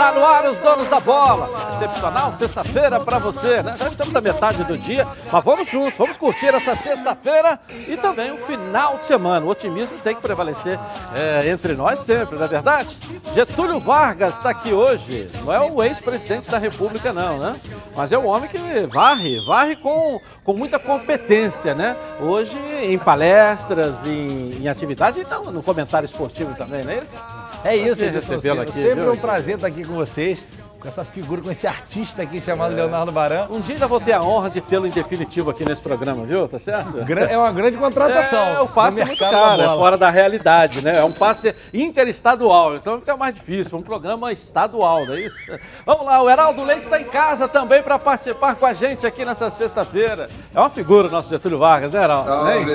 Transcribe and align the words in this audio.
Está 0.00 0.12
no 0.12 0.24
ar 0.24 0.46
os 0.46 0.56
donos 0.56 0.88
da 0.88 0.98
bola. 0.98 1.50
Excepcional 1.74 2.32
sexta-feira 2.32 2.98
para 3.00 3.18
você, 3.18 3.62
né? 3.62 3.74
Já 3.78 3.86
estamos 3.86 4.14
na 4.14 4.20
metade 4.22 4.64
do 4.64 4.78
dia, 4.78 5.06
mas 5.30 5.44
vamos 5.44 5.68
juntos, 5.68 5.98
vamos 5.98 6.16
curtir 6.16 6.46
essa 6.46 6.74
sexta-feira 6.74 7.60
e 7.86 7.98
também 7.98 8.30
o 8.30 8.38
final 8.38 8.96
de 8.96 9.04
semana. 9.04 9.44
O 9.44 9.50
otimismo 9.50 9.98
tem 9.98 10.14
que 10.14 10.22
prevalecer 10.22 10.78
é, 11.14 11.50
entre 11.50 11.74
nós 11.74 11.98
sempre, 11.98 12.38
não 12.38 12.46
é 12.46 12.48
verdade? 12.48 12.96
Getúlio 13.34 13.78
Vargas 13.78 14.36
está 14.36 14.48
aqui 14.48 14.72
hoje. 14.72 15.28
Não 15.44 15.52
é 15.52 15.60
o 15.60 15.82
ex-presidente 15.82 16.50
da 16.50 16.56
República, 16.56 17.12
não, 17.12 17.36
né? 17.36 17.54
Mas 17.94 18.10
é 18.10 18.16
o 18.16 18.24
homem 18.24 18.48
que 18.48 18.56
varre, 18.86 19.44
varre 19.44 19.76
com, 19.76 20.18
com 20.42 20.54
muita 20.54 20.78
competência, 20.78 21.74
né? 21.74 21.94
Hoje 22.22 22.58
em 22.84 22.98
palestras, 22.98 24.06
em, 24.06 24.62
em 24.62 24.66
atividades 24.66 25.18
e 25.18 25.20
então, 25.20 25.44
no 25.52 25.62
comentário 25.62 26.06
esportivo 26.06 26.54
também, 26.54 26.82
não 26.82 26.90
é 26.90 26.98
isso? 27.00 27.18
É 27.64 27.76
isso, 27.76 28.04
recebê-lo 28.04 28.62
aqui. 28.62 28.72
Sempre 28.72 28.94
viu? 28.94 29.12
um 29.12 29.16
prazer 29.16 29.56
estar 29.56 29.66
aqui 29.66 29.84
com 29.84 29.94
vocês 29.94 30.42
com 30.80 30.88
essa 30.88 31.04
figura, 31.04 31.42
com 31.42 31.50
esse 31.50 31.66
artista 31.66 32.22
aqui 32.22 32.40
chamado 32.40 32.72
é. 32.72 32.76
Leonardo 32.76 33.12
Baran. 33.12 33.46
Um 33.50 33.60
dia 33.60 33.74
ainda 33.74 33.86
vou 33.86 34.00
ter 34.00 34.14
a 34.14 34.22
honra 34.22 34.48
de 34.48 34.60
tê-lo 34.60 34.86
em 34.86 34.90
definitivo 34.90 35.50
aqui 35.50 35.64
nesse 35.64 35.82
programa, 35.82 36.24
viu? 36.24 36.48
Tá 36.48 36.58
certo? 36.58 36.98
É 37.28 37.36
uma 37.36 37.52
grande 37.52 37.76
contratação. 37.76 38.40
É, 38.40 38.60
o 38.60 38.68
passe 38.68 39.00
é 39.00 39.04
muito 39.04 39.18
caro, 39.18 39.62
é 39.62 39.66
fora 39.66 39.98
da 39.98 40.10
realidade, 40.10 40.82
né? 40.82 40.96
É 40.96 41.04
um 41.04 41.12
passe 41.12 41.54
interestadual, 41.72 42.76
então 42.76 42.98
fica 42.98 43.16
mais 43.16 43.34
difícil. 43.34 43.78
Um 43.78 43.82
programa 43.82 44.32
estadual, 44.32 45.04
não 45.04 45.14
é 45.14 45.20
isso? 45.20 45.36
Vamos 45.84 46.06
lá, 46.06 46.22
o 46.22 46.30
Heraldo 46.30 46.64
Leite 46.64 46.82
está 46.82 47.00
em 47.00 47.04
casa 47.04 47.46
também 47.46 47.82
para 47.82 47.98
participar 47.98 48.54
com 48.54 48.64
a 48.64 48.72
gente 48.72 49.06
aqui 49.06 49.24
nessa 49.24 49.50
sexta-feira. 49.50 50.28
É 50.54 50.58
uma 50.58 50.70
figura 50.70 51.08
o 51.08 51.10
nosso 51.10 51.28
Getúlio 51.28 51.58
Vargas, 51.58 51.92
né, 51.92 52.02
Heraldo? 52.02 52.28
Salve! 52.28 52.70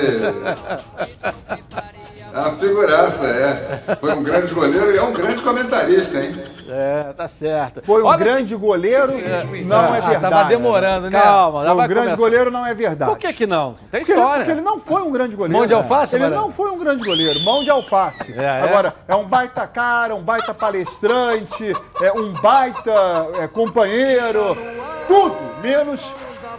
É 2.36 2.40
uma 2.40 2.52
figuraça, 2.52 3.24
é. 3.24 3.96
Foi 3.96 4.12
um 4.12 4.22
grande 4.22 4.52
goleiro 4.52 4.92
e 4.92 4.98
é 4.98 5.02
um 5.02 5.12
grande 5.12 5.42
comentarista, 5.42 6.18
hein? 6.18 6.36
É, 6.68 7.12
tá 7.16 7.26
certo. 7.26 7.80
Foi 7.80 8.02
um 8.02 8.06
Olha... 8.06 8.18
grande 8.18 8.54
goleiro, 8.54 9.12
é, 9.12 9.62
não 9.64 9.94
é, 9.94 9.98
é 9.98 10.00
verdade. 10.02 10.20
tava 10.20 10.44
demorando, 10.44 11.08
né? 11.08 11.18
Calma, 11.18 11.62
Foi 11.62 11.70
um 11.70 11.76
grande 11.76 11.94
começar. 11.94 12.16
goleiro, 12.16 12.50
não 12.50 12.66
é 12.66 12.74
verdade. 12.74 13.10
Por 13.10 13.18
que 13.18 13.32
que 13.32 13.46
não? 13.46 13.74
Tem 13.90 14.00
porque 14.00 14.12
história. 14.12 14.34
Ele, 14.34 14.44
porque 14.44 14.50
ele 14.50 14.60
não 14.60 14.78
foi 14.78 15.02
um 15.02 15.10
grande 15.10 15.34
goleiro. 15.34 15.58
Mão 15.58 15.66
de 15.66 15.72
alface, 15.72 16.16
Ele 16.16 16.28
não 16.28 16.50
foi 16.50 16.70
um 16.70 16.78
grande 16.78 17.04
goleiro, 17.04 17.40
mão 17.40 17.64
de 17.64 17.70
alface. 17.70 18.34
É, 18.36 18.44
é? 18.44 18.62
Agora, 18.62 18.94
é 19.08 19.14
um 19.14 19.24
baita 19.24 19.66
cara, 19.66 20.14
um 20.14 20.22
baita 20.22 20.52
palestrante, 20.52 21.72
é 22.02 22.12
um 22.12 22.34
baita 22.34 22.92
é, 23.40 23.48
companheiro, 23.48 24.56
tudo, 25.08 25.36
menos 25.62 26.12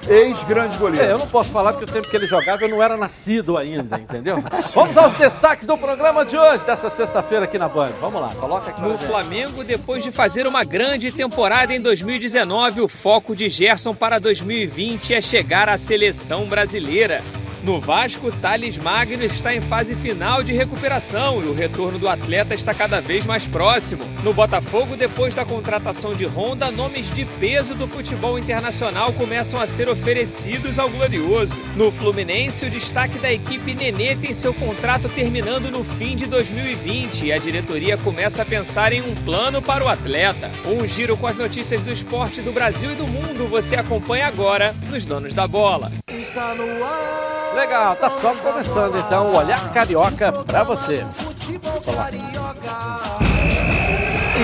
ex-grande 0.08 0.78
goleiro. 0.78 1.06
É, 1.06 1.12
eu 1.12 1.18
não 1.18 1.28
posso 1.28 1.50
falar 1.50 1.74
porque 1.74 1.86
o 1.86 1.94
tempo 1.94 2.10
que 2.10 2.16
ele 2.16 2.28
jogava 2.28 2.64
eu 2.64 2.70
não 2.70 2.82
era 2.82 2.98
nascido 2.98 3.58
ainda, 3.58 4.00
entendeu? 4.00 4.44
Vamos 4.74 4.98
aos 4.98 5.14
destaques 5.18 5.66
do 5.66 5.78
programa 5.78 6.26
de 6.26 6.38
hoje, 6.38 6.66
dessa 6.66 6.90
sexta-feira 6.90 7.46
aqui 7.46 7.58
na 7.58 7.68
Band. 7.68 7.92
Vamos 8.00 8.22
lá, 8.22 8.30
coloca 8.36 8.70
aqui. 8.70 8.82
No 8.82 8.98
Flamengo, 8.98 9.64
depois 9.64 10.04
de 10.04 10.12
fazer 10.12 10.48
uma 10.48 10.64
grande 10.64 11.12
temporada 11.12 11.74
em 11.74 11.82
2019, 11.82 12.82
o 12.82 12.88
foco 12.88 13.36
de 13.36 13.50
Gerson 13.50 13.94
para 13.94 14.20
2020 14.20 15.14
é 15.14 15.22
chegar 15.22 15.70
à 15.70 15.78
seleção 15.78 16.46
brasileira. 16.46 17.22
No 17.68 17.82
Vasco, 17.82 18.32
Thales 18.32 18.78
Magno 18.78 19.26
está 19.26 19.54
em 19.54 19.60
fase 19.60 19.94
final 19.94 20.42
de 20.42 20.54
recuperação 20.54 21.44
e 21.44 21.48
o 21.48 21.54
retorno 21.54 22.00
do 22.00 22.08
atleta 22.08 22.54
está 22.54 22.74
cada 22.74 23.02
vez 23.02 23.26
mais 23.26 23.46
próximo. 23.46 24.06
No 24.24 24.34
Botafogo, 24.34 24.96
depois 24.96 25.34
da 25.34 25.44
contratação 25.44 26.14
de 26.14 26.26
Honda, 26.26 26.72
nomes 26.72 27.12
de 27.12 27.26
peso 27.26 27.76
do 27.76 27.86
futebol 27.86 28.40
internacional 28.40 29.12
começam 29.12 29.60
a 29.60 29.68
ser 29.68 29.90
oferecidos 29.90 30.80
ao 30.80 30.90
Glorioso. 30.90 31.58
No 31.76 31.92
Fluminense, 31.92 32.66
o 32.66 32.70
destaque 32.70 33.20
da 33.20 33.34
equipe 33.34 33.76
Nenê 33.76 34.16
tem 34.16 34.34
seu 34.34 34.54
contrato 34.54 35.10
terminando 35.10 35.70
no 35.70 35.84
fim 35.84 36.16
de 36.16 36.26
2020 36.26 37.26
e 37.26 37.34
a 37.34 37.38
diretoria 37.38 37.98
começa 37.98 38.44
a 38.44 38.46
pensar 38.46 38.94
em 38.94 39.02
um 39.02 39.14
plano 39.14 39.62
para 39.62 39.84
o 39.84 39.90
atleta. 39.90 40.50
Um 40.66 40.88
giro 40.88 41.18
com 41.18 41.28
as 41.28 41.36
notícias 41.36 41.82
do 41.82 41.92
esporte 41.92 42.42
do 42.42 42.54
Brasil 42.54 42.94
e 42.94 42.96
do 42.96 43.06
mundo 43.06 43.46
você 43.46 43.76
acompanha 43.76 44.26
agora 44.26 44.74
nos 44.90 45.06
Donos 45.06 45.34
da 45.34 45.46
Bola. 45.46 45.92
Está 46.08 46.56
no 46.56 46.64
ar. 46.86 47.27
Legal, 47.58 47.96
tá 47.96 48.08
só 48.12 48.36
começando 48.36 49.00
então 49.00 49.26
o 49.26 49.36
Olhar 49.36 49.74
Carioca 49.74 50.32
pra 50.32 50.64
você. 50.64 51.04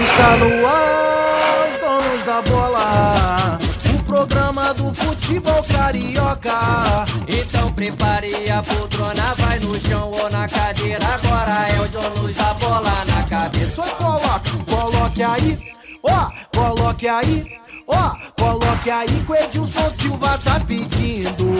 Está 0.01 0.37
no 0.37 0.67
ar, 0.67 1.69
os 1.69 1.77
donos 1.77 2.25
da 2.25 2.41
bola. 2.41 3.59
O 3.93 4.03
programa 4.03 4.73
do 4.73 4.91
futebol 4.95 5.63
carioca. 5.63 7.05
Então 7.27 7.71
prepare 7.73 8.49
a 8.49 8.63
poltrona, 8.63 9.33
vai 9.35 9.59
no 9.59 9.79
chão 9.79 10.09
ou 10.09 10.27
na 10.31 10.49
cadeira. 10.49 11.05
Agora 11.05 11.67
é 11.69 11.81
os 11.83 11.91
donos 11.91 12.35
da 12.35 12.53
bola 12.55 13.05
na 13.05 13.23
cabeça. 13.29 13.83
Só 13.83 13.89
coloca, 13.91 14.41
coloque 14.67 15.21
aí, 15.21 15.59
ó, 16.01 16.31
coloque 16.51 17.07
aí. 17.07 17.62
Ó, 17.87 17.95
oh, 17.95 18.41
coloque 18.41 18.89
aí 18.89 19.07
que 19.07 19.31
o 19.31 19.35
Edilson 19.35 19.89
Silva 19.91 20.37
tá 20.37 20.59
pedindo. 20.59 21.53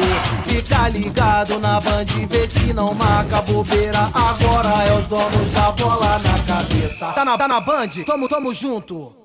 Fica 0.48 0.90
ligado 0.90 1.60
na 1.60 1.80
band, 1.80 2.06
vê 2.30 2.48
se 2.48 2.74
não 2.74 2.94
marca 2.94 3.42
bobeira. 3.42 4.00
Agora 4.14 4.84
é 4.84 4.98
os 4.98 5.08
donos 5.08 5.54
da 5.54 5.72
bola 5.72 6.20
na 6.20 6.44
cabeça. 6.46 7.12
Tá 7.14 7.26
na, 7.26 7.38
tá 7.38 7.48
na 7.48 7.60
band? 7.60 7.90
Tamo, 8.06 8.28
tamo 8.30 8.54
junto. 8.54 9.16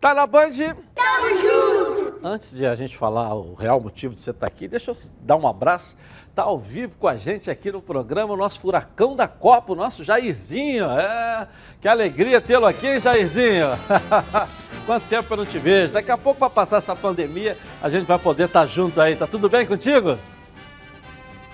Tá 0.00 0.14
na 0.14 0.26
band? 0.26 0.52
Tamo 0.94 1.28
junto. 1.40 2.20
Antes 2.22 2.56
de 2.56 2.66
a 2.66 2.74
gente 2.74 2.96
falar 2.96 3.34
o 3.34 3.54
real 3.54 3.80
motivo 3.80 4.14
de 4.14 4.20
você 4.20 4.30
estar 4.30 4.46
tá 4.46 4.52
aqui, 4.52 4.66
deixa 4.66 4.90
eu 4.90 4.96
dar 5.22 5.36
um 5.36 5.46
abraço 5.46 5.96
Está 6.36 6.44
ao 6.44 6.58
vivo 6.58 6.94
com 6.98 7.08
a 7.08 7.16
gente 7.16 7.50
aqui 7.50 7.72
no 7.72 7.80
programa, 7.80 8.34
o 8.34 8.36
nosso 8.36 8.60
furacão 8.60 9.16
da 9.16 9.26
Copa, 9.26 9.72
o 9.72 9.74
nosso 9.74 10.04
Jairzinho. 10.04 10.84
É, 10.84 11.48
que 11.80 11.88
alegria 11.88 12.42
tê-lo 12.42 12.66
aqui, 12.66 12.86
hein, 12.86 13.00
Jairzinho? 13.00 13.68
Quanto 14.84 15.08
tempo 15.08 15.32
eu 15.32 15.36
não 15.38 15.46
te 15.46 15.58
vejo. 15.58 15.94
Daqui 15.94 16.10
a 16.10 16.18
pouco, 16.18 16.38
para 16.38 16.50
passar 16.50 16.76
essa 16.76 16.94
pandemia, 16.94 17.56
a 17.82 17.88
gente 17.88 18.04
vai 18.04 18.18
poder 18.18 18.44
estar 18.44 18.60
tá 18.60 18.66
junto 18.66 19.00
aí. 19.00 19.16
Tá 19.16 19.26
tudo 19.26 19.48
bem 19.48 19.66
contigo? 19.66 20.18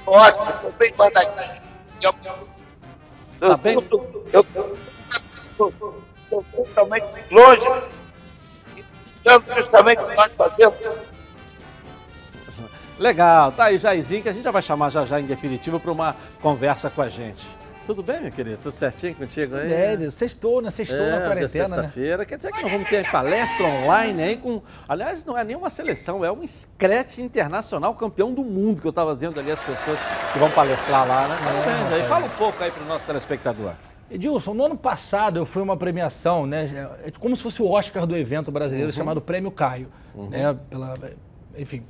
Ótimo, 0.05 0.51
estou 0.51 0.73
bem 0.73 0.93
mandadinho. 0.99 1.63
Tá 3.39 3.57
bem? 3.57 3.75
Eu 4.33 4.45
estou 5.33 5.73
totalmente 6.57 7.07
longe. 7.31 7.83
Tanto 9.23 9.55
justamente 9.55 10.01
o 10.01 10.07
que 10.07 10.17
nós 10.17 10.33
fazemos 10.33 10.77
Legal, 13.03 13.51
tá 13.51 13.65
aí 13.65 13.79
Jairzinho, 13.81 14.23
que 14.23 14.29
a 14.29 14.33
gente 14.33 14.45
já 14.45 14.53
vai 14.53 14.63
chamar 14.63 14.89
já 14.89 15.05
já 15.05 15.21
em 15.21 15.25
definitivo 15.25 15.81
para 15.81 15.91
uma 15.91 16.15
conversa 16.41 16.89
com 16.89 17.03
a 17.03 17.09
gente. 17.09 17.45
Tudo 17.85 18.01
bem, 18.01 18.21
meu 18.21 18.31
querido? 18.31 18.59
Tudo 18.63 18.73
certinho 18.73 19.13
contigo 19.17 19.57
aí? 19.57 19.73
É, 19.73 20.09
sextou, 20.09 20.63
né? 20.63 20.71
Sextou 20.71 21.05
é, 21.05 21.11
na 21.11 21.27
quarentena, 21.27 21.69
né? 21.69 21.77
sexta-feira. 21.83 22.25
Quer 22.25 22.37
dizer 22.39 22.53
que 22.53 22.63
nós 22.63 22.71
vamos 22.71 22.89
ter 22.89 23.11
palestra 23.11 23.67
online 23.67 24.23
aí 24.23 24.37
com... 24.37 24.63
Aliás, 24.89 25.25
não 25.25 25.37
é 25.37 25.43
nenhuma 25.43 25.69
seleção, 25.69 26.25
é 26.25 26.31
um 26.31 26.47
scratch 26.47 27.19
internacional 27.19 27.93
campeão 27.97 28.33
do 28.33 28.45
mundo, 28.45 28.81
que 28.81 28.87
eu 28.87 28.91
estava 28.91 29.13
dizendo 29.15 29.41
ali 29.41 29.51
as 29.51 29.59
pessoas 29.59 29.99
que 30.33 30.39
vão 30.39 30.49
palestrar 30.53 31.05
lá, 31.09 31.27
né? 31.27 31.35
É, 31.91 31.95
aí. 31.97 32.09
Fala 32.09 32.27
um 32.27 32.31
pouco 32.31 32.63
aí 32.63 32.71
para 32.71 32.85
o 32.85 32.87
nosso 32.87 33.05
telespectador. 33.05 33.73
Edilson, 34.09 34.55
no 34.55 34.65
ano 34.65 34.77
passado 34.77 35.41
eu 35.41 35.45
fui 35.45 35.61
uma 35.61 35.77
premiação, 35.77 36.47
né? 36.47 36.89
É 37.05 37.11
como 37.19 37.35
se 37.35 37.43
fosse 37.43 37.61
o 37.61 37.69
Oscar 37.69 38.07
do 38.07 38.17
evento 38.17 38.53
brasileiro 38.53 38.91
uhum. 38.91 38.97
chamado 38.97 39.21
Prêmio 39.21 39.51
Caio. 39.51 39.89
Uhum. 40.15 40.29
Né, 40.29 40.57
pela, 40.71 40.95
enfim, 41.59 41.83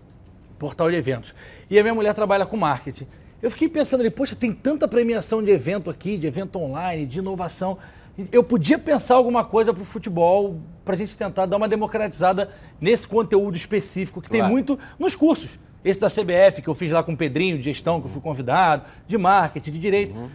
portal 0.63 0.89
de 0.89 0.97
eventos. 0.97 1.35
E 1.69 1.77
a 1.77 1.83
minha 1.83 1.93
mulher 1.93 2.15
trabalha 2.15 2.47
com 2.47 2.57
marketing. 2.57 3.09
Eu 3.43 3.51
fiquei 3.51 3.69
pensando 3.69 4.03
ali, 4.03 4.11
poxa, 4.11 4.37
tem 4.37 4.53
tanta 4.53 4.87
premiação 4.87 5.43
de 5.43 5.51
evento 5.51 5.91
aqui, 5.91 6.17
de 6.17 6.29
evento 6.29 6.57
online, 6.57 7.05
de 7.05 7.19
inovação. 7.19 7.77
Eu 8.31 8.45
podia 8.45 8.79
pensar 8.79 9.17
alguma 9.17 9.45
coisa 9.45 9.75
para 9.75 9.83
o 9.83 9.85
futebol, 9.85 10.61
para 10.85 10.95
a 10.95 10.97
gente 10.97 11.17
tentar 11.17 11.47
dar 11.47 11.57
uma 11.57 11.69
democratizada 11.69 12.49
nesse 12.81 13.09
conteúdo 13.09 13.57
específico, 13.57 14.23
que 14.23 14.29
claro. 14.29 14.45
tem 14.45 14.53
muito 14.53 14.79
nos 15.01 15.17
cursos. 15.17 15.59
Esse 15.85 15.99
da 15.99 16.09
CBF, 16.09 16.63
que 16.63 16.69
eu 16.69 16.77
fiz 16.77 16.93
lá 16.93 17.03
com 17.03 17.15
o 17.15 17.17
Pedrinho, 17.17 17.59
de 17.59 17.65
gestão, 17.65 18.01
que 18.01 18.07
eu 18.07 18.11
fui 18.11 18.23
convidado, 18.23 18.85
de 19.09 19.19
marketing, 19.19 19.73
de 19.73 19.81
direito. 19.81 20.15
Uhum. 20.15 20.31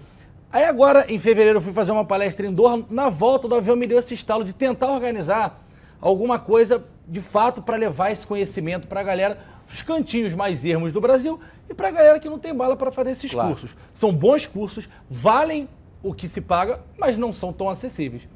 Aí 0.52 0.66
agora, 0.66 1.06
em 1.08 1.18
fevereiro, 1.18 1.60
eu 1.60 1.62
fui 1.62 1.72
fazer 1.72 1.94
uma 1.94 2.04
palestra 2.04 2.46
em 2.46 2.52
Doha. 2.52 2.84
Na 2.90 3.08
volta 3.08 3.48
do 3.48 3.56
avião, 3.56 3.78
me 3.78 3.88
deu 3.88 3.98
esse 3.98 4.14
estalo 4.14 4.44
de 4.44 4.52
tentar 4.52 4.92
organizar 4.92 5.64
alguma 6.02 6.38
coisa, 6.38 6.84
de 7.08 7.22
fato, 7.22 7.62
para 7.62 7.78
levar 7.78 8.12
esse 8.12 8.28
conhecimento 8.28 8.90
para 8.90 9.00
a 9.00 9.04
galera 9.04 9.57
os 9.68 9.82
cantinhos 9.82 10.34
mais 10.34 10.64
ermos 10.64 10.94
do 10.94 11.02
Brasil 11.02 11.40
e 11.70 11.74
para 11.74 11.90
a 11.90 11.92
galera 11.92 12.20
que 12.20 12.30
não 12.30 12.40
tem 12.40 12.54
bala 12.54 12.76
para 12.76 12.92
fazer 12.92 13.12
esses 13.12 13.32
claro. 13.32 13.50
cursos. 13.50 13.76
São 13.92 14.14
bons 14.14 14.48
cursos, 14.48 14.90
valem 15.10 15.68
o 16.02 16.14
que 16.14 16.28
se 16.28 16.42
paga, 16.42 16.82
mas 16.98 17.18
não 17.18 17.34
são 17.34 17.52
tão 17.52 17.70
acessíveis. 17.70 18.28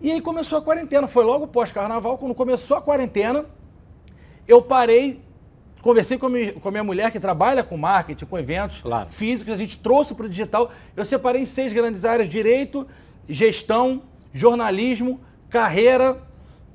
E 0.00 0.10
aí 0.10 0.20
começou 0.20 0.58
a 0.58 0.62
quarentena, 0.62 1.06
foi 1.06 1.24
logo 1.24 1.46
pós-carnaval, 1.46 2.16
quando 2.18 2.34
começou 2.34 2.76
a 2.76 2.80
quarentena, 2.80 3.44
eu 4.46 4.62
parei, 4.62 5.20
conversei 5.82 6.16
com 6.16 6.26
a, 6.26 6.30
minha, 6.30 6.52
com 6.52 6.68
a 6.68 6.70
minha 6.70 6.84
mulher 6.84 7.10
que 7.10 7.18
trabalha 7.18 7.64
com 7.64 7.76
marketing, 7.76 8.24
com 8.24 8.38
eventos 8.38 8.80
claro. 8.80 9.08
físicos, 9.08 9.52
a 9.52 9.56
gente 9.56 9.78
trouxe 9.78 10.14
para 10.14 10.26
o 10.26 10.28
digital, 10.28 10.70
eu 10.96 11.04
separei 11.04 11.42
em 11.42 11.46
seis 11.46 11.72
grandes 11.72 12.04
áreas, 12.04 12.28
direito, 12.28 12.86
gestão, 13.28 14.02
jornalismo, 14.32 15.20
carreira, 15.50 16.22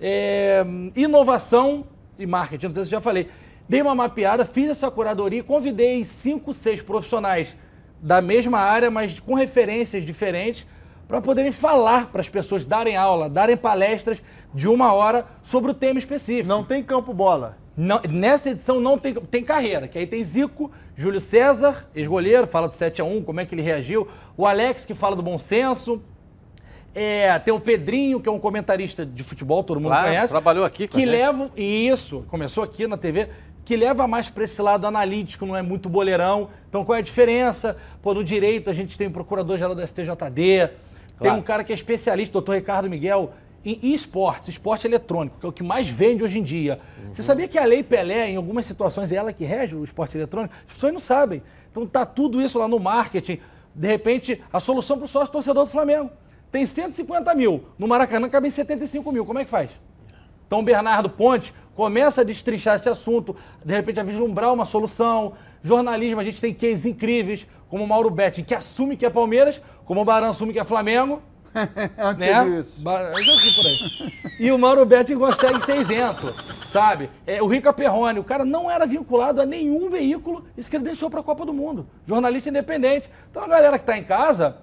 é, 0.02 0.64
inovação 0.96 1.86
e 2.20 2.26
marketing, 2.26 2.66
não 2.68 2.74
sei 2.74 2.84
se 2.84 2.90
eu 2.90 2.98
já 2.98 3.02
falei. 3.02 3.30
Dei 3.74 3.82
uma 3.82 3.96
mapeada, 3.96 4.46
fiz 4.46 4.70
essa 4.70 4.92
curadoria 4.92 5.40
e 5.40 5.42
convidei 5.42 6.04
cinco, 6.04 6.54
seis 6.54 6.80
profissionais 6.80 7.58
da 8.00 8.22
mesma 8.22 8.60
área, 8.60 8.92
mas 8.92 9.20
com 9.20 9.34
referências 9.34 10.06
diferentes, 10.06 10.68
para 11.08 11.20
poderem 11.20 11.52
falar 11.52 12.12
para 12.12 12.22
as 12.22 12.30
pessoas, 12.30 12.64
darem 12.66 12.96
aula, 12.96 13.28
darem 13.28 13.58
palestras 13.58 14.22
de 14.54 14.68
uma 14.68 14.94
hora 14.94 15.26
sobre 15.42 15.72
o 15.72 15.74
tema 15.74 15.98
específico. 15.98 16.48
Não 16.48 16.64
tem 16.64 16.84
campo 16.84 17.16
bola. 17.16 17.58
Não, 17.76 18.00
nessa 18.08 18.52
edição 18.52 18.80
não 18.80 18.96
tem, 18.96 19.16
tem 19.16 19.44
carreira, 19.44 19.88
que 19.88 19.98
aí 19.98 20.06
tem 20.06 20.24
Zico, 20.24 20.70
Júlio 20.96 21.20
César, 21.20 21.90
ex-goleiro, 21.96 22.46
fala 22.46 22.68
do 22.68 22.76
7x1, 22.76 23.26
como 23.26 23.40
é 23.42 23.46
que 23.48 23.56
ele 23.56 23.64
reagiu. 23.64 24.08
O 24.38 24.46
Alex, 24.46 24.86
que 24.86 24.94
fala 24.94 25.16
do 25.16 25.24
bom 25.24 25.40
senso. 25.40 26.00
É, 26.94 27.40
tem 27.40 27.52
o 27.52 27.60
Pedrinho, 27.60 28.20
que 28.20 28.30
é 28.30 28.32
um 28.32 28.38
comentarista 28.38 29.04
de 29.04 29.24
futebol, 29.24 29.64
todo 29.64 29.80
mundo 29.80 29.90
Claro, 29.90 30.10
conhece. 30.10 30.30
trabalhou 30.30 30.64
aqui 30.64 30.88
com 30.88 30.96
a 30.96 31.00
Que 31.00 31.06
gente. 31.08 31.16
levam, 31.16 31.50
isso, 31.58 32.24
começou 32.28 32.64
aqui 32.64 32.86
na 32.86 32.98
TV, 32.98 33.30
que 33.66 33.76
leva 33.78 34.08
mais 34.08 34.30
para 34.30 34.44
esse 34.44 34.62
lado 34.62 34.86
analítico, 34.86 35.46
não 35.46 35.56
é 35.56 35.62
muito 35.62 35.88
boleirão. 35.90 36.50
Então 36.70 36.84
qual 36.84 36.96
é 36.96 37.00
a 37.00 37.04
diferença? 37.04 37.78
Pô, 38.02 38.14
no 38.14 38.24
direito 38.24 38.70
a 38.70 38.74
gente 38.74 38.98
tem 38.98 39.08
o 39.08 39.12
procurador-geral 39.12 39.74
do 39.76 39.82
STJD, 39.82 40.68
tem 40.68 40.70
Claro. 41.18 41.40
um 41.40 41.42
cara 41.42 41.64
que 41.64 41.72
é 41.72 41.76
especialista, 41.76 42.34
doutor 42.34 42.56
Ricardo 42.56 42.90
Miguel, 42.90 43.34
em 43.66 43.94
esportes, 43.94 44.50
esporte 44.50 44.86
eletrônico, 44.86 45.38
que 45.40 45.46
é 45.46 45.50
o 45.50 45.52
que 45.52 45.64
mais 45.64 45.88
vende 45.90 46.22
hoje 46.24 46.38
em 46.40 46.44
dia. 46.44 46.80
Você 47.12 47.24
sabia 47.24 47.48
que 47.48 47.58
a 47.58 47.64
Lei 47.64 47.82
Pelé, 47.82 48.30
em 48.30 48.36
algumas 48.36 48.66
situações, 48.66 49.12
é 49.12 49.16
ela 49.16 49.32
que 49.32 49.46
rege 49.46 49.74
o 49.76 49.84
esporte 49.84 50.18
eletrônico? 50.18 50.54
As 50.68 50.74
pessoas 50.74 50.92
não 50.92 51.00
sabem. 51.00 51.42
Então 51.72 51.86
tá 51.88 52.06
tudo 52.06 52.42
isso 52.42 52.60
lá 52.60 52.68
no 52.68 52.78
marketing. 52.78 53.40
De 53.74 53.88
repente, 53.88 54.42
a 54.52 54.60
solução 54.60 54.98
para 54.98 55.06
o 55.06 55.08
sócio 55.08 55.32
torcedor 55.32 55.64
do 55.64 55.72
Flamengo. 55.72 56.10
Tem 56.52 56.66
150 56.66 57.34
mil. 57.36 57.64
No 57.80 57.88
Maracanã 57.88 58.28
cabem 58.28 58.52
75 58.52 59.10
mil. 59.14 59.26
Como 59.26 59.40
é 59.40 59.46
que 59.46 59.50
faz? 59.50 59.80
Então 60.46 60.60
o 60.60 60.64
Bernardo 60.64 61.10
Ponte 61.10 61.54
começa 61.76 62.22
a 62.22 62.24
destrinchar 62.24 62.76
esse 62.76 62.90
assunto, 62.90 63.36
de 63.64 63.74
repente 63.74 64.00
a 64.00 64.04
vislumbrar 64.04 64.54
uma 64.54 64.66
solução. 64.66 65.34
Jornalismo, 65.62 66.20
a 66.20 66.24
gente 66.24 66.42
tem 66.42 66.54
cases 66.54 66.86
incríveis, 66.86 67.48
como 67.70 67.84
o 67.84 67.88
Mauro 67.88 68.10
Betti, 68.10 68.44
que 68.44 68.54
assume 68.54 68.98
que 68.98 69.06
é 69.06 69.10
Palmeiras, 69.10 69.62
como 69.86 70.02
o 70.02 70.06
Barão 70.06 70.30
assume 70.32 70.54
que 70.54 70.60
é 70.60 70.64
Flamengo. 70.64 71.22
Onde 72.10 72.20
né? 72.20 72.60
isso? 72.60 72.82
Ba- 72.82 73.00
Eu 73.16 73.24
já 73.24 73.36
vi 73.36 73.54
por 73.54 73.66
aí. 73.66 73.78
E 74.40 74.52
o 74.52 74.58
Mauro 74.58 74.86
Betti 74.86 75.16
consegue 75.16 75.64
ser 75.64 75.78
isento, 75.82 76.34
sabe? 76.68 77.10
É, 77.28 77.42
o 77.44 77.48
Rica 77.48 77.72
Perrone, 77.72 78.20
o 78.20 78.24
cara 78.24 78.44
não 78.44 78.70
era 78.70 78.86
vinculado 78.88 79.40
a 79.40 79.46
nenhum 79.46 79.90
veículo 79.90 80.46
e 80.58 80.64
se 80.64 80.70
credenciou 80.70 81.10
para 81.12 81.20
a 81.20 81.24
Copa 81.24 81.46
do 81.46 81.54
Mundo. 81.54 81.88
Jornalista 82.08 82.50
independente. 82.50 83.08
Então 83.30 83.44
a 83.44 83.48
galera 83.48 83.78
que 83.78 83.84
está 83.84 83.98
em 83.98 84.04
casa 84.04 84.58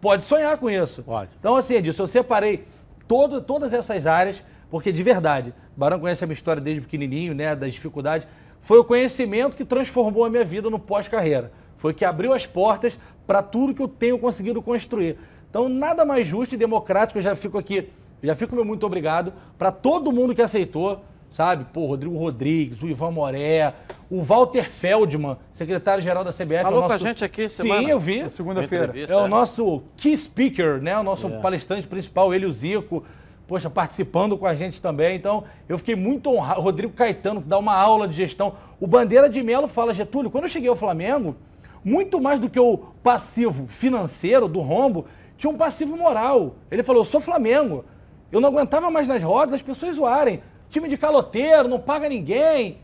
pode 0.00 0.24
sonhar 0.26 0.56
com 0.58 0.68
isso. 0.70 1.02
Pode. 1.02 1.30
Então, 1.40 1.56
assim, 1.56 1.74
Edilson, 1.74 2.02
eu 2.02 2.06
separei 2.06 2.66
todo, 3.08 3.40
todas 3.40 3.72
essas 3.72 4.06
áreas, 4.06 4.44
porque 4.70 4.92
de 4.92 5.02
verdade, 5.02 5.54
Barão 5.76 5.98
conhece 5.98 6.24
a 6.24 6.26
minha 6.26 6.34
história 6.34 6.60
desde 6.60 6.82
pequenininho, 6.82 7.34
né, 7.34 7.54
das 7.54 7.72
dificuldades. 7.72 8.26
Foi 8.60 8.78
o 8.78 8.84
conhecimento 8.84 9.56
que 9.56 9.64
transformou 9.64 10.24
a 10.24 10.30
minha 10.30 10.44
vida 10.44 10.68
no 10.68 10.78
pós-carreira. 10.78 11.52
Foi 11.76 11.92
que 11.92 12.04
abriu 12.04 12.32
as 12.32 12.46
portas 12.46 12.98
para 13.26 13.42
tudo 13.42 13.74
que 13.74 13.82
eu 13.82 13.88
tenho 13.88 14.18
conseguido 14.18 14.62
construir. 14.62 15.18
Então, 15.48 15.68
nada 15.68 16.04
mais 16.04 16.26
justo 16.26 16.54
e 16.54 16.58
democrático, 16.58 17.18
eu 17.18 17.22
já 17.22 17.36
fico 17.36 17.58
aqui, 17.58 17.88
já 18.22 18.34
fico 18.34 18.54
meu 18.54 18.64
muito 18.64 18.84
obrigado 18.84 19.32
para 19.56 19.70
todo 19.70 20.10
mundo 20.12 20.34
que 20.34 20.42
aceitou, 20.42 21.02
sabe? 21.30 21.66
Pô, 21.72 21.86
Rodrigo 21.86 22.16
Rodrigues, 22.16 22.82
o 22.82 22.88
Ivan 22.88 23.10
Moré, 23.10 23.72
o 24.10 24.22
Walter 24.22 24.70
Feldman, 24.70 25.36
secretário-geral 25.52 26.24
da 26.24 26.32
CBF. 26.32 26.62
Falou 26.62 26.82
é 26.82 26.84
o 26.84 26.86
com 26.86 26.92
a 26.92 26.94
nosso... 26.94 27.04
gente 27.04 27.24
aqui 27.24 27.48
Sim, 27.48 27.62
semana. 27.62 27.88
eu 27.88 28.00
vi. 28.00 28.22
Na 28.22 28.28
segunda-feira. 28.28 28.84
Entrevista, 28.86 29.14
É 29.14 29.16
o 29.16 29.28
nosso 29.28 29.82
key 29.96 30.16
speaker, 30.16 30.80
né? 30.80 30.98
O 30.98 31.02
nosso 31.02 31.28
palestrante 31.40 31.86
principal, 31.86 32.34
ele 32.34 32.44
e 32.44 32.48
o 32.48 32.52
Zico. 32.52 33.04
Poxa, 33.46 33.70
participando 33.70 34.36
com 34.36 34.46
a 34.46 34.54
gente 34.54 34.82
também. 34.82 35.16
Então, 35.16 35.44
eu 35.68 35.78
fiquei 35.78 35.94
muito 35.94 36.30
honrado. 36.30 36.60
Rodrigo 36.60 36.92
Caetano, 36.92 37.40
que 37.40 37.48
dá 37.48 37.58
uma 37.58 37.74
aula 37.74 38.08
de 38.08 38.14
gestão. 38.14 38.56
O 38.80 38.86
Bandeira 38.86 39.28
de 39.28 39.42
Melo 39.42 39.68
fala, 39.68 39.94
Getúlio, 39.94 40.30
quando 40.30 40.44
eu 40.44 40.48
cheguei 40.48 40.68
ao 40.68 40.76
Flamengo, 40.76 41.36
muito 41.84 42.20
mais 42.20 42.40
do 42.40 42.50
que 42.50 42.58
o 42.58 42.78
passivo 43.02 43.66
financeiro 43.68 44.48
do 44.48 44.60
rombo, 44.60 45.06
tinha 45.38 45.50
um 45.50 45.56
passivo 45.56 45.96
moral. 45.96 46.56
Ele 46.70 46.82
falou, 46.82 47.02
eu 47.02 47.06
sou 47.06 47.20
Flamengo. 47.20 47.84
Eu 48.32 48.40
não 48.40 48.48
aguentava 48.48 48.90
mais 48.90 49.06
nas 49.06 49.22
rodas 49.22 49.54
as 49.54 49.62
pessoas 49.62 49.94
zoarem. 49.94 50.42
Time 50.68 50.88
de 50.88 50.96
caloteiro, 50.96 51.68
não 51.68 51.78
paga 51.78 52.08
ninguém. 52.08 52.78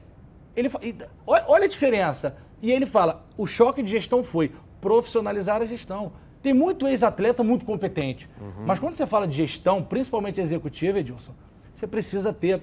Ele 0.55 0.71
olha 1.27 1.65
a 1.65 1.69
diferença. 1.69 2.37
E 2.61 2.71
ele 2.71 2.87
fala: 2.87 3.25
o 3.37 3.47
choque 3.47 3.83
de 3.83 3.91
gestão 3.91 4.23
foi 4.23 4.53
profissionalizar 4.81 5.61
a 5.61 5.65
gestão. 5.65 6.13
Tem 6.43 6.53
muito 6.53 6.89
ex-atleta 6.89 7.43
muito 7.45 7.65
competente. 7.65 8.29
Mas 8.67 8.79
quando 8.79 8.97
você 8.97 9.07
fala 9.07 9.27
de 9.27 9.37
gestão, 9.37 9.83
principalmente 9.83 10.41
executiva, 10.41 10.99
Edilson, 10.99 11.33
você 11.73 11.87
precisa 11.87 12.33
ter 12.33 12.63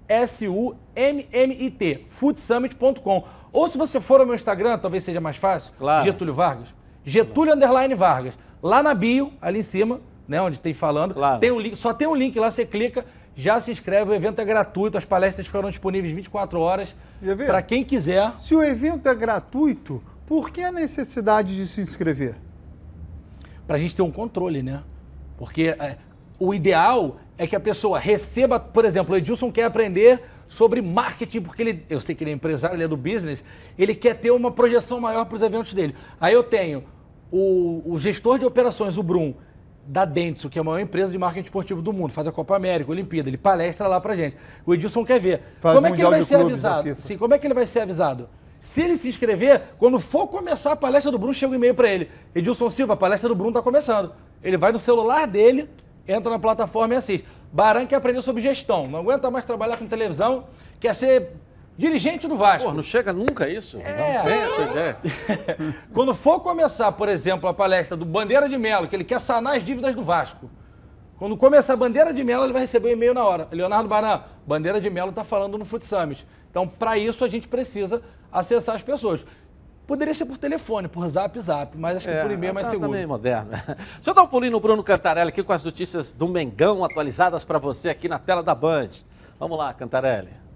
S-U-M-M-I-T, 0.08 2.04
futsummit.com. 2.08 3.24
Ou 3.52 3.68
se 3.68 3.78
você 3.78 4.00
for 4.00 4.20
ao 4.20 4.26
meu 4.26 4.36
Instagram, 4.36 4.78
talvez 4.78 5.04
seja 5.04 5.20
mais 5.20 5.38
fácil, 5.38 5.74
Claro. 5.78 6.04
Getúlio 6.04 6.34
Vargas, 6.34 6.68
Getúlio 7.08 7.54
Underline 7.54 7.96
Vargas. 7.96 8.38
Lá 8.62 8.84
na 8.84 8.94
bio, 8.94 9.32
ali 9.42 9.60
em 9.60 9.64
cima, 9.64 10.02
né, 10.28 10.42
onde 10.42 10.60
tem 10.60 10.74
falando, 10.74 11.14
Claro. 11.14 11.40
tem 11.40 11.52
um 11.52 11.60
link, 11.60 11.78
só 11.78 11.94
tem 11.94 12.06
um 12.08 12.14
link 12.14 12.38
lá, 12.38 12.52
você 12.52 12.66
clica, 12.66 13.06
já 13.34 13.62
se 13.62 13.72
inscreve, 13.72 14.12
o 14.12 14.14
evento 14.14 14.40
é 14.42 14.46
gratuito, 14.46 14.98
as 14.98 15.06
palestras 15.06 15.48
ficarão 15.48 15.70
disponíveis 15.70 16.12
24 16.14 16.60
horas 16.60 16.94
para 17.46 17.62
quem 17.62 17.84
quiser. 17.86 18.34
Se 18.40 18.54
o 18.54 18.62
evento 18.62 19.08
é 19.08 19.16
gratuito, 19.16 20.04
por 20.26 20.50
que 20.52 20.62
a 20.62 20.72
necessidade 20.72 21.56
de 21.56 21.66
se 21.66 21.80
inscrever? 21.82 22.36
pra 23.66 23.78
gente 23.78 23.94
ter 23.94 24.02
um 24.02 24.12
controle, 24.12 24.64
né? 24.64 24.82
Porque 25.38 25.76
é, 25.78 25.98
o 26.40 26.54
ideal 26.54 27.18
é 27.38 27.46
que 27.46 27.54
a 27.54 27.60
pessoa 27.60 28.00
receba, 28.00 28.58
por 28.58 28.86
exemplo, 28.86 29.14
o 29.14 29.18
Edilson 29.18 29.52
quer 29.52 29.64
aprender 29.64 30.22
sobre 30.48 30.82
marketing, 30.82 31.42
porque 31.42 31.62
ele, 31.64 31.86
eu 31.90 32.00
sei 32.00 32.16
que 32.16 32.24
ele 32.24 32.32
é 32.32 32.34
empresário, 32.34 32.78
ele 32.78 32.86
é 32.86 32.88
do 32.88 32.96
business, 32.96 33.44
ele 33.78 33.94
quer 33.94 34.14
ter 34.14 34.32
uma 34.32 34.50
projeção 34.52 35.02
maior 35.02 35.26
para 35.26 35.36
os 35.36 35.42
eventos 35.42 35.74
dele. 35.74 35.94
Aí 36.20 36.34
eu 36.34 36.44
tenho 36.44 36.86
o, 37.32 37.82
o 37.86 38.00
gestor 38.00 38.40
de 38.40 38.46
operações, 38.46 38.98
o 38.98 39.04
Brum, 39.04 39.34
da 39.86 40.04
Dentsu, 40.04 40.50
que 40.50 40.60
é 40.60 40.62
a 40.62 40.64
maior 40.64 40.80
empresa 40.80 41.12
de 41.12 41.18
marketing 41.18 41.46
esportivo 41.46 41.82
do 41.82 41.94
mundo, 41.94 42.12
faz 42.12 42.28
a 42.28 42.32
Copa 42.32 42.56
América, 42.56 42.92
a 42.92 42.94
Olimpíada, 42.94 43.30
ele 43.30 43.38
palestra 43.38 43.88
lá 43.88 44.02
pra 44.02 44.16
gente. 44.16 44.36
O 44.66 44.74
Edilson 44.74 45.06
quer 45.06 45.20
ver. 45.20 45.42
Faz 45.60 45.76
Como 45.76 45.88
é 45.88 45.92
que 45.92 46.02
ele 46.02 46.10
vai 46.10 46.22
ser 46.22 46.36
avisado? 46.36 46.96
Sim, 47.00 47.18
como 47.18 47.34
é 47.34 47.40
que 47.40 47.48
ele 47.48 47.54
vai 47.54 47.66
ser 47.66 47.80
avisado? 47.82 48.30
Se 48.60 48.82
ele 48.82 48.98
se 48.98 49.08
inscrever, 49.08 49.62
quando 49.78 50.00
for 50.00 50.28
começar 50.28 50.72
a 50.72 50.76
palestra 50.76 51.12
do 51.12 51.18
Bruno, 51.18 51.34
chega 51.34 51.52
um 51.52 51.56
e-mail 51.56 51.76
para 51.76 51.90
ele. 51.90 52.10
Edilson 52.34 52.70
Silva, 52.70 52.94
a 52.94 52.98
palestra 52.98 53.30
do 53.30 53.36
Bruno 53.36 53.52
está 53.52 53.62
começando. 53.62 54.12
Ele 54.44 54.58
vai 54.58 54.72
no 54.72 54.80
celular 54.80 55.28
dele, 55.28 55.70
entra 56.08 56.32
na 56.32 56.40
plataforma 56.40 56.94
e 56.94 56.98
assiste. 56.98 57.26
Baran 57.52 57.86
quer 57.86 57.96
aprender 57.96 58.22
sobre 58.22 58.42
gestão, 58.42 58.88
não 58.88 59.00
aguenta 59.00 59.30
mais 59.32 59.46
trabalhar 59.46 59.78
com 59.78 59.88
televisão, 59.88 60.46
quer 60.80 60.94
ser 60.94 61.32
dirigente 61.78 62.28
do 62.28 62.36
Vasco. 62.36 62.70
Pô, 62.70 62.74
não 62.74 62.84
chega 62.84 63.14
nunca 63.14 63.48
isso? 63.48 63.80
É. 63.82 64.18
Não 64.18 64.26
tem 64.26 64.34
essa 64.34 64.62
ideia. 64.64 64.98
Quando 65.94 66.16
for 66.16 66.40
começar, 66.40 66.92
por 66.94 67.08
exemplo, 67.08 67.48
a 67.48 67.54
palestra 67.54 67.96
do 67.96 68.06
Bandeira 68.06 68.50
de 68.50 68.58
Melo, 68.58 68.88
que 68.88 68.96
ele 68.96 69.04
quer 69.04 69.20
sanar 69.20 69.58
as 69.58 69.64
dívidas 69.64 69.96
do 69.96 70.04
Vasco. 70.04 70.50
Quando 71.18 71.36
começar 71.36 71.74
a 71.74 71.78
Bandeira 71.78 72.14
de 72.14 72.24
Melo, 72.24 72.44
ele 72.44 72.54
vai 72.54 72.62
receber 72.62 72.90
um 72.90 72.92
e-mail 72.92 73.14
na 73.14 73.24
hora. 73.24 73.48
Leonardo 73.52 73.90
Baran, 73.90 74.22
Bandeira 74.46 74.80
de 74.80 74.90
Melo 74.90 75.10
está 75.10 75.24
falando 75.24 75.58
no 75.58 75.66
Foot 75.66 75.86
Summit. 75.86 76.28
Então, 76.50 76.68
para 76.68 76.98
isso, 76.98 77.24
a 77.24 77.28
gente 77.28 77.48
precisa 77.48 78.02
acessar 78.32 78.76
as 78.76 78.84
pessoas. 78.84 79.26
Poderia 79.88 80.14
ser 80.14 80.26
por 80.26 80.38
telefone, 80.38 80.88
por 80.88 81.08
zap, 81.08 81.40
zap, 81.40 81.78
mas 81.78 81.98
acho 81.98 82.08
que 82.10 82.16
por 82.16 82.30
e-mail 82.30 82.50
é 82.50 82.54
mais 82.54 82.68
tá- 82.68 82.72
seguro. 82.72 82.90
Tá 82.92 82.96
meio 82.98 83.08
moderno. 83.08 83.52
Deixa 83.96 84.12
eu 84.12 84.14
dar 84.14 84.24
um 84.24 84.28
pulinho 84.28 84.52
no 84.52 84.60
Bruno 84.60 84.84
Cantarelli 84.84 85.30
aqui 85.30 85.42
com 85.42 85.54
as 85.54 85.64
notícias 85.64 86.12
do 86.12 86.28
Mengão 86.28 86.84
atualizadas 86.84 87.46
para 87.46 87.58
você 87.58 87.90
aqui 87.90 88.10
na 88.10 88.20
tela 88.20 88.44
da 88.44 88.54
Band. 88.54 88.90
Vamos 89.40 89.58
lá, 89.58 89.74
Cantarelli. 89.74 90.47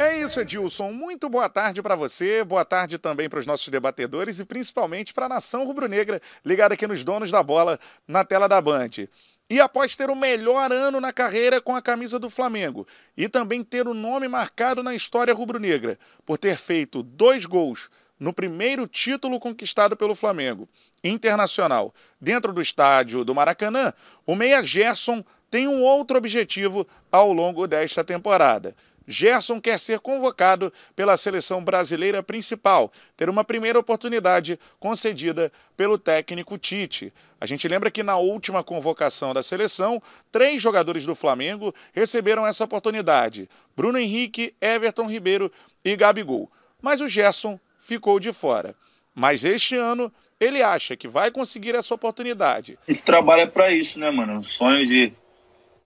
É 0.00 0.16
isso, 0.16 0.38
Edilson. 0.38 0.92
Muito 0.92 1.28
boa 1.28 1.48
tarde 1.48 1.82
para 1.82 1.96
você, 1.96 2.44
boa 2.44 2.64
tarde 2.64 2.98
também 2.98 3.28
para 3.28 3.40
os 3.40 3.46
nossos 3.46 3.66
debatedores 3.68 4.38
e 4.38 4.44
principalmente 4.44 5.12
para 5.12 5.26
a 5.26 5.28
nação 5.28 5.64
rubro-negra 5.64 6.22
ligada 6.44 6.74
aqui 6.74 6.86
nos 6.86 7.02
donos 7.02 7.32
da 7.32 7.42
bola 7.42 7.80
na 8.06 8.24
tela 8.24 8.46
da 8.46 8.60
Band. 8.60 9.08
E 9.50 9.60
após 9.60 9.96
ter 9.96 10.08
o 10.08 10.14
melhor 10.14 10.70
ano 10.70 11.00
na 11.00 11.10
carreira 11.10 11.60
com 11.60 11.74
a 11.74 11.82
camisa 11.82 12.16
do 12.16 12.30
Flamengo 12.30 12.86
e 13.16 13.28
também 13.28 13.64
ter 13.64 13.88
o 13.88 13.94
nome 13.94 14.28
marcado 14.28 14.84
na 14.84 14.94
história 14.94 15.34
rubro-negra 15.34 15.98
por 16.24 16.38
ter 16.38 16.56
feito 16.56 17.02
dois 17.02 17.44
gols 17.44 17.90
no 18.20 18.32
primeiro 18.32 18.86
título 18.86 19.40
conquistado 19.40 19.96
pelo 19.96 20.14
Flamengo 20.14 20.68
internacional 21.02 21.92
dentro 22.20 22.52
do 22.52 22.60
estádio 22.60 23.24
do 23.24 23.34
Maracanã, 23.34 23.92
o 24.24 24.36
meia 24.36 24.62
Gerson 24.62 25.24
tem 25.50 25.66
um 25.66 25.82
outro 25.82 26.18
objetivo 26.18 26.86
ao 27.10 27.32
longo 27.32 27.66
desta 27.66 28.04
temporada. 28.04 28.76
Gerson 29.10 29.58
quer 29.58 29.80
ser 29.80 30.00
convocado 30.00 30.70
pela 30.94 31.16
seleção 31.16 31.64
brasileira 31.64 32.22
principal, 32.22 32.92
ter 33.16 33.30
uma 33.30 33.42
primeira 33.42 33.78
oportunidade 33.78 34.60
concedida 34.78 35.50
pelo 35.74 35.96
técnico 35.96 36.58
Tite. 36.58 37.10
A 37.40 37.46
gente 37.46 37.66
lembra 37.66 37.90
que 37.90 38.02
na 38.02 38.18
última 38.18 38.62
convocação 38.62 39.32
da 39.32 39.42
seleção, 39.42 40.02
três 40.30 40.60
jogadores 40.60 41.06
do 41.06 41.14
Flamengo 41.14 41.74
receberam 41.94 42.46
essa 42.46 42.64
oportunidade: 42.64 43.48
Bruno 43.74 43.98
Henrique, 43.98 44.54
Everton 44.60 45.06
Ribeiro 45.06 45.50
e 45.82 45.96
Gabigol. 45.96 46.52
Mas 46.82 47.00
o 47.00 47.08
Gerson 47.08 47.58
ficou 47.80 48.20
de 48.20 48.30
fora. 48.30 48.74
Mas 49.14 49.42
este 49.42 49.74
ano 49.74 50.12
ele 50.38 50.62
acha 50.62 50.96
que 50.96 51.08
vai 51.08 51.30
conseguir 51.30 51.74
essa 51.74 51.94
oportunidade. 51.94 52.78
A 52.86 52.92
gente 52.92 53.02
trabalha 53.02 53.46
para 53.46 53.72
isso, 53.72 53.98
né, 53.98 54.10
mano? 54.10 54.34
Um 54.34 54.42
sonho 54.42 54.86
de 54.86 55.12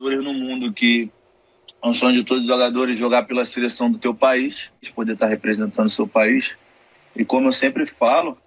no 0.01 0.35
mundo 0.35 0.73
que 0.73 1.05
é 1.05 1.22
um 1.83 1.93
sonho 1.93 2.15
de 2.15 2.25
todos 2.25 2.45
os 2.45 2.49
jogadores 2.49 2.99
jogar 2.99 3.25
pela 3.25 3.45
seleção 3.45 3.91
do 3.91 3.99
teu 3.99 4.15
país, 4.15 4.71
poder 4.95 5.15
estar 5.15 5.27
representando 5.27 5.87
o 5.87 5.91
seu 5.91 6.07
país. 6.07 6.57
E 7.17 7.25
como 7.25 7.49
eu 7.49 7.53
sempre 7.53 7.85
falo, 7.85 8.39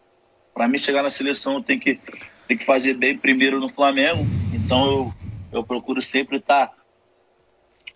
para 0.53 0.67
mim 0.67 0.77
chegar 0.77 1.03
na 1.03 1.09
seleção 1.09 1.61
tenho 1.61 1.79
que, 1.79 1.99
tenho 2.47 2.59
que 2.59 2.65
fazer 2.65 2.93
bem 2.93 3.17
primeiro 3.17 3.59
no 3.59 3.67
Flamengo. 3.67 4.25
Então 4.53 4.85
eu, 4.85 5.13
eu 5.51 5.63
procuro 5.63 6.01
sempre 6.01 6.37
estar 6.37 6.71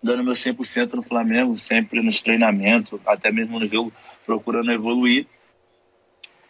dando 0.02 0.22
meu 0.22 0.34
100% 0.34 0.92
no 0.92 1.02
Flamengo, 1.02 1.56
sempre 1.56 2.02
nos 2.02 2.20
treinamentos, 2.20 3.00
até 3.06 3.30
mesmo 3.32 3.58
no 3.58 3.66
jogo, 3.66 3.92
procurando 4.26 4.70
evoluir 4.70 5.26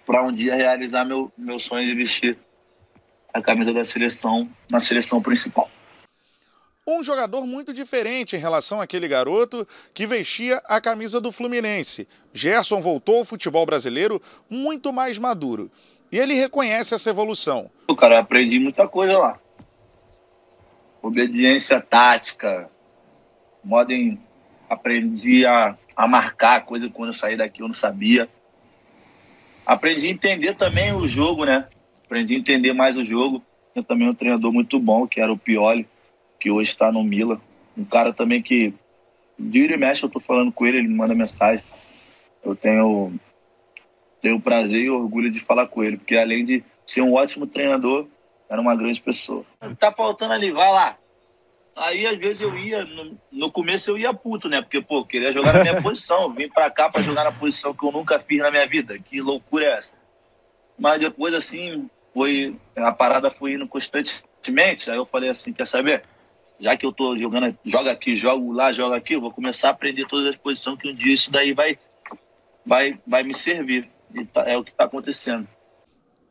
para 0.05 0.25
um 0.25 0.33
dia 0.33 0.55
realizar 0.57 1.05
meu, 1.05 1.33
meu 1.39 1.59
sonho 1.59 1.85
de 1.87 1.95
vestir 1.95 2.37
a 3.33 3.41
camisa 3.41 3.73
da 3.73 3.85
seleção 3.85 4.51
na 4.69 4.81
seleção 4.81 5.23
principal. 5.23 5.71
Um 6.87 7.05
jogador 7.05 7.47
muito 7.47 7.73
diferente 7.73 8.37
em 8.37 8.39
relação 8.39 8.81
àquele 8.81 9.07
garoto 9.07 9.67
que 9.93 10.07
vestia 10.07 10.63
a 10.67 10.81
camisa 10.81 11.21
do 11.21 11.31
Fluminense. 11.31 12.09
Gerson 12.33 12.81
voltou 12.81 13.19
ao 13.19 13.25
futebol 13.25 13.67
brasileiro 13.67 14.21
muito 14.49 14.93
mais 14.93 15.19
maduro. 15.19 15.71
E 16.11 16.19
ele 16.19 16.35
reconhece 16.35 16.95
essa 16.95 17.11
evolução. 17.11 17.71
Cara, 17.97 18.15
eu 18.15 18.19
aprendi 18.21 18.59
muita 18.59 18.89
coisa 18.89 19.19
lá. 19.19 19.39
Obediência 21.03 21.81
tática, 21.81 22.69
modo 23.63 23.93
em 23.93 24.19
aprendi 24.69 25.45
a, 25.45 25.77
a 25.97 26.07
marcar 26.07 26.65
coisa 26.65 26.89
quando 26.89 27.09
eu 27.09 27.15
saí 27.15 27.37
daqui 27.37 27.63
eu 27.63 27.69
não 27.69 27.75
sabia. 27.75 28.29
Aprendi 29.67 30.07
a 30.07 30.11
entender 30.11 30.55
também 30.55 30.93
o 30.93 31.07
jogo, 31.09 31.45
né? 31.45 31.69
Aprendi 32.05 32.35
a 32.35 32.39
entender 32.39 32.73
mais 32.73 32.97
o 32.97 33.05
jogo. 33.05 33.43
Eu 33.75 33.85
também 33.85 34.09
um 34.09 34.15
treinador 34.15 34.53
muito 34.53 34.81
bom, 34.81 35.07
que 35.07 35.21
era 35.21 35.33
o 35.33 35.39
Pioli, 35.39 35.87
que 36.41 36.51
hoje 36.51 36.71
está 36.71 36.91
no 36.91 37.05
Mila. 37.05 37.41
Um 37.77 37.85
cara 37.85 38.13
também 38.13 38.43
que, 38.43 38.75
de 39.39 39.61
e 39.61 39.77
mexe, 39.77 40.03
eu 40.03 40.09
tô 40.09 40.19
falando 40.19 40.51
com 40.51 40.67
ele, 40.67 40.79
ele 40.79 40.89
me 40.89 40.95
manda 40.95 41.15
mensagem. 41.15 41.63
Eu 42.43 42.57
tenho, 42.57 43.13
tenho 44.23 44.37
o 44.37 44.41
prazer 44.41 44.81
e 44.81 44.91
orgulho 44.91 45.31
de 45.31 45.39
falar 45.39 45.67
com 45.67 45.85
ele, 45.85 45.99
porque 45.99 46.17
além 46.17 46.45
de 46.45 46.65
ser 46.87 47.03
um 47.03 47.13
ótimo 47.13 47.47
treinador, 47.47 48.07
era 48.49 48.61
uma 48.61 48.75
grande 48.75 49.01
pessoa. 49.01 49.45
Tá 49.79 49.93
faltando 49.93 50.33
ali, 50.33 50.51
vai 50.51 50.73
lá. 50.73 50.97
Aí, 51.77 52.07
às 52.07 52.17
vezes, 52.17 52.41
eu 52.41 52.57
ia, 52.59 52.85
no, 52.85 53.17
no, 53.31 53.53
começo 53.53 53.93
eu 53.93 53.99
ia 53.99 54.13
puto, 54.13 54.49
né? 54.49 54.61
Porque, 54.61 54.83
pô, 54.83 55.05
queria 55.05 55.33
jogar 55.33 55.55
na 55.55 55.61
minha 55.61 55.81
posição. 55.81 56.33
Vim 56.33 56.49
pra 56.49 56.71
cá 56.71 56.91
pra 56.91 57.03
jogar 57.03 57.25
na 57.25 57.33
posição 57.33 57.73
que 57.73 57.85
eu 57.85 57.93
nunca 57.93 58.19
fiz 58.19 58.39
na 58.39 58.51
minha 58.51 58.67
vida. 58.67 58.99
Que 58.99 59.21
loucura 59.21 59.67
é 59.67 59.79
essa? 59.79 59.95
Mas 60.79 60.99
depois, 60.99 61.33
assim, 61.33 61.89
foi. 62.13 62.57
A 62.77 62.93
parada 62.93 63.31
foi 63.31 63.55
indo 63.55 63.69
constantemente. 63.69 64.91
Aí 64.91 64.97
eu 64.97 65.07
falei 65.07 65.31
assim: 65.31 65.53
quer 65.53 65.67
saber? 65.67 66.03
Já 66.61 66.77
que 66.77 66.85
eu 66.85 66.93
tô 66.93 67.17
jogando, 67.17 67.57
joga 67.65 67.91
aqui, 67.91 68.15
jogo 68.15 68.53
lá, 68.53 68.71
joga 68.71 68.97
aqui, 68.97 69.15
eu 69.15 69.21
vou 69.21 69.33
começar 69.33 69.69
a 69.69 69.71
aprender 69.71 70.07
todas 70.07 70.27
as 70.27 70.37
posições 70.37 70.79
que 70.79 70.91
um 70.91 70.95
dia 70.95 71.15
isso 71.15 71.31
daí 71.31 71.55
vai, 71.55 71.79
vai, 72.67 73.01
vai 73.07 73.23
me 73.23 73.33
servir. 73.33 73.91
E 74.15 74.27
tá, 74.27 74.45
é 74.47 74.59
o 74.59 74.63
que 74.63 74.73
tá 74.73 74.85
acontecendo. 74.85 75.49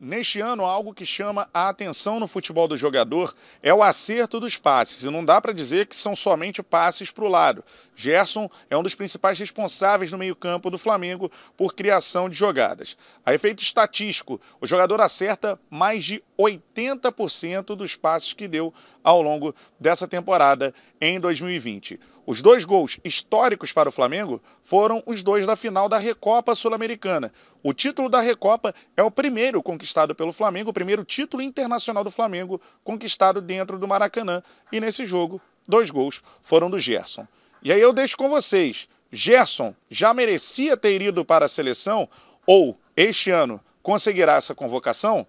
Neste 0.02 0.40
ano, 0.40 0.64
algo 0.64 0.94
que 0.94 1.06
chama 1.06 1.50
a 1.54 1.68
atenção 1.68 2.22
no 2.22 2.28
futebol 2.28 2.70
do 2.70 2.78
jogador 2.78 3.36
é 3.62 3.74
o 3.74 3.84
acerto 3.84 4.40
dos 4.40 4.58
passes. 4.58 5.04
E 5.04 5.10
não 5.10 5.26
dá 5.26 5.42
para 5.42 5.52
dizer 5.52 5.88
que 5.88 5.96
são 5.96 6.16
somente 6.16 6.64
passes 6.64 7.12
para 7.12 7.26
o 7.26 7.28
lado. 7.28 7.66
Gerson 7.94 8.50
é 8.70 8.78
um 8.78 8.84
dos 8.84 8.96
principais 8.96 9.38
responsáveis 9.38 10.10
no 10.10 10.18
meio-campo 10.18 10.70
do 10.70 10.78
Flamengo 10.78 11.30
por 11.58 11.74
criação 11.74 12.30
de 12.30 12.38
jogadas. 12.38 12.98
A 13.26 13.34
efeito 13.34 13.62
estatístico, 13.62 14.40
o 14.62 14.66
jogador 14.66 15.02
acerta 15.02 15.60
mais 15.70 16.06
de 16.06 16.24
80% 16.40 17.76
dos 17.76 17.98
passes 17.98 18.32
que 18.32 18.48
deu 18.48 18.74
ao 19.10 19.24
longo 19.24 19.56
dessa 19.80 20.08
temporada 20.08 20.72
em 21.02 21.20
2020. 21.20 22.00
Os 22.28 22.44
dois 22.44 22.64
gols 22.64 23.00
históricos 23.04 23.74
para 23.74 23.90
o 23.90 23.92
Flamengo 23.92 24.40
foram 24.64 25.02
os 25.04 25.24
dois 25.24 25.48
da 25.48 25.56
final 25.56 25.90
da 25.90 25.98
Recopa 25.98 26.54
Sul-Americana. 26.54 27.34
O 27.64 27.74
título 27.74 28.08
da 28.08 28.22
Recopa 28.22 28.72
é 28.96 29.02
o 29.02 29.10
primeiro 29.10 29.64
conquistado 29.64 30.14
pelo 30.14 30.32
Flamengo, 30.32 30.70
o 30.70 30.74
primeiro 30.74 31.04
título 31.04 31.42
internacional 31.42 32.04
do 32.04 32.12
Flamengo 32.12 32.62
conquistado 32.84 33.42
dentro 33.42 33.80
do 33.80 33.88
Maracanã. 33.88 34.44
E 34.72 34.80
nesse 34.80 35.08
jogo, 35.08 35.42
dois 35.68 35.90
gols 35.90 36.22
foram 36.44 36.70
do 36.70 36.78
Gerson. 36.78 37.28
E 37.64 37.74
aí 37.74 37.82
eu 37.82 37.92
deixo 37.92 38.16
com 38.16 38.30
vocês. 38.30 38.88
Gerson 39.12 39.74
já 39.90 40.14
merecia 40.14 40.78
ter 40.78 41.02
ido 41.02 41.26
para 41.26 41.46
a 41.46 41.50
seleção 41.50 42.08
ou 42.46 42.80
este 42.96 43.32
ano 43.32 43.60
conseguirá 43.82 44.34
essa 44.34 44.54
convocação? 44.54 45.26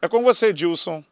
É 0.00 0.06
com 0.06 0.22
você, 0.22 0.52
Dilson, 0.52 1.02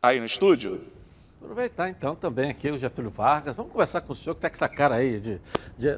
aí 0.00 0.20
no 0.20 0.26
estúdio. 0.26 0.95
Aproveitar 1.40 1.88
então 1.88 2.14
também 2.14 2.50
aqui 2.50 2.70
o 2.70 2.78
Getúlio 2.78 3.10
Vargas. 3.10 3.54
Vamos 3.56 3.72
conversar 3.72 4.00
com 4.00 4.12
o 4.12 4.16
senhor 4.16 4.34
que 4.34 4.46
está 4.46 4.50
com 4.50 4.54
essa 4.56 4.68
cara 4.68 4.96
aí 4.96 5.20
de. 5.20 5.40
de, 5.78 5.88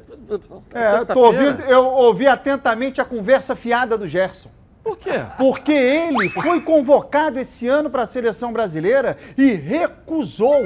é, 0.73 1.05
tô 1.05 1.25
ouvindo, 1.25 1.61
eu 1.63 1.85
ouvi 1.85 2.27
atentamente 2.27 3.01
a 3.01 3.05
conversa 3.05 3.55
fiada 3.55 3.97
do 3.97 4.05
Gerson. 4.05 4.49
Por 4.83 4.97
quê? 4.97 5.21
Porque 5.37 5.71
ele 5.71 6.29
foi 6.29 6.61
convocado 6.61 7.39
esse 7.39 7.67
ano 7.67 7.89
para 7.89 8.03
a 8.03 8.05
seleção 8.05 8.51
brasileira 8.51 9.17
e 9.37 9.53
recusou. 9.53 10.65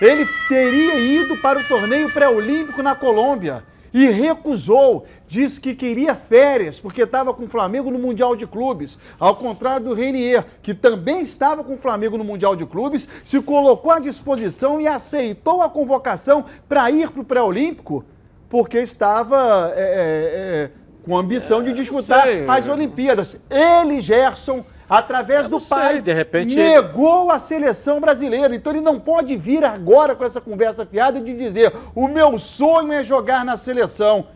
Ele 0.00 0.26
teria 0.48 0.98
ido 0.98 1.36
para 1.38 1.58
o 1.58 1.64
torneio 1.64 2.12
pré-olímpico 2.12 2.82
na 2.82 2.94
Colômbia 2.94 3.62
e 3.94 4.10
recusou. 4.10 5.06
Disse 5.28 5.60
que 5.60 5.74
queria 5.74 6.14
férias 6.16 6.80
porque 6.80 7.02
estava 7.02 7.32
com 7.32 7.44
o 7.44 7.48
Flamengo 7.48 7.90
no 7.90 7.98
Mundial 7.98 8.34
de 8.34 8.46
Clubes. 8.46 8.98
Ao 9.18 9.34
contrário 9.36 9.86
do 9.86 9.94
Renier, 9.94 10.44
que 10.60 10.74
também 10.74 11.22
estava 11.22 11.62
com 11.62 11.74
o 11.74 11.78
Flamengo 11.78 12.18
no 12.18 12.24
Mundial 12.24 12.56
de 12.56 12.66
Clubes, 12.66 13.06
se 13.24 13.40
colocou 13.40 13.92
à 13.92 14.00
disposição 14.00 14.80
e 14.80 14.88
aceitou 14.88 15.62
a 15.62 15.70
convocação 15.70 16.44
para 16.68 16.90
ir 16.90 17.10
para 17.10 17.22
o 17.22 17.24
pré-olímpico 17.24 18.04
porque 18.48 18.78
estava 18.78 19.72
é, 19.74 19.80
é, 19.80 19.84
é, 19.84 20.70
com 21.04 21.16
ambição 21.16 21.62
de 21.62 21.72
disputar 21.72 22.26
as 22.48 22.68
Olimpíadas. 22.68 23.36
Ele, 23.50 24.00
Gerson, 24.00 24.64
através 24.98 25.48
do 25.48 25.60
pai, 25.60 26.00
de 26.00 26.12
repente 26.12 26.56
negou 26.56 27.30
a 27.30 27.38
seleção 27.38 28.00
brasileira. 28.00 28.54
Então 28.54 28.72
ele 28.72 28.80
não 28.80 28.98
pode 29.00 29.36
vir 29.36 29.64
agora 29.64 30.14
com 30.14 30.24
essa 30.24 30.40
conversa 30.40 30.86
fiada 30.86 31.20
de 31.20 31.34
dizer: 31.34 31.72
o 31.94 32.08
meu 32.08 32.38
sonho 32.38 32.92
é 32.92 33.02
jogar 33.02 33.44
na 33.44 33.56
seleção. 33.56 34.26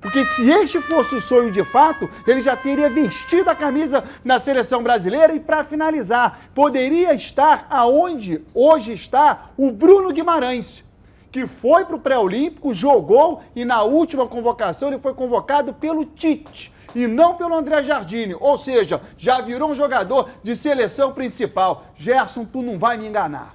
Porque 0.00 0.24
se 0.24 0.50
este 0.50 0.80
fosse 0.80 1.14
o 1.14 1.20
sonho 1.20 1.52
de 1.52 1.64
fato, 1.64 2.08
ele 2.26 2.40
já 2.40 2.56
teria 2.56 2.90
vestido 2.90 3.48
a 3.48 3.54
camisa 3.54 4.02
na 4.24 4.40
seleção 4.40 4.82
brasileira 4.82 5.32
e 5.32 5.38
para 5.38 5.62
finalizar, 5.62 6.40
poderia 6.52 7.14
estar 7.14 7.68
aonde 7.70 8.42
hoje 8.52 8.92
está 8.92 9.50
o 9.56 9.70
Bruno 9.70 10.12
Guimarães, 10.12 10.82
que 11.30 11.46
foi 11.46 11.84
para 11.84 11.94
o 11.94 12.00
pré-olímpico, 12.00 12.74
jogou 12.74 13.42
e 13.54 13.64
na 13.64 13.84
última 13.84 14.26
convocação 14.26 14.88
ele 14.88 14.98
foi 14.98 15.14
convocado 15.14 15.72
pelo 15.72 16.04
Tite 16.04 16.71
e 16.94 17.06
não 17.06 17.34
pelo 17.36 17.54
André 17.54 17.82
Jardine. 17.82 18.36
Ou 18.38 18.56
seja, 18.56 19.00
já 19.16 19.40
virou 19.40 19.70
um 19.70 19.74
jogador 19.74 20.30
de 20.42 20.56
seleção 20.56 21.12
principal. 21.12 21.86
Gerson, 21.94 22.44
tu 22.44 22.62
não 22.62 22.78
vai 22.78 22.96
me 22.96 23.06
enganar. 23.06 23.54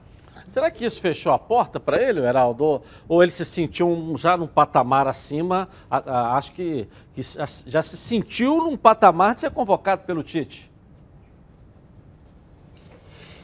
Será 0.54 0.72
que 0.72 0.86
isso 0.86 1.00
fechou 1.00 1.32
a 1.32 1.38
porta 1.38 1.80
para 1.80 2.02
ele, 2.02 2.20
Heraldo? 2.20 2.82
Ou 3.08 3.22
ele 3.22 3.32
se 3.32 3.46
sentiu 3.46 4.16
já 4.18 4.36
num 4.36 4.48
patamar 4.48 5.08
acima? 5.08 5.70
A, 5.90 5.98
a, 5.98 6.38
acho 6.38 6.52
que, 6.54 6.88
que 7.14 7.22
já 7.68 7.84
se 7.84 7.96
sentiu 7.96 8.58
num 8.58 8.76
patamar 8.76 9.36
de 9.36 9.42
ser 9.42 9.52
convocado 9.52 10.04
pelo 10.04 10.24
Tite. 10.24 10.72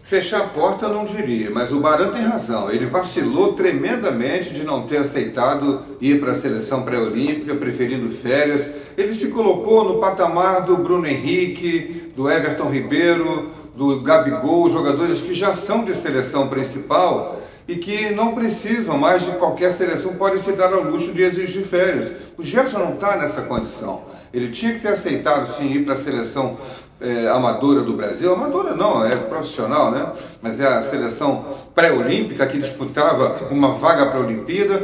Fechar 0.03 0.41
a 0.41 0.47
porta 0.47 0.89
não 0.89 1.05
diria, 1.05 1.49
mas 1.49 1.71
o 1.71 1.79
Baran 1.79 2.11
tem 2.11 2.23
razão. 2.23 2.69
Ele 2.69 2.85
vacilou 2.85 3.53
tremendamente 3.53 4.53
de 4.53 4.63
não 4.63 4.85
ter 4.85 4.97
aceitado 4.97 5.83
ir 6.01 6.19
para 6.19 6.31
a 6.31 6.35
seleção 6.35 6.83
pré-olímpica, 6.83 7.55
preferindo 7.55 8.09
férias. 8.09 8.73
Ele 8.97 9.13
se 9.15 9.27
colocou 9.29 9.83
no 9.83 9.99
patamar 9.99 10.63
do 10.63 10.77
Bruno 10.77 11.07
Henrique, 11.07 12.11
do 12.15 12.29
Everton 12.29 12.69
Ribeiro, 12.69 13.51
do 13.75 14.01
Gabigol, 14.01 14.69
jogadores 14.69 15.21
que 15.21 15.33
já 15.33 15.53
são 15.53 15.83
de 15.83 15.95
seleção 15.95 16.47
principal 16.47 17.39
e 17.67 17.75
que 17.75 18.09
não 18.13 18.35
precisam 18.35 18.97
mais 18.97 19.25
de 19.25 19.31
qualquer 19.33 19.71
seleção, 19.71 20.13
podem 20.15 20.39
se 20.39 20.51
dar 20.51 20.73
ao 20.73 20.83
luxo 20.83 21.13
de 21.13 21.23
exigir 21.23 21.63
férias. 21.63 22.13
O 22.37 22.43
Gerson 22.43 22.79
não 22.79 22.93
está 22.93 23.15
nessa 23.17 23.43
condição. 23.43 24.01
Ele 24.33 24.49
tinha 24.49 24.73
que 24.73 24.81
ter 24.81 24.89
aceitado 24.89 25.45
sim 25.45 25.65
ir 25.71 25.85
para 25.85 25.93
a 25.93 25.97
seleção 25.97 26.57
é, 26.99 27.27
amadora 27.27 27.81
do 27.81 27.93
Brasil, 27.93 28.33
amadora 28.33 28.75
não, 28.75 29.05
é 29.05 29.15
profissional, 29.15 29.91
né? 29.91 30.11
Mas 30.41 30.59
é 30.59 30.67
a 30.67 30.81
seleção 30.81 31.45
pré-olímpica 31.73 32.45
que 32.47 32.57
disputava 32.57 33.47
uma 33.49 33.73
vaga 33.73 34.07
para 34.07 34.19
a 34.19 34.23
Olimpíada. 34.23 34.81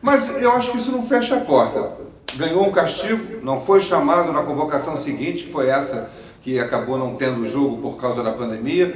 Mas 0.00 0.40
eu 0.40 0.52
acho 0.52 0.72
que 0.72 0.78
isso 0.78 0.92
não 0.92 1.06
fecha 1.06 1.36
a 1.36 1.40
porta. 1.40 2.07
Ganhou 2.36 2.66
um 2.66 2.70
castigo, 2.70 3.40
não 3.42 3.60
foi 3.60 3.80
chamado 3.80 4.32
na 4.32 4.42
convocação 4.42 4.96
seguinte, 4.96 5.44
que 5.44 5.52
foi 5.52 5.68
essa 5.68 6.10
que 6.42 6.58
acabou 6.58 6.96
não 6.96 7.16
tendo 7.16 7.42
o 7.42 7.46
jogo 7.46 7.78
por 7.78 7.96
causa 7.96 8.22
da 8.22 8.32
pandemia. 8.32 8.94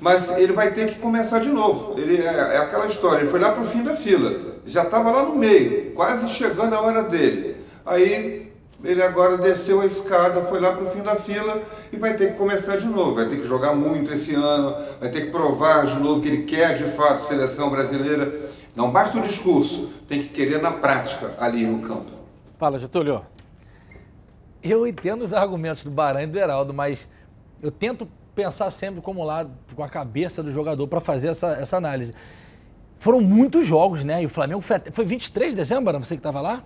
Mas 0.00 0.36
ele 0.36 0.52
vai 0.52 0.72
ter 0.72 0.92
que 0.92 0.98
começar 0.98 1.38
de 1.38 1.48
novo. 1.48 1.98
Ele 1.98 2.22
é, 2.22 2.26
é 2.26 2.58
aquela 2.58 2.86
história, 2.86 3.20
ele 3.20 3.30
foi 3.30 3.40
lá 3.40 3.52
para 3.52 3.62
o 3.62 3.66
fim 3.66 3.82
da 3.82 3.96
fila, 3.96 4.54
já 4.66 4.82
estava 4.82 5.10
lá 5.10 5.24
no 5.24 5.36
meio, 5.36 5.92
quase 5.92 6.28
chegando 6.28 6.74
a 6.74 6.80
hora 6.80 7.02
dele. 7.04 7.56
Aí 7.86 8.52
ele 8.84 9.02
agora 9.02 9.38
desceu 9.38 9.80
a 9.80 9.86
escada, 9.86 10.42
foi 10.42 10.60
lá 10.60 10.72
para 10.72 10.84
o 10.84 10.90
fim 10.90 11.00
da 11.00 11.16
fila 11.16 11.62
e 11.92 11.96
vai 11.96 12.14
ter 12.14 12.32
que 12.32 12.38
começar 12.38 12.76
de 12.76 12.86
novo. 12.86 13.14
Vai 13.14 13.28
ter 13.28 13.36
que 13.36 13.46
jogar 13.46 13.74
muito 13.74 14.12
esse 14.12 14.34
ano, 14.34 14.76
vai 15.00 15.10
ter 15.10 15.22
que 15.22 15.30
provar 15.30 15.86
de 15.86 15.98
novo 15.98 16.20
que 16.20 16.28
ele 16.28 16.42
quer 16.42 16.74
de 16.74 16.84
fato 16.84 17.20
seleção 17.20 17.70
brasileira. 17.70 18.50
Não 18.76 18.90
basta 18.90 19.18
o 19.18 19.22
discurso, 19.22 19.92
tem 20.08 20.22
que 20.22 20.28
querer 20.28 20.60
na 20.60 20.70
prática 20.70 21.32
ali 21.38 21.64
no 21.64 21.78
campo. 21.80 22.13
Fala, 22.64 22.78
Getúlio. 22.78 23.20
Eu 24.62 24.86
entendo 24.86 25.20
os 25.20 25.34
argumentos 25.34 25.84
do 25.84 25.90
Baran 25.90 26.22
e 26.22 26.26
do 26.26 26.38
Heraldo, 26.38 26.72
mas 26.72 27.06
eu 27.60 27.70
tento 27.70 28.08
pensar 28.34 28.70
sempre 28.70 29.02
como 29.02 29.22
lado, 29.22 29.50
com 29.76 29.84
a 29.84 29.88
cabeça 29.90 30.42
do 30.42 30.50
jogador 30.50 30.88
para 30.88 30.98
fazer 30.98 31.28
essa, 31.28 31.48
essa 31.48 31.76
análise. 31.76 32.14
Foram 32.96 33.20
muitos 33.20 33.66
jogos, 33.66 34.02
né? 34.02 34.22
E 34.22 34.24
o 34.24 34.30
Flamengo 34.30 34.62
foi, 34.62 34.80
foi 34.92 35.04
23 35.04 35.50
de 35.50 35.56
dezembro, 35.56 35.84
Baran, 35.84 36.02
você 36.02 36.14
que 36.14 36.20
estava 36.20 36.40
lá? 36.40 36.64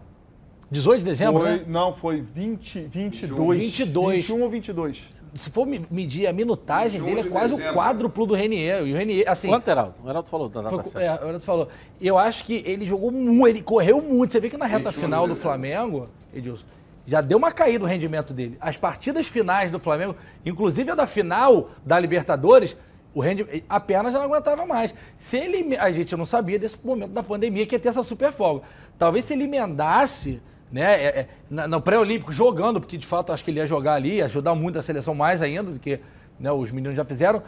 18 0.70 0.98
de 1.00 1.04
dezembro, 1.06 1.40
Foi- 1.42 1.50
né? 1.50 1.64
Não, 1.66 1.94
foi 1.94 2.20
20, 2.20 2.80
22. 2.90 3.58
22. 3.58 4.16
21 4.26 4.42
ou 4.42 4.50
22. 4.50 5.08
Se 5.34 5.50
for 5.50 5.66
me- 5.66 5.86
medir 5.90 6.26
a 6.26 6.32
minutagem 6.32 7.00
21 7.00 7.06
dele, 7.06 7.20
é 7.20 7.22
de 7.22 7.28
quase 7.30 7.54
o 7.54 7.56
dezembro. 7.56 7.78
quádruplo 7.80 8.26
do 8.26 8.34
Renier. 8.34 8.86
E 8.86 8.92
o 8.92 8.96
Renier, 8.96 9.24
assim... 9.28 9.48
Quanto, 9.48 9.68
Heraldo? 9.68 9.94
O 10.04 10.08
Heraldo 10.10 10.28
falou 10.28 10.48
da 10.48 10.68
Foi, 10.68 11.02
é, 11.02 11.14
o 11.14 11.26
Renato 11.26 11.44
falou. 11.44 11.68
Eu 12.00 12.18
acho 12.18 12.44
que 12.44 12.62
ele 12.66 12.86
jogou 12.86 13.10
muito, 13.10 13.46
ele 13.48 13.62
correu 13.62 14.02
muito. 14.02 14.32
Você 14.32 14.40
vê 14.40 14.50
que 14.50 14.56
na 14.58 14.66
reta 14.66 14.90
21 14.90 15.00
final 15.00 15.26
de 15.26 15.32
do. 15.34 15.36
Flamengo, 15.38 16.08
Edilson, 16.34 16.66
já 17.06 17.20
deu 17.22 17.38
uma 17.38 17.50
caída 17.52 17.84
o 17.84 17.88
rendimento 17.88 18.34
dele. 18.34 18.56
As 18.60 18.76
partidas 18.76 19.26
finais 19.28 19.70
do 19.70 19.78
Flamengo, 19.78 20.14
inclusive 20.44 20.90
a 20.90 20.94
da 20.94 21.06
final 21.06 21.70
da 21.84 21.98
Libertadores, 21.98 22.76
o 23.14 23.20
rendi- 23.20 23.64
a 23.68 23.80
perna 23.80 24.10
já 24.10 24.18
não 24.18 24.26
aguentava 24.26 24.66
mais. 24.66 24.94
Se 25.16 25.36
ele, 25.38 25.76
a 25.78 25.90
gente 25.90 26.14
não 26.16 26.26
sabia 26.26 26.58
desse 26.58 26.78
momento 26.84 27.12
da 27.12 27.22
pandemia 27.22 27.64
que 27.66 27.74
ia 27.74 27.78
ter 27.78 27.88
essa 27.88 28.02
super 28.02 28.32
folga. 28.32 28.64
Talvez 28.98 29.24
se 29.24 29.32
ele 29.32 29.44
emendasse, 29.44 30.42
né, 30.70 30.82
é, 31.02 31.06
é, 31.20 31.26
na- 31.50 31.66
no 31.68 31.80
pré-olímpico 31.80 32.32
jogando, 32.32 32.80
porque 32.80 32.96
de 32.96 33.06
fato 33.06 33.32
acho 33.32 33.44
que 33.44 33.50
ele 33.50 33.58
ia 33.60 33.66
jogar 33.66 33.94
ali, 33.94 34.16
ia 34.16 34.24
ajudar 34.26 34.54
muito 34.54 34.78
a 34.78 34.82
seleção 34.82 35.14
mais 35.14 35.40
ainda 35.42 35.70
do 35.72 35.78
que 35.78 36.00
né, 36.38 36.50
os 36.52 36.70
meninos 36.70 36.96
já 36.96 37.04
fizeram 37.04 37.42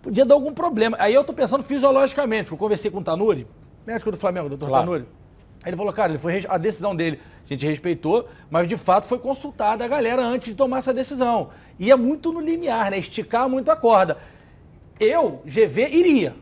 podia 0.00 0.24
dar 0.24 0.34
algum 0.34 0.52
problema. 0.52 0.96
Aí 0.98 1.14
eu 1.14 1.22
tô 1.22 1.32
pensando 1.32 1.62
fisiologicamente, 1.62 2.50
eu 2.50 2.58
conversei 2.58 2.90
com 2.90 2.98
o 2.98 3.02
Tanuri, 3.04 3.46
médico 3.86 4.10
do 4.10 4.16
Flamengo, 4.16 4.48
doutor 4.48 4.68
Claro. 4.68 4.84
Tanuri. 4.84 5.04
Aí 5.62 5.70
ele 5.70 5.76
falou, 5.76 5.92
cara, 5.92 6.10
ele 6.10 6.18
foi, 6.18 6.44
a 6.48 6.58
decisão 6.58 6.96
dele, 6.96 7.20
a 7.44 7.46
gente 7.48 7.64
respeitou, 7.64 8.28
mas 8.50 8.66
de 8.66 8.76
fato 8.76 9.06
foi 9.06 9.20
consultada 9.20 9.84
a 9.84 9.88
galera 9.88 10.20
antes 10.20 10.48
de 10.50 10.54
tomar 10.56 10.78
essa 10.78 10.92
decisão. 10.92 11.50
Ia 11.78 11.96
muito 11.96 12.32
no 12.32 12.40
limiar, 12.40 12.90
né? 12.90 12.98
Esticar 12.98 13.48
muito 13.48 13.70
a 13.70 13.76
corda. 13.76 14.18
Eu, 14.98 15.40
GV, 15.46 15.88
iria. 15.90 16.34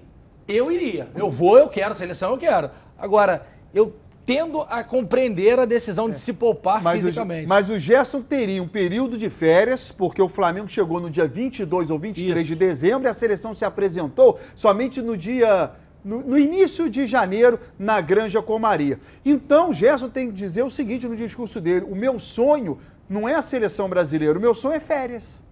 Eu 0.48 0.72
iria. 0.72 1.08
Eu 1.14 1.30
vou, 1.30 1.58
eu 1.58 1.68
quero, 1.68 1.94
seleção 1.94 2.30
eu 2.30 2.38
quero. 2.38 2.70
Agora, 2.98 3.46
eu 3.74 3.94
tendo 4.30 4.62
a 4.68 4.84
compreender 4.84 5.58
a 5.58 5.64
decisão 5.64 6.08
de 6.08 6.16
se 6.16 6.32
poupar 6.32 6.80
Mas 6.84 6.98
o, 7.02 7.06
fisicamente. 7.06 7.48
mas 7.48 7.68
o 7.68 7.76
Gerson 7.80 8.22
teria 8.22 8.62
um 8.62 8.68
período 8.68 9.18
de 9.18 9.28
férias, 9.28 9.90
porque 9.90 10.22
o 10.22 10.28
Flamengo 10.28 10.68
chegou 10.68 11.00
no 11.00 11.10
dia 11.10 11.26
22 11.26 11.90
ou 11.90 11.98
23 11.98 12.38
Isso. 12.38 12.46
de 12.46 12.54
dezembro 12.54 13.08
e 13.08 13.10
a 13.10 13.14
seleção 13.14 13.52
se 13.54 13.64
apresentou 13.64 14.38
somente 14.54 15.02
no 15.02 15.16
dia. 15.16 15.72
No, 16.02 16.20
no 16.22 16.38
início 16.38 16.88
de 16.88 17.06
janeiro, 17.06 17.60
na 17.78 18.00
Granja 18.00 18.40
Comaria. 18.40 18.98
Então, 19.22 19.68
o 19.68 19.74
Gerson 19.74 20.08
tem 20.08 20.28
que 20.28 20.32
dizer 20.32 20.62
o 20.62 20.70
seguinte 20.70 21.06
no 21.06 21.14
discurso 21.14 21.60
dele: 21.60 21.84
o 21.90 21.94
meu 21.94 22.18
sonho 22.18 22.78
não 23.08 23.28
é 23.28 23.34
a 23.34 23.42
seleção 23.42 23.86
brasileira, 23.86 24.38
o 24.38 24.40
meu 24.40 24.54
sonho 24.54 24.76
é 24.76 24.80
férias. 24.80 25.42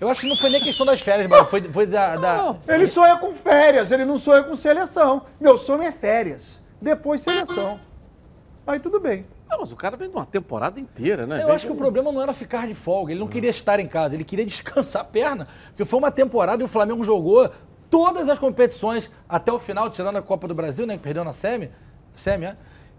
Eu 0.00 0.08
acho 0.08 0.20
que 0.20 0.28
não 0.28 0.36
foi 0.36 0.50
nem 0.50 0.60
questão 0.62 0.86
das 0.86 1.00
férias, 1.00 1.28
mano. 1.28 1.44
Foi, 1.46 1.60
foi 1.64 1.86
da. 1.86 2.16
da- 2.16 2.56
Ele 2.68 2.86
sonha 2.86 3.16
com 3.16 3.34
férias, 3.34 3.90
ele 3.90 4.04
não 4.04 4.16
sonha 4.16 4.44
com 4.44 4.54
seleção. 4.54 5.22
Meu 5.40 5.56
sonho 5.56 5.82
é 5.82 5.90
férias, 5.90 6.62
depois 6.80 7.20
seleção. 7.20 7.80
Aí 8.66 8.78
tudo 8.78 9.00
bem. 9.00 9.24
Não, 9.48 9.60
mas 9.60 9.72
o 9.72 9.76
cara 9.76 9.96
vem 9.96 10.10
de 10.10 10.14
uma 10.14 10.26
temporada 10.26 10.78
inteira, 10.78 11.26
né? 11.26 11.40
Eu 11.42 11.46
Vem 11.46 11.54
acho 11.54 11.66
que 11.66 11.72
o 11.72 11.76
problema 11.76 12.12
não 12.12 12.20
era 12.20 12.34
ficar 12.34 12.66
de 12.68 12.74
folga, 12.74 13.12
ele 13.12 13.20
não 13.20 13.26
queria 13.28 13.48
estar 13.50 13.80
em 13.80 13.86
casa, 13.86 14.14
ele 14.14 14.24
queria 14.24 14.44
descansar 14.44 15.02
a 15.02 15.04
perna. 15.04 15.48
Porque 15.68 15.84
foi 15.86 15.98
uma 15.98 16.10
temporada 16.10 16.62
e 16.62 16.64
o 16.64 16.68
Flamengo 16.68 17.02
jogou 17.02 17.50
todas 17.88 18.28
as 18.28 18.38
competições 18.38 19.10
até 19.26 19.50
o 19.50 19.58
final, 19.58 19.88
tirando 19.88 20.16
a 20.16 20.22
Copa 20.22 20.46
do 20.46 20.54
Brasil, 20.54 20.86
né? 20.86 20.96
Que 20.98 21.02
perdeu 21.02 21.24
na 21.24 21.32
Semi. 21.32 21.70
Semi, 22.12 22.44
é? 22.44 22.56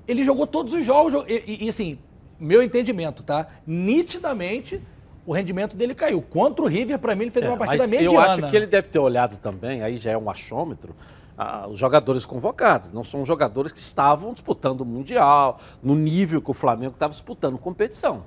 Ele 0.08 0.24
jogou 0.24 0.48
todos 0.48 0.74
os 0.74 0.84
jogos. 0.84 1.14
E, 1.28 1.44
e- 1.46 1.66
e, 1.66 1.70
assim, 1.70 2.00
meu 2.40 2.64
entendimento, 2.64 3.22
tá? 3.22 3.46
Nitidamente, 3.68 4.82
o 5.26 5.34
rendimento 5.34 5.78
dele 5.78 5.94
caiu. 5.94 6.20
Contra 6.20 6.66
o 6.66 6.68
River, 6.68 6.98
pra 6.98 7.16
mim, 7.16 7.24
ele 7.26 7.32
fez 7.32 7.46
É, 7.46 7.50
uma 7.50 7.58
partida 7.58 7.84
mas 7.84 7.92
mediana. 7.92 8.16
Eu 8.16 8.22
acho 8.46 8.50
que 8.50 8.56
ele 8.58 8.66
deve 8.66 8.88
ter 8.88 8.98
olhado 8.98 9.38
também, 9.38 9.84
aí 9.84 9.98
já 9.98 10.10
é 10.12 10.18
um 10.18 10.30
achômetro, 10.32 10.96
ah, 11.42 11.68
os 11.70 11.80
jogadores 11.80 12.26
convocados. 12.26 12.92
Não 12.92 13.02
são 13.02 13.24
jogadores 13.24 13.72
que 13.72 13.80
estavam 13.80 14.34
disputando 14.34 14.82
o 14.82 14.86
Mundial, 14.86 15.62
no 15.82 15.96
nível 15.96 16.42
que 16.42 16.52
o 16.52 16.54
Flamengo 16.54 16.96
estava 16.96 17.14
disputando 17.14 17.58
competição. 17.58 18.26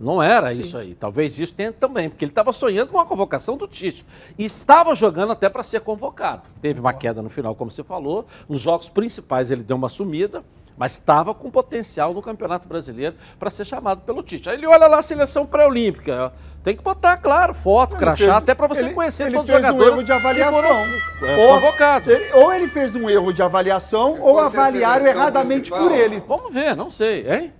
Não 0.00 0.22
era 0.22 0.52
isso 0.54 0.76
aí. 0.76 0.94
Talvez 0.94 1.38
isso 1.38 1.54
tenha 1.54 1.70
também, 1.70 2.08
porque 2.08 2.24
ele 2.24 2.32
estava 2.32 2.54
sonhando 2.54 2.90
com 2.90 2.98
a 2.98 3.04
convocação 3.04 3.58
do 3.58 3.68
Tite. 3.68 4.06
E 4.38 4.44
estava 4.46 4.94
jogando 4.94 5.32
até 5.32 5.50
para 5.50 5.62
ser 5.62 5.80
convocado. 5.80 6.42
Teve 6.62 6.80
uma 6.80 6.94
queda 6.94 7.20
no 7.20 7.28
final, 7.28 7.54
como 7.54 7.70
você 7.70 7.82
falou. 7.82 8.26
Nos 8.48 8.60
jogos 8.60 8.88
principais 8.88 9.50
ele 9.50 9.62
deu 9.62 9.76
uma 9.76 9.90
sumida, 9.90 10.42
mas 10.76 10.92
estava 10.92 11.32
com 11.34 11.50
potencial 11.50 12.12
no 12.12 12.20
Campeonato 12.22 12.68
Brasileiro 12.68 13.16
para 13.38 13.50
ser 13.50 13.64
chamado 13.64 14.00
pelo 14.02 14.22
Tite. 14.22 14.48
Aí 14.50 14.56
ele 14.56 14.66
olha 14.66 14.86
lá 14.86 14.98
a 14.98 15.02
seleção 15.02 15.46
pré-olímpica. 15.46 16.32
Tem 16.62 16.76
que 16.76 16.82
botar, 16.82 17.16
claro, 17.18 17.54
foto, 17.54 17.92
Ele 17.92 18.00
crachá, 18.00 18.16
fez- 18.16 18.30
até 18.30 18.54
para 18.54 18.66
você 18.66 18.86
ele- 18.86 18.94
conhecer 18.94 19.26
ele 19.28 19.36
todos 19.36 19.48
os 19.48 19.54
fez 19.54 19.64
um 19.64 19.68
jogadores 19.68 19.92
erro 19.94 20.04
de 20.04 20.12
avaliação. 20.12 20.52
foram 20.62 21.28
é, 21.28 21.36
Ou- 21.46 21.54
convocados. 21.60 22.08
ele- 22.12 22.32
ou 22.34 22.52
ele 22.52 22.68
fez 22.68 22.96
um 22.96 23.08
erro 23.08 23.32
de 23.32 23.40
avaliação 23.42 24.20
ou 24.20 24.34
fosse 24.42 24.56
a 24.56 24.60
avaliaram 24.62 25.06
erradamente 25.06 25.70
principal, 25.70 25.80
por 25.80 25.92
ele. 25.92 26.22
Vamos 26.26 26.52
ver, 26.52 26.74
não 26.76 26.90
sei, 26.90 27.24
hein? 27.30 27.52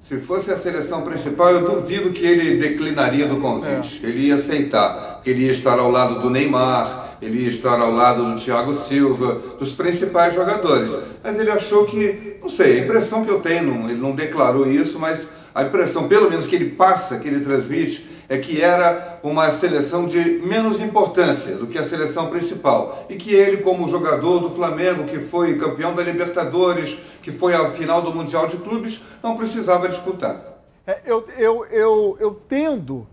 Se 0.00 0.18
fosse 0.20 0.50
a 0.50 0.56
seleção 0.56 1.02
principal, 1.02 1.50
eu 1.50 1.64
duvido 1.66 2.10
que 2.10 2.24
ele 2.24 2.56
declinaria 2.56 3.26
do 3.26 3.40
convite. 3.40 4.00
Ele 4.06 4.28
ia 4.28 4.36
aceitar, 4.36 5.16
porque 5.16 5.28
ele 5.30 5.44
ia 5.44 5.52
estar 5.52 5.78
ao 5.78 5.90
lado 5.90 6.20
do 6.20 6.30
Neymar, 6.30 7.07
ele 7.20 7.42
ia 7.42 7.48
estar 7.48 7.80
ao 7.80 7.92
lado 7.92 8.24
do 8.24 8.36
Thiago 8.40 8.74
Silva, 8.74 9.40
dos 9.58 9.72
principais 9.72 10.34
jogadores. 10.34 10.92
Mas 11.22 11.38
ele 11.38 11.50
achou 11.50 11.84
que, 11.86 12.36
não 12.40 12.48
sei, 12.48 12.80
a 12.80 12.84
impressão 12.84 13.24
que 13.24 13.30
eu 13.30 13.40
tenho, 13.40 13.88
ele 13.88 14.00
não 14.00 14.14
declarou 14.14 14.70
isso, 14.70 14.98
mas 14.98 15.28
a 15.54 15.64
impressão, 15.64 16.06
pelo 16.06 16.30
menos 16.30 16.46
que 16.46 16.54
ele 16.54 16.70
passa, 16.70 17.18
que 17.18 17.28
ele 17.28 17.44
transmite, 17.44 18.08
é 18.28 18.36
que 18.36 18.60
era 18.60 19.18
uma 19.22 19.50
seleção 19.50 20.06
de 20.06 20.40
menos 20.44 20.78
importância 20.80 21.56
do 21.56 21.66
que 21.66 21.78
a 21.78 21.84
seleção 21.84 22.28
principal. 22.28 23.06
E 23.08 23.16
que 23.16 23.34
ele, 23.34 23.58
como 23.58 23.88
jogador 23.88 24.38
do 24.38 24.50
Flamengo, 24.50 25.04
que 25.04 25.18
foi 25.18 25.58
campeão 25.58 25.94
da 25.94 26.02
Libertadores, 26.02 26.98
que 27.22 27.32
foi 27.32 27.54
à 27.54 27.70
final 27.70 28.02
do 28.02 28.14
Mundial 28.14 28.46
de 28.46 28.58
Clubes, 28.58 29.00
não 29.22 29.36
precisava 29.36 29.88
disputar. 29.88 30.40
É, 30.86 31.00
eu, 31.04 31.26
eu, 31.36 31.66
eu, 31.66 32.16
eu 32.20 32.42
tendo 32.48 33.06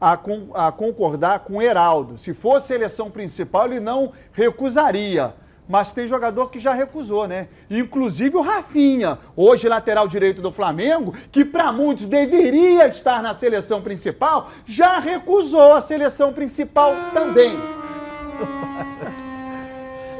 a, 0.00 0.16
con- 0.16 0.48
a 0.54 0.72
concordar 0.72 1.40
com 1.40 1.58
o 1.58 1.62
Heraldo. 1.62 2.16
Se 2.16 2.32
fosse 2.32 2.68
seleção 2.68 3.10
principal, 3.10 3.66
ele 3.66 3.80
não 3.80 4.12
recusaria. 4.32 5.34
Mas 5.68 5.92
tem 5.92 6.08
jogador 6.08 6.48
que 6.50 6.58
já 6.58 6.72
recusou, 6.74 7.28
né? 7.28 7.46
Inclusive 7.70 8.36
o 8.36 8.40
Rafinha, 8.42 9.18
hoje 9.36 9.68
lateral 9.68 10.08
direito 10.08 10.42
do 10.42 10.50
Flamengo, 10.50 11.14
que 11.30 11.44
para 11.44 11.70
muitos 11.70 12.06
deveria 12.08 12.88
estar 12.88 13.22
na 13.22 13.34
seleção 13.34 13.80
principal, 13.80 14.48
já 14.66 14.98
recusou 14.98 15.74
a 15.74 15.80
seleção 15.80 16.32
principal 16.32 16.92
também. 17.14 17.56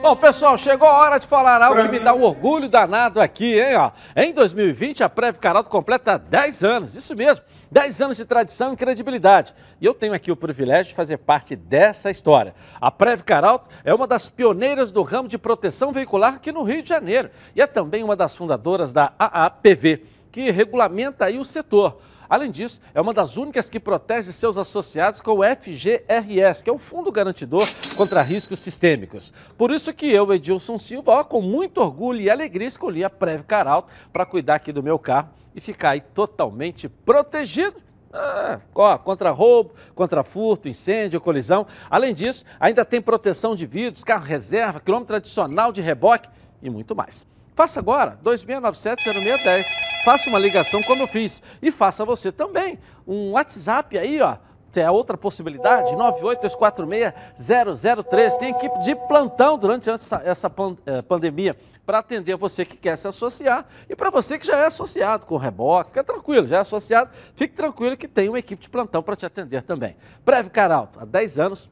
Bom, 0.00 0.16
pessoal, 0.16 0.56
chegou 0.56 0.88
a 0.88 0.96
hora 0.98 1.18
de 1.18 1.26
falar 1.26 1.60
algo 1.60 1.82
que 1.82 1.88
me 1.88 1.98
dá 1.98 2.14
um 2.14 2.22
orgulho 2.22 2.68
danado 2.70 3.20
aqui, 3.20 3.60
hein? 3.60 3.76
Ó. 3.76 3.90
Em 4.16 4.32
2020, 4.32 5.02
a 5.02 5.08
Prev 5.10 5.36
Caralto 5.38 5.68
completa 5.68 6.16
10 6.16 6.64
anos, 6.64 6.94
isso 6.94 7.14
mesmo, 7.14 7.44
10 7.70 8.00
anos 8.00 8.16
de 8.16 8.24
tradição 8.24 8.72
e 8.72 8.76
credibilidade. 8.76 9.54
E 9.80 9.86
eu 9.86 9.94
tenho 9.94 10.12
aqui 10.12 10.32
o 10.32 10.36
privilégio 10.36 10.90
de 10.90 10.96
fazer 10.96 11.18
parte 11.18 11.54
dessa 11.54 12.10
história. 12.10 12.52
A 12.80 12.90
Prev 12.90 13.22
Caralto 13.22 13.68
é 13.84 13.94
uma 13.94 14.08
das 14.08 14.28
pioneiras 14.28 14.90
do 14.90 15.02
ramo 15.02 15.28
de 15.28 15.38
proteção 15.38 15.92
veicular 15.92 16.34
aqui 16.34 16.50
no 16.50 16.64
Rio 16.64 16.82
de 16.82 16.88
Janeiro 16.88 17.30
e 17.54 17.62
é 17.62 17.66
também 17.68 18.02
uma 18.02 18.16
das 18.16 18.34
fundadoras 18.34 18.92
da 18.92 19.12
AAPV, 19.16 20.04
que 20.32 20.50
regulamenta 20.50 21.26
aí 21.26 21.38
o 21.38 21.44
setor. 21.44 22.00
Além 22.28 22.50
disso, 22.50 22.80
é 22.94 23.00
uma 23.00 23.14
das 23.14 23.36
únicas 23.36 23.68
que 23.68 23.80
protege 23.80 24.32
seus 24.32 24.56
associados 24.56 25.20
com 25.20 25.38
o 25.38 25.42
FGRS, 25.44 26.62
que 26.62 26.70
é 26.70 26.72
o 26.72 26.78
Fundo 26.78 27.10
Garantidor 27.10 27.66
contra 27.96 28.22
Riscos 28.22 28.60
Sistêmicos. 28.60 29.32
Por 29.58 29.72
isso 29.72 29.92
que 29.92 30.06
eu, 30.06 30.32
Edilson 30.32 30.78
Silva, 30.78 31.12
ó, 31.12 31.24
com 31.24 31.42
muito 31.42 31.80
orgulho 31.80 32.20
e 32.20 32.30
alegria, 32.30 32.68
escolhi 32.68 33.02
a 33.02 33.10
Prev 33.10 33.42
Caralto 33.42 33.88
para 34.12 34.26
cuidar 34.26 34.56
aqui 34.56 34.72
do 34.72 34.82
meu 34.82 34.98
carro 34.98 35.39
e 35.60 35.62
ficar 35.62 35.90
aí 35.90 36.00
totalmente 36.00 36.88
protegido 36.88 37.76
É, 38.12 38.58
ó, 38.74 38.98
contra 38.98 39.30
roubo, 39.30 39.72
contra 39.94 40.24
furto, 40.24 40.68
incêndio, 40.68 41.20
colisão. 41.20 41.64
Além 41.88 42.12
disso, 42.12 42.44
ainda 42.58 42.84
tem 42.84 43.00
proteção 43.00 43.54
de 43.54 43.64
vidros, 43.66 44.02
carro 44.02 44.24
reserva, 44.24 44.80
quilômetro 44.80 45.14
adicional 45.14 45.70
de 45.70 45.80
reboque 45.80 46.28
e 46.60 46.68
muito 46.68 46.96
mais. 46.96 47.24
Faça 47.54 47.78
agora, 47.78 48.18
2697-0610. 48.24 49.64
Faça 50.04 50.28
uma 50.28 50.40
ligação 50.40 50.82
como 50.82 51.02
eu 51.02 51.06
fiz. 51.06 51.40
E 51.62 51.70
faça 51.70 52.04
você 52.04 52.32
também 52.32 52.80
um 53.06 53.30
WhatsApp 53.32 53.96
aí, 53.96 54.20
ó. 54.20 54.38
Tem 54.72 54.84
a 54.84 54.92
outra 54.92 55.16
possibilidade, 55.16 55.96
98246-0013. 55.96 58.38
Tem 58.38 58.50
equipe 58.50 58.78
de 58.80 58.94
plantão 58.94 59.56
durante 59.58 59.90
essa, 59.90 60.22
essa 60.24 60.52
eh, 60.86 61.02
pandemia 61.02 61.56
para 61.84 61.98
atender 61.98 62.36
você 62.36 62.64
que 62.64 62.76
quer 62.76 62.96
se 62.96 63.08
associar 63.08 63.66
e 63.88 63.96
para 63.96 64.10
você 64.10 64.38
que 64.38 64.46
já 64.46 64.58
é 64.58 64.66
associado 64.66 65.26
com 65.26 65.34
o 65.34 65.38
reboque. 65.38 65.90
Fica 65.90 66.04
tranquilo, 66.04 66.46
já 66.46 66.58
é 66.58 66.60
associado, 66.60 67.10
fique 67.34 67.52
tranquilo 67.54 67.96
que 67.96 68.06
tem 68.06 68.28
uma 68.28 68.38
equipe 68.38 68.62
de 68.62 68.68
plantão 68.68 69.02
para 69.02 69.16
te 69.16 69.26
atender 69.26 69.64
também. 69.64 69.96
Breve 70.24 70.50
Caralto, 70.50 71.00
há 71.00 71.04
10 71.04 71.40
anos, 71.40 71.68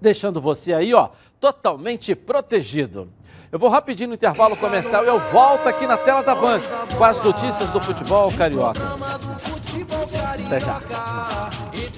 deixando 0.00 0.40
você 0.40 0.72
aí, 0.72 0.94
ó, 0.94 1.08
totalmente 1.40 2.14
protegido. 2.14 3.12
Eu 3.50 3.58
vou 3.58 3.68
rapidinho 3.68 4.10
no 4.10 4.14
intervalo 4.14 4.56
comercial 4.56 5.04
e 5.04 5.08
eu 5.08 5.18
volto 5.18 5.68
aqui 5.68 5.84
na 5.84 5.96
tela 5.96 6.22
da 6.22 6.36
Band 6.36 6.60
com 6.96 7.02
as 7.02 7.20
notícias 7.24 7.68
do 7.72 7.80
futebol 7.80 8.30
carioca. 8.36 8.80
Até 10.46 10.60
já. 10.60 10.80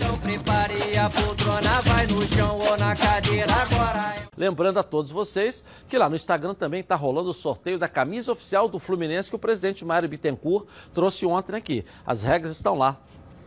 Então 0.02 0.18
prepare 0.18 0.98
a 0.98 1.08
poltrona, 1.08 1.80
vai 1.82 2.08
no 2.08 2.26
chão 2.26 2.58
ou 2.58 2.76
na 2.76 2.92
cadeira 2.96 3.52
agora. 3.52 4.16
Lembrando 4.36 4.80
a 4.80 4.82
todos 4.82 5.12
vocês 5.12 5.64
que 5.88 5.96
lá 5.96 6.08
no 6.08 6.16
Instagram 6.16 6.54
também 6.54 6.80
está 6.80 6.96
rolando 6.96 7.30
o 7.30 7.32
sorteio 7.32 7.78
da 7.78 7.88
camisa 7.88 8.32
oficial 8.32 8.68
do 8.68 8.80
Fluminense 8.80 9.30
que 9.30 9.36
o 9.36 9.38
presidente 9.38 9.84
Mário 9.84 10.08
Bittencourt 10.08 10.66
trouxe 10.92 11.24
ontem 11.24 11.54
aqui. 11.54 11.84
As 12.04 12.24
regras 12.24 12.50
estão 12.50 12.76
lá 12.76 13.00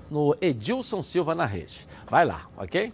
no 0.09 0.33
Edilson 0.39 1.03
Silva 1.03 1.35
na 1.35 1.45
rede. 1.45 1.85
Vai 2.09 2.25
lá, 2.25 2.47
ok? 2.55 2.93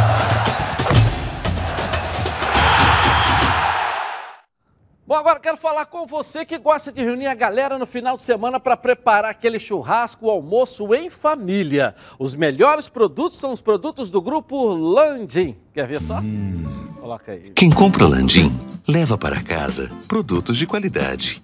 Bom, 5.11 5.17
agora 5.17 5.41
quero 5.41 5.57
falar 5.57 5.87
com 5.87 6.07
você 6.07 6.45
que 6.45 6.57
gosta 6.57 6.89
de 6.89 7.03
reunir 7.03 7.27
a 7.27 7.33
galera 7.33 7.77
no 7.77 7.85
final 7.85 8.15
de 8.15 8.23
semana 8.23 8.61
para 8.61 8.77
preparar 8.77 9.31
aquele 9.31 9.59
churrasco, 9.59 10.29
almoço 10.29 10.95
em 10.95 11.09
família. 11.09 11.93
Os 12.17 12.33
melhores 12.33 12.87
produtos 12.87 13.37
são 13.37 13.51
os 13.51 13.59
produtos 13.59 14.09
do 14.09 14.21
grupo 14.21 14.67
Landim. 14.67 15.57
Quer 15.73 15.85
ver 15.85 15.99
só? 15.99 16.21
Hum. 16.21 16.63
Coloca 16.97 17.33
aí. 17.33 17.51
Quem 17.53 17.69
compra 17.69 18.07
Landim 18.07 18.57
leva 18.87 19.17
para 19.17 19.43
casa 19.43 19.91
produtos 20.07 20.55
de 20.55 20.65
qualidade. 20.65 21.43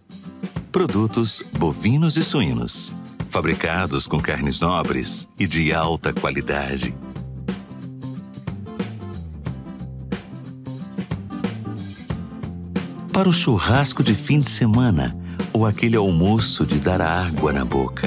Produtos 0.71 1.43
bovinos 1.59 2.15
e 2.15 2.23
suínos, 2.23 2.95
fabricados 3.29 4.07
com 4.07 4.21
carnes 4.21 4.61
nobres 4.61 5.27
e 5.37 5.45
de 5.45 5.73
alta 5.73 6.13
qualidade 6.13 6.95
para 13.17 13.27
o 13.27 13.33
churrasco 13.33 14.03
de 14.03 14.13
fim 14.13 14.39
de 14.39 14.47
semana 14.47 15.17
ou 15.51 15.65
aquele 15.65 15.97
almoço 15.97 16.67
de 16.67 16.79
dar 16.79 17.01
água 17.01 17.51
na 17.51 17.65
boca. 17.65 18.05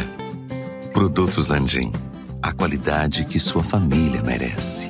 Produtos 0.92 1.48
Landim, 1.48 1.90
a 2.40 2.52
qualidade 2.52 3.24
que 3.24 3.40
sua 3.40 3.64
família 3.64 4.22
merece. 4.22 4.88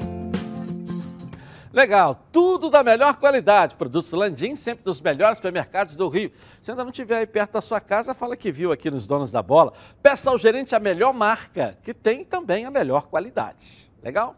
Legal, 1.73 2.23
tudo 2.31 2.69
da 2.69 2.83
melhor 2.83 3.17
qualidade. 3.17 3.77
Produtos 3.77 4.13
Landim, 4.13 4.55
sempre 4.57 4.85
dos 4.85 5.01
melhores 5.01 5.39
supermercados 5.39 5.97
do 5.97 6.07
Rio. 6.07 6.31
Se 6.61 6.71
ainda 6.71 6.85
não 6.85 6.91
estiver 6.91 7.17
aí 7.17 7.27
perto 7.27 7.53
da 7.53 7.63
sua 7.63 7.81
casa, 7.81 8.13
fala 8.13 8.37
que 8.37 8.53
viu 8.53 8.73
aqui 8.73 8.91
nos 8.91 9.07
Donos 9.07 9.31
da 9.31 9.41
Bola. 9.41 9.73
Peça 10.03 10.29
ao 10.29 10.37
gerente 10.37 10.75
a 10.75 10.79
melhor 10.79 11.15
marca, 11.15 11.79
que 11.83 11.95
tem 11.95 12.27
também 12.27 12.67
a 12.67 12.71
melhor 12.71 13.07
qualidade. 13.07 13.91
Legal? 14.03 14.37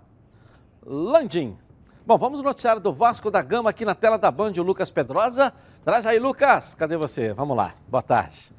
Landim. 0.87 1.57
Bom, 2.05 2.18
vamos 2.18 2.38
no 2.38 2.45
noticiário 2.45 2.81
do 2.81 2.92
Vasco 2.92 3.31
da 3.31 3.40
Gama 3.40 3.71
aqui 3.71 3.85
na 3.85 3.95
tela 3.95 4.16
da 4.16 4.29
Band, 4.29 4.53
o 4.59 4.62
Lucas 4.62 4.90
Pedrosa. 4.90 5.53
Traz 5.85 6.07
aí, 6.07 6.18
Lucas. 6.18 6.77
Cadê 6.77 6.97
você? 6.97 7.33
Vamos 7.33 7.57
lá. 7.57 7.75
Boa 7.88 8.03
tarde. 8.03 8.53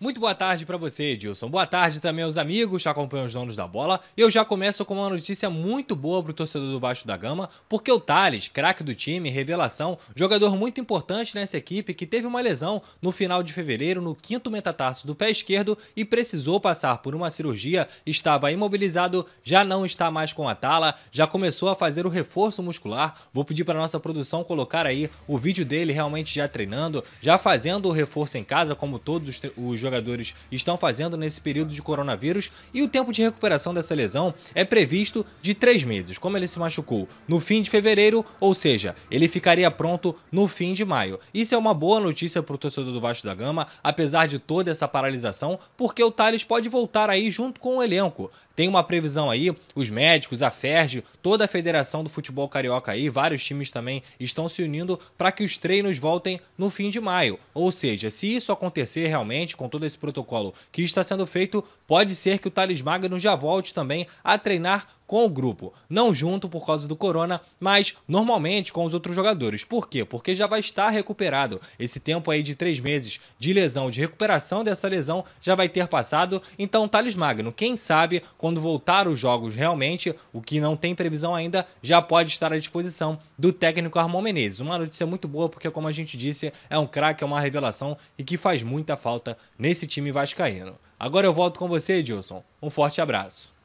Muito 0.00 0.20
boa 0.20 0.32
tarde 0.32 0.64
para 0.64 0.76
você, 0.76 1.06
Edilson. 1.06 1.50
Boa 1.50 1.66
tarde 1.66 2.00
também 2.00 2.24
aos 2.24 2.38
amigos 2.38 2.84
que 2.84 2.88
acompanham 2.88 3.26
os 3.26 3.32
donos 3.32 3.56
da 3.56 3.66
bola. 3.66 4.00
Eu 4.16 4.30
já 4.30 4.44
começo 4.44 4.84
com 4.84 4.94
uma 4.94 5.10
notícia 5.10 5.50
muito 5.50 5.96
boa 5.96 6.22
para 6.22 6.30
o 6.30 6.34
torcedor 6.34 6.70
do 6.70 6.78
Baixo 6.78 7.04
da 7.04 7.16
Gama, 7.16 7.50
porque 7.68 7.90
o 7.90 7.98
Thales, 7.98 8.46
craque 8.46 8.84
do 8.84 8.94
time, 8.94 9.28
revelação, 9.28 9.98
jogador 10.14 10.54
muito 10.54 10.80
importante 10.80 11.34
nessa 11.34 11.56
equipe 11.56 11.94
que 11.94 12.06
teve 12.06 12.28
uma 12.28 12.40
lesão 12.40 12.80
no 13.02 13.10
final 13.10 13.42
de 13.42 13.52
fevereiro 13.52 14.00
no 14.00 14.14
quinto 14.14 14.52
metatarso 14.52 15.04
do 15.04 15.16
pé 15.16 15.32
esquerdo 15.32 15.76
e 15.96 16.04
precisou 16.04 16.60
passar 16.60 16.98
por 16.98 17.12
uma 17.12 17.28
cirurgia, 17.28 17.88
estava 18.06 18.52
imobilizado, 18.52 19.26
já 19.42 19.64
não 19.64 19.84
está 19.84 20.12
mais 20.12 20.32
com 20.32 20.48
a 20.48 20.54
tala, 20.54 20.94
já 21.10 21.26
começou 21.26 21.70
a 21.70 21.74
fazer 21.74 22.06
o 22.06 22.08
reforço 22.08 22.62
muscular. 22.62 23.14
Vou 23.34 23.44
pedir 23.44 23.64
para 23.64 23.76
nossa 23.76 23.98
produção 23.98 24.44
colocar 24.44 24.86
aí 24.86 25.10
o 25.26 25.36
vídeo 25.36 25.64
dele 25.64 25.92
realmente 25.92 26.32
já 26.32 26.46
treinando, 26.46 27.02
já 27.20 27.36
fazendo 27.36 27.88
o 27.88 27.92
reforço 27.92 28.38
em 28.38 28.44
casa, 28.44 28.76
como 28.76 29.00
todos 29.00 29.28
os, 29.28 29.42
os 29.56 29.87
jogadores 29.88 30.34
estão 30.52 30.76
fazendo 30.76 31.16
nesse 31.16 31.40
período 31.40 31.72
de 31.72 31.82
coronavírus 31.82 32.52
e 32.72 32.82
o 32.82 32.88
tempo 32.88 33.12
de 33.12 33.22
recuperação 33.22 33.74
dessa 33.74 33.94
lesão 33.94 34.34
é 34.54 34.64
previsto 34.64 35.24
de 35.42 35.54
três 35.54 35.84
meses. 35.84 36.18
Como 36.18 36.36
ele 36.36 36.46
se 36.46 36.58
machucou 36.58 37.08
no 37.26 37.40
fim 37.40 37.62
de 37.62 37.70
fevereiro, 37.70 38.24
ou 38.38 38.54
seja, 38.54 38.94
ele 39.10 39.28
ficaria 39.28 39.70
pronto 39.70 40.14
no 40.30 40.46
fim 40.46 40.72
de 40.72 40.84
maio. 40.84 41.18
Isso 41.32 41.54
é 41.54 41.58
uma 41.58 41.74
boa 41.74 42.00
notícia 42.00 42.42
para 42.42 42.54
o 42.54 42.58
torcedor 42.58 42.92
do 42.92 43.00
Vasco 43.00 43.26
da 43.26 43.34
Gama, 43.34 43.66
apesar 43.82 44.28
de 44.28 44.38
toda 44.38 44.70
essa 44.70 44.86
paralisação, 44.86 45.58
porque 45.76 46.02
o 46.02 46.10
Thales 46.10 46.44
pode 46.44 46.68
voltar 46.68 47.10
aí 47.10 47.30
junto 47.30 47.60
com 47.60 47.78
o 47.78 47.82
elenco 47.82 48.30
tem 48.58 48.66
uma 48.66 48.82
previsão 48.82 49.30
aí, 49.30 49.54
os 49.72 49.88
médicos, 49.88 50.42
a 50.42 50.50
FERJ, 50.50 51.04
toda 51.22 51.44
a 51.44 51.48
Federação 51.48 52.02
do 52.02 52.10
Futebol 52.10 52.48
Carioca 52.48 52.90
aí, 52.90 53.08
vários 53.08 53.44
times 53.44 53.70
também 53.70 54.02
estão 54.18 54.48
se 54.48 54.64
unindo 54.64 54.98
para 55.16 55.30
que 55.30 55.44
os 55.44 55.56
treinos 55.56 55.96
voltem 55.96 56.40
no 56.58 56.68
fim 56.68 56.90
de 56.90 57.00
maio. 57.00 57.38
Ou 57.54 57.70
seja, 57.70 58.10
se 58.10 58.34
isso 58.34 58.50
acontecer 58.50 59.06
realmente 59.06 59.56
com 59.56 59.68
todo 59.68 59.86
esse 59.86 59.96
protocolo 59.96 60.52
que 60.72 60.82
está 60.82 61.04
sendo 61.04 61.24
feito, 61.24 61.64
pode 61.86 62.16
ser 62.16 62.40
que 62.40 62.48
o 62.48 62.50
Thales 62.50 62.82
Magno 62.82 63.16
já 63.16 63.36
volte 63.36 63.72
também 63.72 64.08
a 64.24 64.36
treinar 64.36 64.88
com 65.08 65.24
o 65.24 65.28
grupo. 65.28 65.72
Não 65.88 66.12
junto 66.12 66.48
por 66.50 66.64
causa 66.66 66.86
do 66.86 66.94
corona, 66.94 67.40
mas 67.58 67.96
normalmente 68.06 68.72
com 68.72 68.84
os 68.84 68.92
outros 68.92 69.16
jogadores. 69.16 69.64
Por 69.64 69.88
quê? 69.88 70.04
Porque 70.04 70.34
já 70.34 70.46
vai 70.46 70.60
estar 70.60 70.90
recuperado. 70.90 71.58
Esse 71.78 71.98
tempo 71.98 72.30
aí 72.30 72.42
de 72.42 72.54
três 72.54 72.78
meses 72.78 73.18
de 73.38 73.52
lesão, 73.54 73.90
de 73.90 74.00
recuperação 74.00 74.62
dessa 74.62 74.86
lesão, 74.86 75.24
já 75.40 75.54
vai 75.54 75.68
ter 75.68 75.88
passado. 75.88 76.42
Então, 76.58 76.86
Thales 76.86 77.16
Magno, 77.16 77.50
quem 77.50 77.76
sabe, 77.76 78.22
quando 78.36 78.60
voltar 78.60 79.08
os 79.08 79.18
jogos 79.18 79.56
realmente, 79.56 80.14
o 80.30 80.42
que 80.42 80.60
não 80.60 80.76
tem 80.76 80.94
previsão 80.94 81.34
ainda, 81.34 81.66
já 81.82 82.02
pode 82.02 82.30
estar 82.30 82.52
à 82.52 82.58
disposição 82.58 83.18
do 83.38 83.50
técnico 83.50 83.98
Armão 83.98 84.20
Menezes. 84.20 84.60
Uma 84.60 84.76
notícia 84.76 85.06
muito 85.06 85.26
boa, 85.26 85.48
porque, 85.48 85.70
como 85.70 85.88
a 85.88 85.92
gente 85.92 86.18
disse, 86.18 86.52
é 86.68 86.78
um 86.78 86.86
craque, 86.86 87.24
é 87.24 87.26
uma 87.26 87.40
revelação 87.40 87.96
e 88.18 88.22
que 88.22 88.36
faz 88.36 88.62
muita 88.62 88.94
falta 88.94 89.38
nesse 89.58 89.86
time 89.86 90.12
vascaíno. 90.12 90.74
Agora 91.00 91.26
eu 91.26 91.32
volto 91.32 91.58
com 91.58 91.66
você, 91.66 91.94
Edilson. 91.94 92.44
Um 92.60 92.68
forte 92.68 93.00
abraço. 93.00 93.57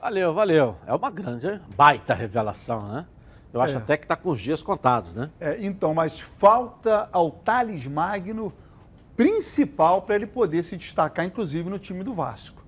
Valeu, 0.00 0.34
valeu. 0.34 0.76
É 0.86 0.94
uma 0.94 1.10
grande, 1.10 1.60
baita 1.76 2.14
revelação, 2.14 2.88
né? 2.88 3.06
Eu 3.52 3.60
acho 3.60 3.74
É. 3.74 3.78
até 3.78 3.96
que 3.96 4.04
está 4.04 4.16
com 4.16 4.30
os 4.30 4.40
dias 4.40 4.62
contados, 4.62 5.14
né? 5.14 5.30
É, 5.40 5.56
então, 5.60 5.94
mas 5.94 6.20
falta 6.20 7.08
ao 7.12 7.30
Thales 7.30 7.86
Magno 7.86 8.52
principal 9.16 10.02
para 10.02 10.16
ele 10.16 10.26
poder 10.26 10.62
se 10.62 10.76
destacar, 10.76 11.24
inclusive, 11.24 11.70
no 11.70 11.78
time 11.78 12.02
do 12.02 12.12
Vasco. 12.12 12.64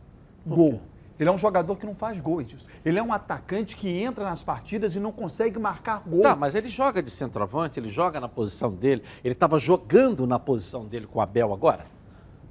Gol. 0.46 0.80
Ele 1.18 1.28
é 1.28 1.32
um 1.32 1.38
jogador 1.38 1.76
que 1.76 1.86
não 1.86 1.94
faz 1.94 2.20
gol, 2.20 2.42
Edilson. 2.42 2.68
Ele 2.84 2.98
é 2.98 3.02
um 3.02 3.12
atacante 3.12 3.74
que 3.74 3.88
entra 4.02 4.22
nas 4.22 4.42
partidas 4.42 4.94
e 4.94 5.00
não 5.00 5.10
consegue 5.10 5.58
marcar 5.58 6.02
gol. 6.06 6.22
Tá, 6.22 6.36
mas 6.36 6.54
ele 6.54 6.68
joga 6.68 7.02
de 7.02 7.10
centroavante, 7.10 7.80
ele 7.80 7.88
joga 7.88 8.20
na 8.20 8.28
posição 8.28 8.70
dele. 8.70 9.02
Ele 9.24 9.32
estava 9.32 9.58
jogando 9.58 10.26
na 10.26 10.38
posição 10.38 10.84
dele 10.84 11.06
com 11.06 11.18
o 11.18 11.22
Abel 11.22 11.52
agora. 11.54 11.84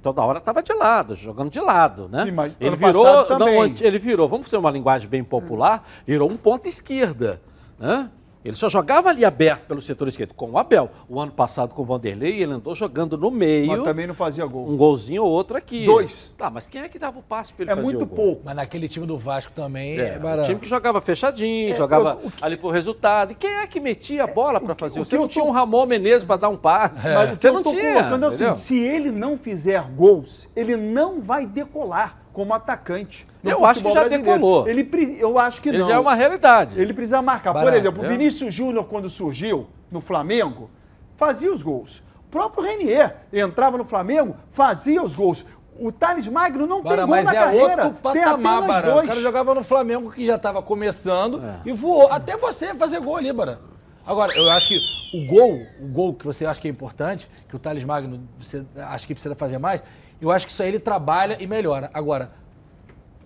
Toda 0.06 0.22
hora 0.22 0.38
estava 0.38 0.62
de 0.62 0.72
lado, 0.72 1.16
jogando 1.16 1.50
de 1.50 1.58
lado, 1.58 2.08
né? 2.08 2.26
Sim, 2.26 2.30
mas 2.30 2.52
ele 2.60 2.76
virou, 2.76 3.38
não, 3.40 3.64
ele 3.64 3.98
virou, 3.98 4.28
vamos 4.28 4.48
ser 4.48 4.56
uma 4.56 4.70
linguagem 4.70 5.08
bem 5.08 5.24
popular, 5.24 5.84
virou 6.06 6.30
um 6.30 6.36
ponta 6.36 6.68
esquerda, 6.68 7.42
né? 7.76 8.08
Ele 8.46 8.54
só 8.54 8.68
jogava 8.68 9.08
ali 9.10 9.24
aberto 9.24 9.66
pelo 9.66 9.80
setor 9.82 10.06
esquerdo 10.08 10.32
com 10.34 10.50
o 10.52 10.58
Abel. 10.58 10.88
O 11.08 11.18
ano 11.20 11.32
passado 11.32 11.74
com 11.74 11.82
o 11.82 11.84
Vanderlei, 11.84 12.40
ele 12.42 12.52
andou 12.52 12.74
jogando 12.74 13.18
no 13.18 13.30
meio. 13.30 13.66
Mas 13.66 13.82
também 13.82 14.06
não 14.06 14.14
fazia 14.14 14.46
gol. 14.46 14.68
Um 14.68 14.76
golzinho 14.76 15.24
ou 15.24 15.30
outro 15.30 15.56
aqui. 15.56 15.84
Dois. 15.84 16.32
Tá, 16.38 16.48
mas 16.48 16.68
quem 16.68 16.80
é 16.82 16.88
que 16.88 16.98
dava 16.98 17.18
o 17.18 17.22
passe 17.22 17.52
para 17.52 17.64
ele 17.64 17.72
É 17.72 17.74
fazer 17.74 17.84
muito 17.84 18.02
o 18.02 18.06
gol? 18.06 18.16
pouco. 18.16 18.42
Mas 18.44 18.54
naquele 18.56 18.88
time 18.88 19.04
do 19.06 19.18
Vasco 19.18 19.52
também 19.52 19.98
é, 19.98 20.14
É, 20.14 20.16
o 20.16 20.20
barato. 20.20 20.48
time 20.48 20.60
que 20.60 20.68
jogava 20.68 21.00
fechadinho, 21.00 21.72
É, 21.72 21.74
jogava 21.74 22.16
o- 22.22 22.32
ali 22.40 22.56
por 22.56 22.70
resultado. 22.72 23.32
E 23.32 23.34
quem 23.34 23.50
é 23.52 23.66
que 23.66 23.80
metia 23.80 24.24
a 24.24 24.26
bola 24.28 24.60
para 24.60 24.74
fazer? 24.74 25.00
o 25.00 25.04
Você 25.04 25.10
que 25.10 25.16
não 25.16 25.24
eu 25.24 25.28
tinha 25.28 25.44
tô- 25.44 25.50
um 25.50 25.52
Ramon 25.52 25.86
Menezes 25.86 26.24
para 26.24 26.36
dar 26.36 26.48
um 26.48 26.56
passe. 26.56 27.06
Mas 27.08 27.32
o 27.32 27.36
que 27.36 27.42
Você 27.42 27.48
eu 27.48 27.52
não 27.54 27.62
tô 27.62 27.70
tinha. 27.70 27.94
colocando 27.94 28.24
é 28.24 28.28
o 28.28 28.30
seguinte, 28.30 28.60
se 28.60 28.78
ele 28.78 29.10
não 29.10 29.36
fizer 29.36 29.82
gols, 29.96 30.48
ele 30.54 30.76
não 30.76 31.20
vai 31.20 31.46
decolar 31.46 32.25
como 32.36 32.52
atacante. 32.52 33.26
no 33.42 33.50
Eu 33.50 33.64
acho 33.64 33.82
que 33.82 33.90
já 33.90 34.00
brasileiro. 34.00 34.24
decolou. 34.34 34.68
Ele, 34.68 34.84
pre- 34.84 35.16
eu 35.18 35.38
acho 35.38 35.62
que 35.62 35.70
Ele 35.70 35.78
não. 35.78 35.88
já 35.88 35.94
é 35.94 35.98
uma 35.98 36.14
realidade. 36.14 36.78
Ele 36.78 36.92
precisa 36.92 37.22
marcar. 37.22 37.54
Por 37.54 37.60
Barato, 37.60 37.78
exemplo, 37.78 38.02
o 38.02 38.04
é. 38.04 38.08
Vinícius 38.10 38.52
Júnior, 38.52 38.84
quando 38.84 39.08
surgiu 39.08 39.66
no 39.90 40.02
Flamengo, 40.02 40.68
fazia 41.16 41.50
os 41.50 41.62
gols. 41.62 42.02
O 42.26 42.30
próprio 42.30 42.62
Renier 42.62 43.16
entrava 43.32 43.78
no 43.78 43.86
Flamengo, 43.86 44.36
fazia 44.50 45.02
os 45.02 45.14
gols. 45.14 45.46
O 45.80 45.90
Thales 45.90 46.28
Magno 46.28 46.66
não 46.66 46.82
Bara, 46.82 46.96
tem 46.98 47.06
gol 47.06 47.14
mas 47.16 47.24
na 47.24 47.32
é 47.32 47.34
carreira. 47.38 47.66
outro 47.86 47.88
tem 48.12 48.22
patamar, 48.22 48.52
apenas 48.58 48.66
Bara. 48.66 48.90
O 48.90 48.94
dois. 48.96 49.08
cara 49.08 49.20
jogava 49.22 49.54
no 49.54 49.62
Flamengo 49.62 50.10
que 50.12 50.26
já 50.26 50.36
estava 50.36 50.60
começando 50.62 51.42
É. 51.42 51.60
e 51.64 51.72
voou. 51.72 52.12
Até 52.12 52.36
você 52.36 52.74
fazer 52.74 53.00
gol 53.00 53.16
ali, 53.16 53.32
Bara. 53.32 53.60
Agora, 54.04 54.36
eu 54.36 54.50
acho 54.50 54.68
que 54.68 54.78
o 55.14 55.26
gol, 55.26 55.58
o 55.80 55.86
gol 55.86 56.12
que 56.12 56.24
você 56.26 56.44
acha 56.44 56.60
que 56.60 56.68
é 56.68 56.70
importante, 56.70 57.30
que 57.48 57.56
o 57.56 57.58
Thales 57.58 57.82
Magno 57.82 58.20
você 58.38 58.64
acha 58.76 59.06
que 59.06 59.14
precisa 59.14 59.34
fazer 59.34 59.56
mais, 59.58 59.82
eu 60.20 60.30
acho 60.30 60.46
que 60.46 60.52
isso 60.52 60.62
aí 60.62 60.68
ele 60.68 60.78
trabalha 60.78 61.36
e 61.40 61.46
melhora. 61.46 61.90
Agora, 61.92 62.30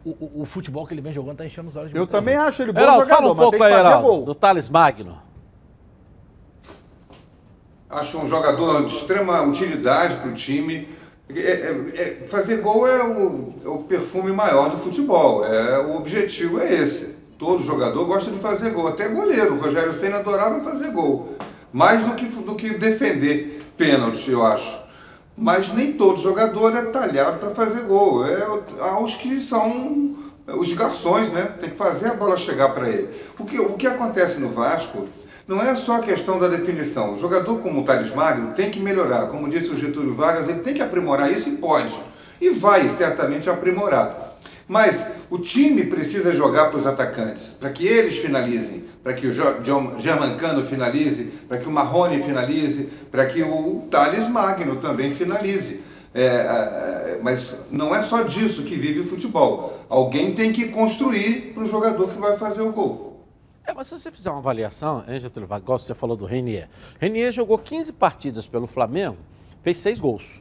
o, 0.05 0.11
o- 0.11 0.43
o 0.43 0.45
futebol 0.47 0.87
que 0.87 0.95
ele 0.95 1.01
vem 1.03 1.13
jogando 1.13 1.37
tá 1.39 1.47
enchendo 1.47 1.69
os 1.69 1.77
olhos 1.77 1.91
de 1.93 1.97
Eu 1.97 2.07
também 2.07 2.35
gente. 2.37 2.47
acho 2.49 2.63
ele 2.63 2.73
bom 2.73 2.81
Heraldo, 2.81 3.01
jogador, 3.05 3.17
fala 3.17 3.33
um 3.33 3.35
mas 3.35 3.43
pouco 3.43 3.51
tem 3.53 3.61
que 3.61 3.65
aí, 3.67 3.73
fazer 3.73 3.89
Heraldo, 3.89 4.09
gol. 4.09 4.25
do 4.25 4.35
Thales 4.35 4.69
Magno. 4.69 5.19
Acho 7.89 8.19
um 8.19 8.29
jogador 8.29 8.85
de 8.87 8.95
extrema 8.95 9.43
utilidade 9.43 10.15
para 10.17 10.31
o 10.31 10.35
time. 10.35 10.89
É- 11.29 11.41
é- 11.41 11.93
é- 12.23 12.27
fazer 12.29 12.59
gol 12.59 12.87
é 12.87 13.05
o, 13.05 13.55
é 13.65 13.69
o 13.69 13.79
perfume 13.85 14.33
maior 14.33 14.71
do 14.71 14.79
futebol. 14.79 15.45
É, 15.45 15.79
o 15.79 15.97
objetivo 15.97 16.61
é 16.61 16.73
esse. 16.73 17.17
Todo 17.39 17.63
jogador 17.63 18.05
gosta 18.05 18.31
de 18.31 18.39
fazer 18.39 18.71
gol. 18.71 18.89
Até 18.89 19.09
goleiro. 19.09 19.55
O 19.55 19.61
Rogério 19.61 19.93
Senna 19.93 20.19
adorava 20.19 20.61
fazer 20.63 20.91
gol. 20.93 21.35
Mais 21.73 22.05
do 22.05 22.15
que, 22.15 22.27
do 22.27 22.55
que 22.55 22.71
defender 22.79 23.61
pênalti, 23.77 24.31
eu 24.31 24.45
acho. 24.45 24.81
Mas 25.41 25.73
nem 25.73 25.95
todo 25.95 26.21
jogador 26.21 26.77
é 26.77 26.83
talhado 26.83 27.39
para 27.39 27.51
fazer 27.55 27.81
gol. 27.85 28.27
É 28.27 28.47
aos 28.79 29.15
que 29.15 29.41
são 29.41 30.15
os 30.47 30.75
garçons, 30.75 31.31
né? 31.33 31.55
Tem 31.59 31.71
que 31.71 31.77
fazer 31.77 32.09
a 32.09 32.15
bola 32.15 32.37
chegar 32.37 32.75
para 32.75 32.91
ele. 32.91 33.09
O 33.39 33.47
que, 33.47 33.59
o 33.59 33.73
que 33.73 33.87
acontece 33.87 34.39
no 34.39 34.51
Vasco 34.51 35.09
não 35.49 35.63
é 35.63 35.75
só 35.77 35.97
a 35.97 36.01
questão 36.01 36.39
da 36.39 36.47
definição. 36.47 37.15
O 37.15 37.19
jogador 37.19 37.59
como 37.61 37.81
o 37.81 37.85
Thales 37.85 38.15
Magno 38.15 38.53
tem 38.53 38.71
que 38.71 38.81
melhorar. 38.81 39.29
Como 39.29 39.49
disse 39.49 39.71
o 39.71 39.79
Getúlio 39.79 40.15
Vargas, 40.15 40.47
ele 40.47 40.61
tem 40.61 40.75
que 40.75 40.83
aprimorar 40.83 41.33
isso 41.33 41.49
e 41.49 41.57
pode. 41.57 41.99
E 42.39 42.51
vai 42.51 42.87
certamente 42.91 43.49
aprimorar. 43.49 44.30
Mas 44.71 45.11
o 45.29 45.37
time 45.37 45.83
precisa 45.87 46.33
jogar 46.33 46.67
para 46.71 46.79
os 46.79 46.87
atacantes, 46.87 47.57
para 47.59 47.71
que 47.71 47.85
eles 47.85 48.19
finalizem, 48.19 48.85
para 49.03 49.13
que 49.15 49.27
o 49.27 49.35
Jo- 49.35 49.59
John- 49.65 49.99
Germancano 49.99 50.65
finalize, 50.65 51.25
para 51.49 51.59
que 51.59 51.67
o 51.67 51.73
Marrone 51.73 52.23
finalize, 52.23 52.85
para 53.11 53.27
que 53.27 53.43
o 53.43 53.89
Thales 53.91 54.29
Magno 54.29 54.77
também 54.77 55.11
finalize. 55.11 55.81
É, 56.15 57.19
mas 57.21 57.59
não 57.69 57.93
é 57.93 58.01
só 58.01 58.23
disso 58.23 58.63
que 58.63 58.77
vive 58.77 59.01
o 59.01 59.07
futebol. 59.09 59.77
Alguém 59.89 60.35
tem 60.37 60.53
que 60.53 60.69
construir 60.69 61.53
para 61.53 61.65
o 61.65 61.67
jogador 61.67 62.09
que 62.09 62.21
vai 62.21 62.39
fazer 62.39 62.63
o 62.63 62.71
gol. 62.71 63.25
É, 63.67 63.75
mas 63.75 63.89
se 63.89 63.99
você 63.99 64.09
fizer 64.13 64.31
uma 64.31 64.39
avaliação, 64.39 65.03
Vargas, 65.49 65.63
igual 65.65 65.79
você 65.81 65.95
falou 65.97 66.17
do 66.17 66.27
Renier. 66.27 66.69
Renier 67.01 67.33
jogou 67.33 67.59
15 67.59 67.93
partidas 67.93 68.47
pelo 68.47 68.69
Flamengo, 68.69 69.17
fez 69.65 69.79
6 69.79 69.99
gols. 69.99 70.41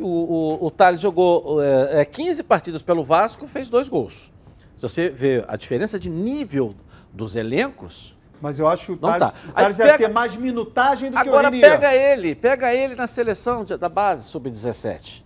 O, 0.00 0.58
o, 0.60 0.66
o 0.66 0.70
Thales 0.70 1.00
jogou 1.00 1.62
é, 1.62 2.00
é, 2.00 2.04
15 2.04 2.42
partidas 2.42 2.82
pelo 2.82 3.04
Vasco, 3.04 3.46
fez 3.46 3.68
2 3.68 3.88
gols. 3.88 4.32
Se 4.76 4.82
você 4.82 5.08
vê 5.08 5.44
a 5.48 5.56
diferença 5.56 5.98
de 5.98 6.08
nível 6.08 6.74
dos 7.12 7.34
elencos, 7.36 8.16
Mas 8.40 8.60
eu 8.60 8.68
acho 8.68 8.86
que 8.86 8.92
o 8.92 8.96
Thales, 8.96 9.30
tá. 9.32 9.34
o 9.48 9.52
Thales 9.52 9.80
Aí 9.80 9.86
deve 9.86 9.98
pega- 9.98 10.08
ter 10.08 10.14
mais 10.14 10.36
minutagem 10.36 11.10
do 11.10 11.16
que 11.16 11.28
o 11.28 11.28
Agora 11.28 11.50
pega 11.50 11.92
ele, 11.94 12.34
pega 12.34 12.72
ele 12.72 12.94
na 12.94 13.06
seleção 13.08 13.64
de- 13.64 13.76
da 13.76 13.88
base 13.88 14.28
sub-17, 14.28 15.24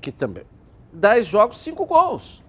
que 0.00 0.10
também 0.10 0.44
10 0.92 1.26
jogos, 1.26 1.58
5 1.58 1.84
gols. 1.84 2.42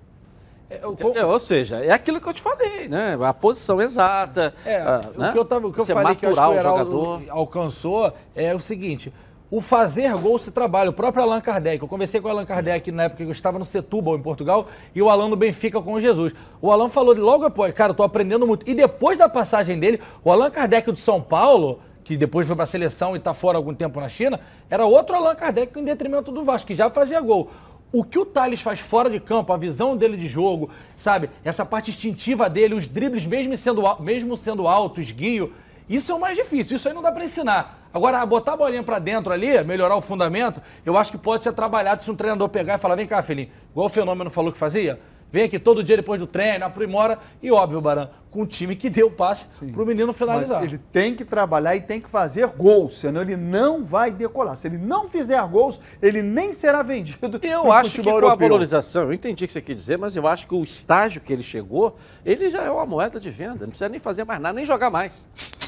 Entendeu? 0.72 1.30
Ou 1.30 1.40
seja, 1.40 1.78
é 1.84 1.92
aquilo 1.92 2.20
que 2.20 2.28
eu 2.28 2.34
te 2.34 2.42
falei, 2.42 2.88
né? 2.88 3.16
A 3.22 3.34
posição 3.34 3.80
exata. 3.80 4.54
É, 4.66 4.78
ah, 4.82 5.02
o 5.16 5.20
né? 5.20 5.32
que 5.32 5.38
eu, 5.38 5.46
tava, 5.46 5.68
o 5.68 5.72
que 5.74 5.80
eu 5.80 5.86
Você 5.86 5.94
falei 5.94 6.16
que 6.16 6.26
o 6.26 6.32
Heraldo 6.32 6.62
jogador. 6.62 7.22
alcançou 7.30 8.12
é 8.36 8.54
o 8.54 8.60
seguinte. 8.60 9.14
O 9.50 9.62
fazer 9.62 10.12
gol 10.16 10.40
se 10.40 10.50
trabalha. 10.50 10.90
O 10.90 10.94
próprio 10.94 11.24
Allan 11.24 11.40
Kardec. 11.40 11.82
Eu 11.82 11.88
conversei 11.88 12.20
com 12.20 12.28
o 12.28 12.32
Allan 12.32 12.46
Kardec 12.46 12.92
na 12.92 13.04
época 13.04 13.24
que 13.24 13.30
eu 13.30 13.32
estava 13.32 13.60
no 13.60 13.66
Setúbal, 13.66 14.16
em 14.16 14.22
Portugal, 14.22 14.68
e 14.94 15.02
o 15.02 15.10
Allan 15.10 15.30
no 15.30 15.36
Benfica 15.36 15.80
com 15.82 15.94
o 15.94 16.02
Jesus. 16.02 16.34
O 16.62 16.72
Allan 16.72 16.90
falou 16.90 17.16
logo 17.16 17.46
após, 17.46 17.72
cara, 17.74 17.92
eu 17.92 17.96
tô 17.96 18.04
aprendendo 18.04 18.48
muito. 18.48 18.68
E 18.68 18.74
depois 18.74 19.18
da 19.18 19.30
passagem 19.30 19.78
dele, 19.78 20.00
o 20.24 20.32
Allan 20.32 20.50
Kardec 20.50 20.92
do 20.92 20.98
São 20.98 21.22
Paulo, 21.22 21.80
que 22.04 22.18
depois 22.18 22.48
foi 22.48 22.56
para 22.56 22.64
a 22.64 22.68
seleção 22.68 23.16
e 23.16 23.20
está 23.20 23.34
fora 23.34 23.58
algum 23.58 23.74
tempo 23.74 24.00
na 24.00 24.10
China, 24.10 24.40
era 24.70 24.86
outro 24.86 25.16
Allan 25.16 25.36
Kardec 25.36 25.80
em 25.80 25.84
detrimento 25.84 26.32
do 26.32 26.44
Vasco, 26.44 26.68
que 26.68 26.76
já 26.76 26.90
fazia 26.90 27.22
gol. 27.22 27.52
O 27.92 28.04
que 28.04 28.18
o 28.18 28.26
Thales 28.26 28.62
faz 28.62 28.80
fora 28.80 29.10
de 29.10 29.20
campo, 29.20 29.54
a 29.54 29.58
visão 29.58 29.96
dele 29.96 30.18
de 30.18 30.28
jogo, 30.28 30.70
sabe? 30.98 31.30
Essa 31.44 31.64
parte 31.64 31.92
instintiva 31.92 32.50
dele, 32.50 32.74
os 32.74 32.88
dribles 32.88 33.26
mesmo 33.26 33.56
sendo, 33.56 33.82
mesmo 34.02 34.36
sendo 34.36 34.68
alto, 34.68 35.00
esguio, 35.00 35.54
isso 35.88 36.12
é 36.12 36.16
o 36.16 36.20
mais 36.20 36.36
difícil, 36.36 36.78
isso 36.78 36.88
aí 36.88 36.94
não 36.94 37.02
dá 37.02 37.12
pra 37.12 37.24
ensinar. 37.26 37.90
Agora, 37.94 38.26
botar 38.26 38.54
a 38.54 38.58
bolinha 38.58 38.84
pra 38.84 39.00
dentro 39.00 39.32
ali, 39.32 39.64
melhorar 39.64 39.96
o 39.96 40.02
fundamento, 40.02 40.62
eu 40.86 40.98
acho 40.98 41.12
que 41.12 41.18
pode 41.18 41.44
ser 41.44 41.54
trabalhado 41.54 42.04
se 42.04 42.12
um 42.12 42.16
treinador 42.16 42.50
pegar 42.50 42.76
e 42.76 42.78
falar, 42.78 42.96
vem 42.96 43.08
cá, 43.08 43.24
filhinho, 43.24 43.50
igual 43.72 43.86
o 43.86 43.90
Fenômeno 43.90 44.30
falou 44.30 44.52
que 44.52 44.58
fazia, 44.58 45.00
vem 45.32 45.44
aqui 45.46 45.58
todo 45.58 45.82
dia 45.84 45.96
depois 45.96 46.20
do 46.20 46.28
treino, 46.28 46.66
aprimora, 46.66 47.18
e 47.42 47.50
óbvio, 47.52 47.80
Baran, 47.80 48.10
com 48.30 48.42
um 48.42 48.46
time 48.46 48.76
que 48.76 48.90
deu 48.90 49.10
passe 49.10 49.48
pro 49.72 49.86
menino 49.86 50.12
finalizar. 50.12 50.62
Mas 50.62 50.74
ele 50.74 50.82
tem 50.92 51.16
que 51.16 51.24
trabalhar 51.24 51.74
e 51.78 51.80
tem 51.80 52.02
que 52.02 52.10
fazer 52.10 52.48
gols, 52.48 53.00
senão 53.00 53.22
ele 53.22 53.38
não 53.38 53.82
vai 53.82 54.12
decolar. 54.12 54.58
Se 54.58 54.68
ele 54.68 54.78
não 54.78 55.08
fizer 55.08 55.42
gols, 55.48 55.80
ele 56.02 56.22
nem 56.22 56.52
será 56.52 56.84
vendido 56.84 57.18
Eu 57.42 57.64
no 57.64 57.72
acho 57.72 57.92
que 57.92 57.96
futebol 57.96 58.20
com 58.20 58.26
a 58.26 58.30
europeu. 58.32 58.50
valorização, 58.50 59.04
eu 59.04 59.14
entendi 59.14 59.46
o 59.46 59.48
que 59.48 59.54
você 59.54 59.62
quis 59.62 59.78
dizer, 59.78 59.98
mas 59.98 60.18
eu 60.18 60.28
acho 60.28 60.46
que 60.48 60.54
o 60.54 60.66
estágio 60.66 61.22
que 61.22 61.32
ele 61.32 61.44
chegou, 61.44 61.96
ele 62.26 62.50
já 62.50 62.64
é 62.64 62.70
uma 62.70 62.86
moeda 62.86 63.22
de 63.22 63.30
venda, 63.32 63.60
não 63.62 63.70
precisa 63.70 63.88
nem 63.88 64.02
fazer 64.02 64.26
mais 64.26 64.42
nada, 64.42 64.54
nem 64.54 64.66
jogar 64.66 64.90
mais. 64.90 65.26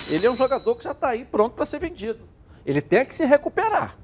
Ele 0.10 0.26
é 0.26 0.32
um 0.32 0.38
jogador 0.38 0.76
que 0.76 0.84
já 0.84 0.91
está 0.91 1.10
aí 1.10 1.26
pronto 1.26 1.54
para 1.54 1.65
ser 1.65 1.80
vendido. 1.80 2.20
Ele 2.65 2.82
tem 2.82 3.06
que 3.06 3.15
se 3.15 3.26
recuperar. 3.26 3.98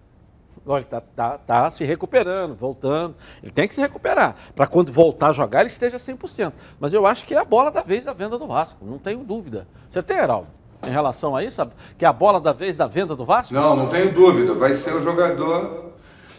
Agora 0.63 0.81
ele 0.81 0.89
tá, 0.89 1.01
tá, 1.01 1.37
tá 1.37 1.69
se 1.69 1.83
recuperando, 1.83 2.55
voltando. 2.55 3.15
Ele 3.41 3.51
tem 3.51 3.67
que 3.67 3.75
se 3.75 3.81
recuperar. 3.81 4.35
Para 4.55 4.65
quando 4.65 4.91
voltar 4.91 5.29
a 5.29 5.33
jogar, 5.33 5.59
ele 5.59 5.67
esteja 5.69 5.97
100%. 5.97 6.53
Mas 6.79 6.93
eu 6.93 7.05
acho 7.05 7.25
que 7.25 7.33
é 7.33 7.37
a 7.37 7.43
bola 7.43 7.69
da 7.69 7.81
vez 7.81 8.05
da 8.05 8.13
venda 8.13 8.37
do 8.37 8.47
Vasco. 8.47 8.85
Não 8.85 8.97
tenho 8.97 9.19
dúvida. 9.19 9.67
Você 9.91 10.01
tem, 10.01 10.17
Heraldo? 10.17 10.47
Em 10.85 10.89
relação 10.89 11.35
a 11.35 11.43
isso, 11.43 11.57
sabe? 11.57 11.73
que 11.97 12.05
é 12.05 12.07
a 12.07 12.13
bola 12.13 12.39
da 12.39 12.51
vez 12.51 12.77
da 12.77 12.87
venda 12.87 13.15
do 13.15 13.25
Vasco? 13.25 13.53
Não, 13.53 13.75
não 13.75 13.87
tenho 13.87 14.11
dúvida. 14.13 14.53
Vai 14.53 14.73
ser 14.73 14.93
o 14.93 15.01
jogador, 15.01 15.91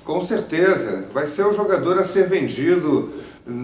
com 0.04 0.24
certeza. 0.24 1.06
Vai 1.12 1.26
ser 1.26 1.46
o 1.46 1.52
jogador 1.52 1.98
a 1.98 2.04
ser 2.04 2.26
vendido. 2.28 3.12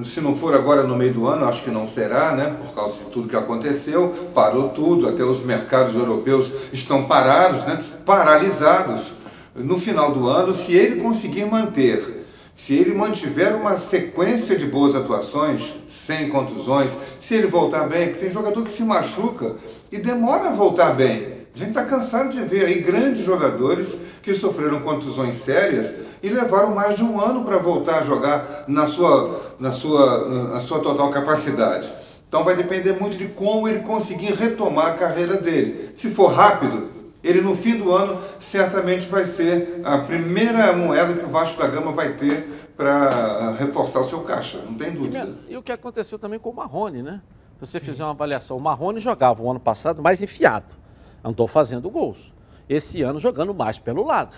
Se 0.05 0.21
não 0.21 0.37
for 0.37 0.55
agora 0.55 0.83
no 0.83 0.95
meio 0.95 1.15
do 1.15 1.27
ano, 1.27 1.47
acho 1.47 1.63
que 1.63 1.71
não 1.71 1.87
será, 1.87 2.33
né? 2.33 2.55
Por 2.61 2.75
causa 2.75 2.99
de 2.99 3.07
tudo 3.07 3.29
que 3.29 3.37
aconteceu, 3.37 4.15
parou 4.35 4.69
tudo, 4.69 5.09
até 5.09 5.25
os 5.25 5.43
mercados 5.43 5.95
europeus 5.95 6.53
estão 6.71 7.05
parados, 7.05 7.65
né? 7.65 7.83
Paralisados. 8.05 9.13
No 9.55 9.79
final 9.79 10.13
do 10.13 10.29
ano, 10.29 10.53
se 10.53 10.75
ele 10.75 11.01
conseguir 11.01 11.47
manter, 11.47 12.27
se 12.55 12.75
ele 12.75 12.93
mantiver 12.93 13.57
uma 13.57 13.79
sequência 13.79 14.55
de 14.55 14.67
boas 14.67 14.95
atuações, 14.95 15.75
sem 15.89 16.29
contusões, 16.29 16.91
se 17.23 17.35
ele 17.35 17.47
voltar 17.47 17.89
bem, 17.89 18.09
porque 18.09 18.25
tem 18.25 18.31
jogador 18.31 18.63
que 18.63 18.71
se 18.71 18.83
machuca 18.83 19.57
e 19.91 19.97
demora 19.97 20.51
a 20.51 20.53
voltar 20.53 20.93
bem. 20.93 21.41
A 21.55 21.59
gente 21.59 21.71
está 21.71 21.87
cansado 21.87 22.33
de 22.33 22.43
ver 22.43 22.67
aí 22.67 22.81
grandes 22.81 23.25
jogadores 23.25 23.97
que 24.23 24.35
sofreram 24.35 24.81
contusões 24.81 25.37
sérias 25.37 25.95
e 26.23 26.29
levaram 26.29 26.75
mais 26.75 26.97
de 26.97 27.05
um 27.05 27.21
ano 27.21 27.45
para 27.45 27.59
voltar 27.59 27.99
a 27.99 28.03
jogar 28.03 28.65
na 28.69 28.87
sua, 28.87 29.41
na, 29.59 29.73
sua, 29.73 30.29
na 30.49 30.61
sua 30.61 30.81
total 30.81 31.11
capacidade. 31.11 31.91
Então 32.29 32.45
vai 32.45 32.55
depender 32.55 32.93
muito 32.93 33.17
de 33.17 33.29
como 33.29 33.67
ele 33.67 33.81
conseguir 33.81 34.35
retomar 34.35 34.89
a 34.89 34.95
carreira 34.95 35.39
dele. 35.39 35.93
Se 35.97 36.11
for 36.11 36.29
rápido, 36.29 36.91
ele 37.23 37.41
no 37.41 37.57
fim 37.57 37.77
do 37.77 37.93
ano 37.93 38.21
certamente 38.39 39.07
vai 39.09 39.25
ser 39.25 39.81
a 39.85 39.99
primeira 39.99 40.73
moeda 40.73 41.15
que 41.15 41.25
o 41.25 41.29
Vasco 41.29 41.61
da 41.61 41.67
Gama 41.67 41.93
vai 41.93 42.13
ter 42.13 42.73
para 42.77 43.53
reforçar 43.59 44.01
o 44.01 44.05
seu 44.05 44.21
caixa, 44.21 44.59
não 44.65 44.75
tem 44.75 44.93
dúvida. 44.93 45.35
E, 45.49 45.57
o 45.57 45.63
que 45.63 45.71
aconteceu 45.71 46.19
também 46.19 46.39
com 46.39 46.49
o 46.49 46.55
Marrone, 46.55 47.03
né? 47.03 47.21
Se 47.59 47.67
você 47.67 47.79
Sim. 47.79 47.85
fizer 47.85 48.05
uma 48.05 48.13
avaliação, 48.13 48.57
o 48.57 48.61
Marrone 48.61 49.01
jogava 49.01 49.43
o 49.43 49.51
ano 49.51 49.61
passado 49.61 50.03
mais 50.03 50.23
enfiado, 50.23 50.75
andou 51.23 51.47
fazendo 51.47 51.91
gols. 51.91 52.33
Esse 52.67 53.03
ano 53.03 53.21
jogando 53.21 53.53
mais 53.53 53.79
pelo 53.79 54.07
lado. 54.07 54.35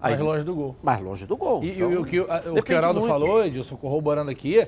Aí, 0.00 0.12
mais 0.12 0.20
longe 0.20 0.44
do 0.44 0.54
gol. 0.54 0.76
Mais 0.82 1.00
longe 1.00 1.26
do 1.26 1.36
gol. 1.36 1.62
E, 1.62 1.72
então, 1.72 2.00
o 2.00 2.04
que 2.04 2.20
o, 2.20 2.62
que 2.62 2.72
o 2.72 2.76
Heraldo 2.76 3.00
falou, 3.02 3.44
Edilson, 3.44 3.76
corroborando 3.76 4.30
aqui, 4.30 4.66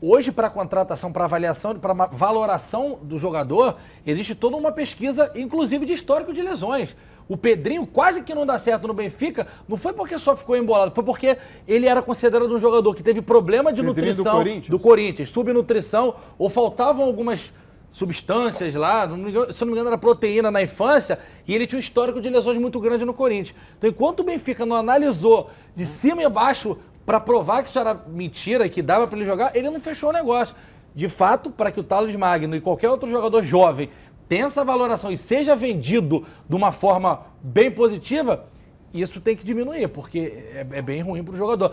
hoje 0.00 0.30
para 0.30 0.50
contratação, 0.50 1.10
para 1.10 1.24
avaliação, 1.24 1.74
para 1.74 1.94
valoração 1.94 2.98
do 3.02 3.18
jogador, 3.18 3.76
existe 4.06 4.34
toda 4.34 4.56
uma 4.56 4.72
pesquisa, 4.72 5.32
inclusive 5.34 5.86
de 5.86 5.92
histórico 5.92 6.32
de 6.32 6.42
lesões. 6.42 6.94
O 7.28 7.36
Pedrinho 7.36 7.86
quase 7.86 8.22
que 8.22 8.34
não 8.34 8.46
dá 8.46 8.56
certo 8.58 8.86
no 8.86 8.94
Benfica, 8.94 9.48
não 9.68 9.76
foi 9.76 9.92
porque 9.92 10.16
só 10.18 10.36
ficou 10.36 10.56
embolado, 10.56 10.94
foi 10.94 11.02
porque 11.02 11.36
ele 11.66 11.86
era 11.86 12.00
considerado 12.00 12.54
um 12.54 12.58
jogador 12.58 12.94
que 12.94 13.02
teve 13.02 13.20
problema 13.20 13.72
de 13.72 13.82
Pedrinho 13.82 14.06
nutrição 14.06 14.24
do 14.24 14.38
Corinthians. 14.38 14.68
do 14.68 14.78
Corinthians, 14.78 15.28
subnutrição, 15.30 16.14
ou 16.38 16.48
faltavam 16.48 17.04
algumas 17.04 17.52
substâncias 17.96 18.74
lá, 18.74 19.08
se 19.08 19.16
não 19.16 19.68
me 19.68 19.72
engano 19.72 19.88
era 19.88 19.96
proteína 19.96 20.50
na 20.50 20.60
infância, 20.62 21.18
e 21.48 21.54
ele 21.54 21.66
tinha 21.66 21.78
um 21.78 21.80
histórico 21.80 22.20
de 22.20 22.28
lesões 22.28 22.58
muito 22.58 22.78
grande 22.78 23.06
no 23.06 23.14
Corinthians. 23.14 23.56
Então, 23.78 23.88
enquanto 23.88 24.20
o 24.20 24.22
Benfica 24.22 24.66
não 24.66 24.76
analisou 24.76 25.48
de 25.74 25.86
cima 25.86 26.22
e 26.22 26.28
baixo 26.28 26.76
para 27.06 27.18
provar 27.18 27.62
que 27.62 27.70
isso 27.70 27.78
era 27.78 27.94
mentira 27.94 28.66
e 28.66 28.68
que 28.68 28.82
dava 28.82 29.08
para 29.08 29.16
ele 29.16 29.24
jogar, 29.24 29.56
ele 29.56 29.70
não 29.70 29.80
fechou 29.80 30.10
o 30.10 30.12
negócio. 30.12 30.54
De 30.94 31.08
fato, 31.08 31.48
para 31.48 31.72
que 31.72 31.80
o 31.80 31.82
Thales 31.82 32.14
Magno 32.14 32.54
e 32.54 32.60
qualquer 32.60 32.90
outro 32.90 33.08
jogador 33.08 33.42
jovem 33.42 33.88
tenha 34.28 34.44
essa 34.44 34.62
valoração 34.62 35.10
e 35.10 35.16
seja 35.16 35.56
vendido 35.56 36.26
de 36.46 36.54
uma 36.54 36.72
forma 36.72 37.22
bem 37.42 37.70
positiva, 37.70 38.44
isso 38.92 39.22
tem 39.22 39.34
que 39.34 39.42
diminuir, 39.42 39.88
porque 39.88 40.18
é, 40.52 40.66
é 40.70 40.82
bem 40.82 41.00
ruim 41.00 41.24
para 41.24 41.32
o 41.32 41.36
jogador. 41.38 41.72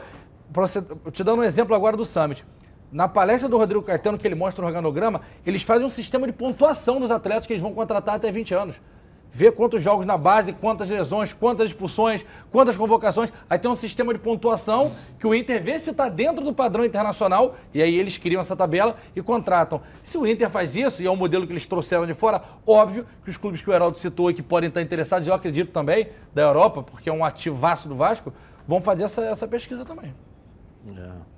Pra 0.54 0.66
você, 0.66 0.82
te 1.12 1.22
dando 1.22 1.42
um 1.42 1.44
exemplo 1.44 1.76
agora 1.76 1.98
do 1.98 2.06
Summit. 2.06 2.46
Na 2.94 3.08
palestra 3.08 3.50
do 3.50 3.58
Rodrigo 3.58 3.82
Caetano, 3.82 4.20
que 4.20 4.28
ele 4.28 4.36
mostra 4.36 4.64
o 4.64 4.68
organograma, 4.68 5.22
eles 5.44 5.64
fazem 5.64 5.84
um 5.84 5.90
sistema 5.90 6.28
de 6.28 6.32
pontuação 6.32 7.00
dos 7.00 7.10
atletas 7.10 7.48
que 7.48 7.54
eles 7.54 7.64
vão 7.64 7.74
contratar 7.74 8.14
até 8.14 8.32
20 8.32 8.54
anos. 8.54 8.80
Vê 9.32 9.52
quantos 9.52 9.82
jogos 9.82 10.06
na 10.06 10.16
base, 10.16 10.54
quantas 10.54 10.88
lesões, 10.88 11.34
quantas 11.34 11.70
expulsões, 11.70 12.24
quantas 12.52 12.78
convocações. 12.78 13.34
Aí 13.50 13.58
tem 13.58 13.72
um 13.72 13.74
sistema 13.74 14.14
de 14.14 14.20
pontuação 14.20 14.92
que 15.18 15.26
o 15.26 15.34
Inter 15.34 15.64
vê 15.64 15.80
se 15.80 15.90
está 15.90 16.08
dentro 16.08 16.46
do 16.46 16.54
padrão 16.54 16.86
internacional 16.86 17.56
e 17.74 17.82
aí 17.82 17.98
eles 17.98 18.20
criam 18.20 18.40
essa 18.40 18.56
tabela 18.56 18.96
e 19.16 19.24
contratam. 19.24 19.82
Se 20.04 20.16
o 20.16 20.28
Inter 20.28 20.52
faz 20.52 20.76
isso, 20.76 21.02
e 21.02 21.08
é 21.08 21.10
um 21.10 21.16
modelo 21.16 21.48
que 21.48 21.54
eles 21.54 21.66
trouxeram 21.66 22.06
de 22.06 22.14
fora, 22.14 22.44
óbvio 22.66 23.08
que 23.24 23.32
os 23.32 23.38
clubes 23.38 23.60
que 23.60 23.72
o 23.72 23.74
Heraldo 23.74 23.98
citou 23.98 24.30
e 24.30 24.36
que 24.36 24.44
podem 24.44 24.68
estar 24.68 24.84
interessados, 24.84 25.28
eu 25.28 25.34
acredito 25.34 25.72
também, 25.72 26.10
da 26.32 26.44
Europa, 26.44 26.84
porque 26.84 27.10
é 27.10 27.14
um 27.14 27.26
ativaço 27.26 27.90
do 27.90 27.96
Vasco, 27.96 28.32
vão 28.68 28.80
fazer 28.80 29.06
essa, 29.06 29.24
essa 29.24 29.48
pesquisa 29.48 29.84
também. 29.84 30.14
É. 30.96 31.33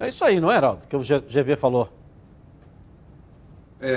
É 0.00 0.08
isso 0.08 0.24
aí, 0.24 0.40
não 0.40 0.50
é, 0.50 0.56
Heraldo? 0.56 0.86
Que 0.88 0.96
o 0.96 1.00
GV 1.00 1.56
falou. 1.56 1.88
É, 3.80 3.92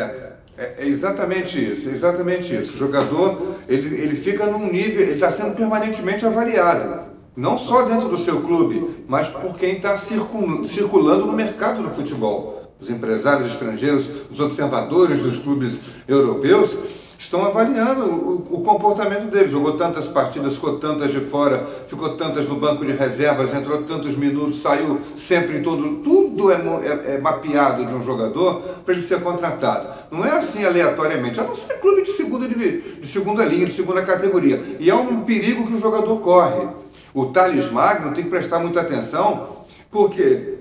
é, 0.57 0.75
é, 0.79 0.87
exatamente 0.87 1.73
isso, 1.73 1.89
é 1.89 1.91
exatamente 1.91 2.55
isso. 2.55 2.73
O 2.73 2.77
jogador, 2.77 3.55
ele, 3.67 3.95
ele 4.01 4.15
fica 4.15 4.47
num 4.47 4.71
nível, 4.71 5.01
ele 5.01 5.13
está 5.13 5.31
sendo 5.31 5.55
permanentemente 5.55 6.25
avaliado. 6.25 7.11
Não 7.35 7.57
só 7.57 7.83
dentro 7.83 8.09
do 8.09 8.17
seu 8.17 8.41
clube, 8.41 9.05
mas 9.07 9.29
por 9.29 9.55
quem 9.55 9.77
está 9.77 9.97
circulando 9.97 11.25
no 11.25 11.33
mercado 11.33 11.81
do 11.81 11.89
futebol. 11.89 12.61
Os 12.79 12.89
empresários 12.89 13.49
estrangeiros, 13.49 14.07
os 14.29 14.39
observadores 14.39 15.21
dos 15.21 15.37
clubes 15.37 15.81
europeus, 16.07 16.77
estão 17.21 17.45
avaliando 17.45 18.05
o, 18.05 18.47
o, 18.49 18.63
comportamento 18.63 19.29
dele. 19.29 19.47
Jogou 19.47 19.77
tantas 19.77 20.07
partidas, 20.07 20.55
ficou 20.55 20.79
tantas 20.79 21.11
de 21.11 21.19
fora, 21.19 21.67
ficou 21.87 22.17
tantas 22.17 22.47
no 22.47 22.55
banco 22.55 22.83
de 22.83 22.93
reservas, 22.93 23.53
entrou 23.53 23.83
tantos 23.83 24.17
minutos, 24.17 24.61
saiu 24.61 24.99
sempre 25.15 25.59
em 25.59 25.61
todo. 25.61 25.97
Tudo 25.97 26.51
é, 26.51 26.55
é, 26.55 27.15
é 27.15 27.17
mapeado 27.19 27.85
de 27.85 27.93
um 27.93 28.03
jogador 28.03 28.61
para 28.83 28.95
ele 28.95 29.03
ser 29.03 29.21
contratado. 29.21 29.87
Não 30.09 30.25
é 30.25 30.31
assim 30.31 30.65
aleatoriamente, 30.65 31.39
a 31.39 31.43
não 31.43 31.55
ser 31.55 31.75
clube 31.75 32.01
de 32.01 32.11
segunda, 32.11 32.47
de, 32.47 32.81
de 32.81 33.07
segunda 33.07 33.45
linha, 33.45 33.67
de 33.67 33.73
segunda 33.73 34.01
categoria. 34.01 34.77
E 34.79 34.89
é 34.89 34.95
um 34.95 35.21
perigo 35.21 35.67
que 35.67 35.75
o 35.75 35.79
jogador 35.79 36.19
corre. 36.21 36.67
O 37.13 37.27
Thales 37.27 37.71
Magno 37.71 38.15
tem 38.15 38.23
que 38.23 38.29
prestar 38.31 38.57
muita 38.59 38.81
atenção, 38.81 39.65
porque 39.91 40.57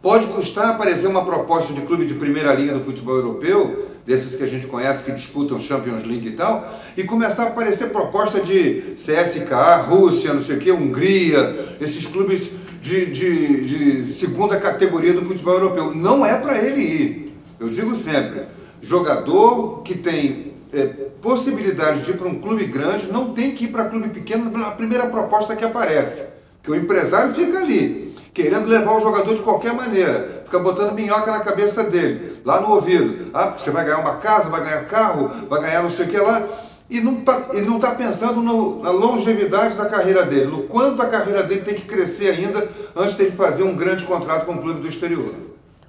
pode 0.00 0.26
custar 0.28 0.70
aparecer 0.70 1.06
uma 1.06 1.24
proposta 1.24 1.74
de 1.74 1.82
clube 1.82 2.06
de 2.06 2.14
primeira 2.14 2.54
linha 2.54 2.72
do 2.72 2.84
futebol 2.84 3.16
europeu 3.16 3.88
desses 4.08 4.34
que 4.34 4.42
a 4.42 4.46
gente 4.46 4.66
conhece 4.66 5.04
que 5.04 5.12
disputam 5.12 5.60
Champions 5.60 6.04
League 6.04 6.28
e 6.28 6.32
tal, 6.32 6.80
e 6.96 7.04
começar 7.04 7.44
a 7.44 7.46
aparecer 7.48 7.90
proposta 7.90 8.40
de 8.40 8.94
CSKA, 8.96 9.82
Rússia, 9.82 10.32
não 10.32 10.42
sei 10.42 10.56
o 10.56 10.58
que, 10.58 10.72
Hungria, 10.72 11.76
esses 11.78 12.06
clubes 12.06 12.52
de, 12.80 13.04
de, 13.04 13.66
de 13.66 14.12
segunda 14.14 14.58
categoria 14.58 15.12
do 15.12 15.26
futebol 15.26 15.54
europeu. 15.54 15.94
Não 15.94 16.24
é 16.24 16.38
para 16.38 16.56
ele 16.56 16.80
ir. 16.80 17.34
Eu 17.60 17.68
digo 17.68 17.94
sempre, 17.96 18.46
jogador 18.80 19.82
que 19.82 19.94
tem 19.94 20.54
é, 20.72 20.86
possibilidade 21.20 22.00
de 22.00 22.12
ir 22.12 22.16
para 22.16 22.28
um 22.28 22.40
clube 22.40 22.64
grande 22.64 23.12
não 23.12 23.34
tem 23.34 23.54
que 23.54 23.66
ir 23.66 23.68
para 23.68 23.90
clube 23.90 24.08
pequeno 24.08 24.50
na 24.50 24.70
primeira 24.70 25.06
proposta 25.08 25.54
que 25.54 25.64
aparece. 25.66 26.24
Que 26.62 26.70
o 26.70 26.74
empresário 26.74 27.34
fica 27.34 27.58
ali 27.58 28.07
querendo 28.38 28.68
levar 28.68 28.92
o 28.92 29.00
jogador 29.00 29.34
de 29.34 29.42
qualquer 29.42 29.72
maneira, 29.72 30.42
fica 30.44 30.60
botando 30.60 30.94
minhoca 30.94 31.32
na 31.32 31.40
cabeça 31.40 31.82
dele, 31.82 32.40
lá 32.44 32.60
no 32.60 32.70
ouvido. 32.70 33.32
Ah, 33.34 33.46
você 33.58 33.72
vai 33.72 33.84
ganhar 33.84 33.98
uma 33.98 34.18
casa, 34.18 34.48
vai 34.48 34.62
ganhar 34.62 34.84
carro, 34.86 35.28
vai 35.48 35.60
ganhar 35.60 35.82
não 35.82 35.90
sei 35.90 36.06
o 36.06 36.08
que 36.08 36.16
lá. 36.16 36.46
E 36.88 37.00
não 37.00 37.16
tá, 37.16 37.48
ele 37.50 37.66
não 37.66 37.76
está 37.76 37.96
pensando 37.96 38.40
no, 38.40 38.80
na 38.80 38.90
longevidade 38.90 39.76
da 39.76 39.86
carreira 39.86 40.24
dele, 40.24 40.46
no 40.46 40.62
quanto 40.62 41.02
a 41.02 41.08
carreira 41.08 41.42
dele 41.42 41.62
tem 41.62 41.74
que 41.74 41.84
crescer 41.84 42.30
ainda 42.30 42.66
antes 42.94 43.16
de 43.16 43.24
ele 43.24 43.32
fazer 43.32 43.64
um 43.64 43.76
grande 43.76 44.04
contrato 44.04 44.46
com 44.46 44.52
o 44.52 44.62
clube 44.62 44.80
do 44.82 44.88
exterior. 44.88 45.34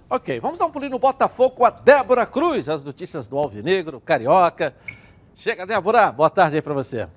Ok, 0.09 0.39
vamos 0.39 0.57
dar 0.57 0.65
um 0.65 0.71
pulinho 0.71 0.93
no 0.93 0.99
Botafogo 0.99 1.51
com 1.51 1.65
a 1.65 1.69
Débora 1.69 2.25
Cruz, 2.25 2.67
as 2.67 2.83
notícias 2.83 3.27
do 3.27 3.37
Alvinegro, 3.37 4.01
Carioca. 4.01 4.73
Chega, 5.35 5.67
Débora, 5.67 6.11
boa 6.11 6.31
tarde 6.31 6.55
aí 6.55 6.61
para 6.63 6.73
você. 6.73 7.07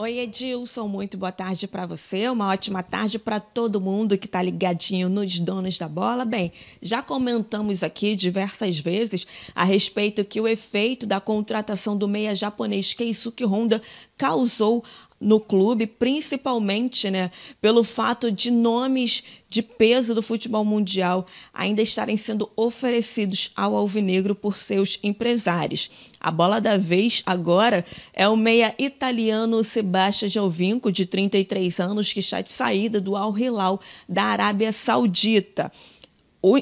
Oi, 0.00 0.20
Edilson, 0.20 0.86
muito 0.86 1.18
boa 1.18 1.32
tarde 1.32 1.66
para 1.66 1.84
você. 1.84 2.28
Uma 2.28 2.52
ótima 2.52 2.84
tarde 2.84 3.18
para 3.18 3.40
todo 3.40 3.80
mundo 3.80 4.16
que 4.16 4.26
está 4.26 4.40
ligadinho 4.40 5.08
nos 5.08 5.40
donos 5.40 5.76
da 5.76 5.88
bola. 5.88 6.24
Bem, 6.24 6.52
já 6.80 7.02
comentamos 7.02 7.82
aqui 7.82 8.14
diversas 8.14 8.78
vezes 8.78 9.26
a 9.56 9.64
respeito 9.64 10.24
que 10.24 10.40
o 10.40 10.46
efeito 10.46 11.04
da 11.04 11.20
contratação 11.20 11.96
do 11.96 12.06
meia 12.06 12.32
japonês 12.32 12.94
Keisuke 12.94 13.44
Honda 13.44 13.82
causou 14.16 14.84
no 15.20 15.40
clube, 15.40 15.86
principalmente 15.86 17.10
né, 17.10 17.30
pelo 17.60 17.82
fato 17.82 18.30
de 18.30 18.50
nomes 18.50 19.22
de 19.50 19.62
peso 19.62 20.14
do 20.14 20.22
futebol 20.22 20.64
mundial 20.64 21.26
ainda 21.52 21.80
estarem 21.80 22.16
sendo 22.16 22.50
oferecidos 22.54 23.50
ao 23.56 23.74
Alvinegro 23.74 24.34
por 24.34 24.56
seus 24.56 24.98
empresários. 25.02 25.90
A 26.20 26.30
bola 26.30 26.60
da 26.60 26.76
vez 26.76 27.22
agora 27.24 27.84
é 28.12 28.28
o 28.28 28.36
meia 28.36 28.74
italiano 28.78 29.64
Sebastião 29.64 30.28
Giovinco, 30.28 30.92
de 30.92 31.06
33 31.06 31.80
anos, 31.80 32.12
que 32.12 32.20
está 32.20 32.40
de 32.40 32.50
saída 32.50 33.00
do 33.00 33.16
Al 33.16 33.36
Hilal 33.36 33.80
da 34.08 34.24
Arábia 34.24 34.70
Saudita. 34.72 35.72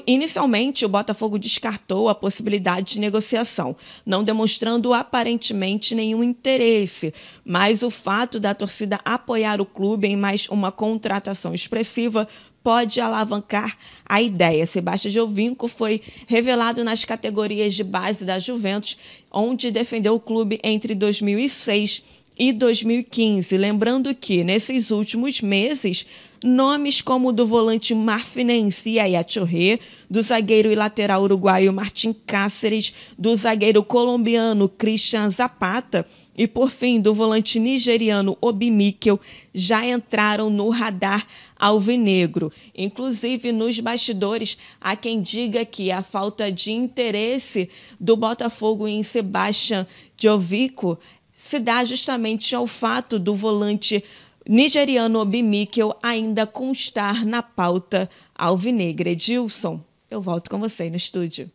Inicialmente, 0.07 0.85
o 0.85 0.89
Botafogo 0.89 1.37
descartou 1.37 2.09
a 2.09 2.15
possibilidade 2.15 2.93
de 2.93 2.99
negociação, 2.99 3.75
não 4.03 4.23
demonstrando 4.23 4.91
aparentemente 4.91 5.93
nenhum 5.93 6.23
interesse, 6.23 7.13
mas 7.45 7.83
o 7.83 7.91
fato 7.91 8.39
da 8.39 8.55
torcida 8.55 8.99
apoiar 9.05 9.61
o 9.61 9.65
clube 9.65 10.07
em 10.07 10.15
mais 10.15 10.49
uma 10.49 10.71
contratação 10.71 11.53
expressiva 11.53 12.27
pode 12.63 12.99
alavancar 12.99 13.77
a 14.03 14.19
ideia. 14.19 14.65
Sebastião 14.65 15.11
Giovinco 15.11 15.67
foi 15.67 16.01
revelado 16.25 16.83
nas 16.83 17.05
categorias 17.05 17.75
de 17.75 17.83
base 17.83 18.25
da 18.25 18.39
Juventus, 18.39 18.97
onde 19.31 19.69
defendeu 19.69 20.15
o 20.15 20.19
clube 20.19 20.59
entre 20.63 20.95
2006 20.95 22.03
e 22.37 22.53
2015. 22.53 23.57
Lembrando 23.57 24.13
que, 24.13 24.43
nesses 24.43 24.91
últimos 24.91 25.41
meses, 25.41 26.05
nomes 26.43 27.01
como 27.01 27.29
o 27.29 27.31
do 27.31 27.45
volante 27.45 27.93
marfinense 27.95 28.91
Yaya 28.91 29.25
Chorré, 29.27 29.79
do 30.09 30.21
zagueiro 30.21 30.71
e 30.71 30.75
lateral 30.75 31.23
uruguaio 31.23 31.73
Martin 31.73 32.13
Cáceres, 32.13 32.93
do 33.17 33.35
zagueiro 33.35 33.83
colombiano 33.83 34.69
Christian 34.69 35.29
Zapata 35.29 36.05
e, 36.37 36.47
por 36.47 36.69
fim, 36.69 37.01
do 37.01 37.13
volante 37.13 37.59
nigeriano 37.59 38.37
Obi 38.39 38.69
Mikel 38.69 39.19
já 39.53 39.83
entraram 39.85 40.51
no 40.51 40.69
radar 40.69 41.25
alvinegro. 41.59 42.51
Inclusive, 42.77 43.51
nos 43.51 43.79
bastidores, 43.79 44.57
há 44.79 44.95
quem 44.95 45.19
diga 45.19 45.65
que 45.65 45.89
a 45.91 46.03
falta 46.03 46.51
de 46.51 46.71
interesse 46.71 47.67
do 47.99 48.15
Botafogo 48.15 48.87
em 48.87 49.01
Sebastian 49.01 49.87
Jovico 50.15 50.99
se 51.37 51.59
dá 51.59 51.83
justamente 51.85 52.55
ao 52.55 52.65
fato 52.65 53.19
do 53.19 53.35
volante 53.35 54.03
nigeriano 54.49 55.19
Obi 55.19 55.43
Mikel 55.43 55.95
ainda 56.01 56.47
constar 56.47 57.23
na 57.23 57.43
pauta 57.43 58.09
alvinegra. 58.33 59.11
Edilson, 59.11 59.79
eu 60.09 60.19
volto 60.19 60.49
com 60.49 60.57
você 60.57 60.89
no 60.89 60.95
estúdio. 60.95 61.51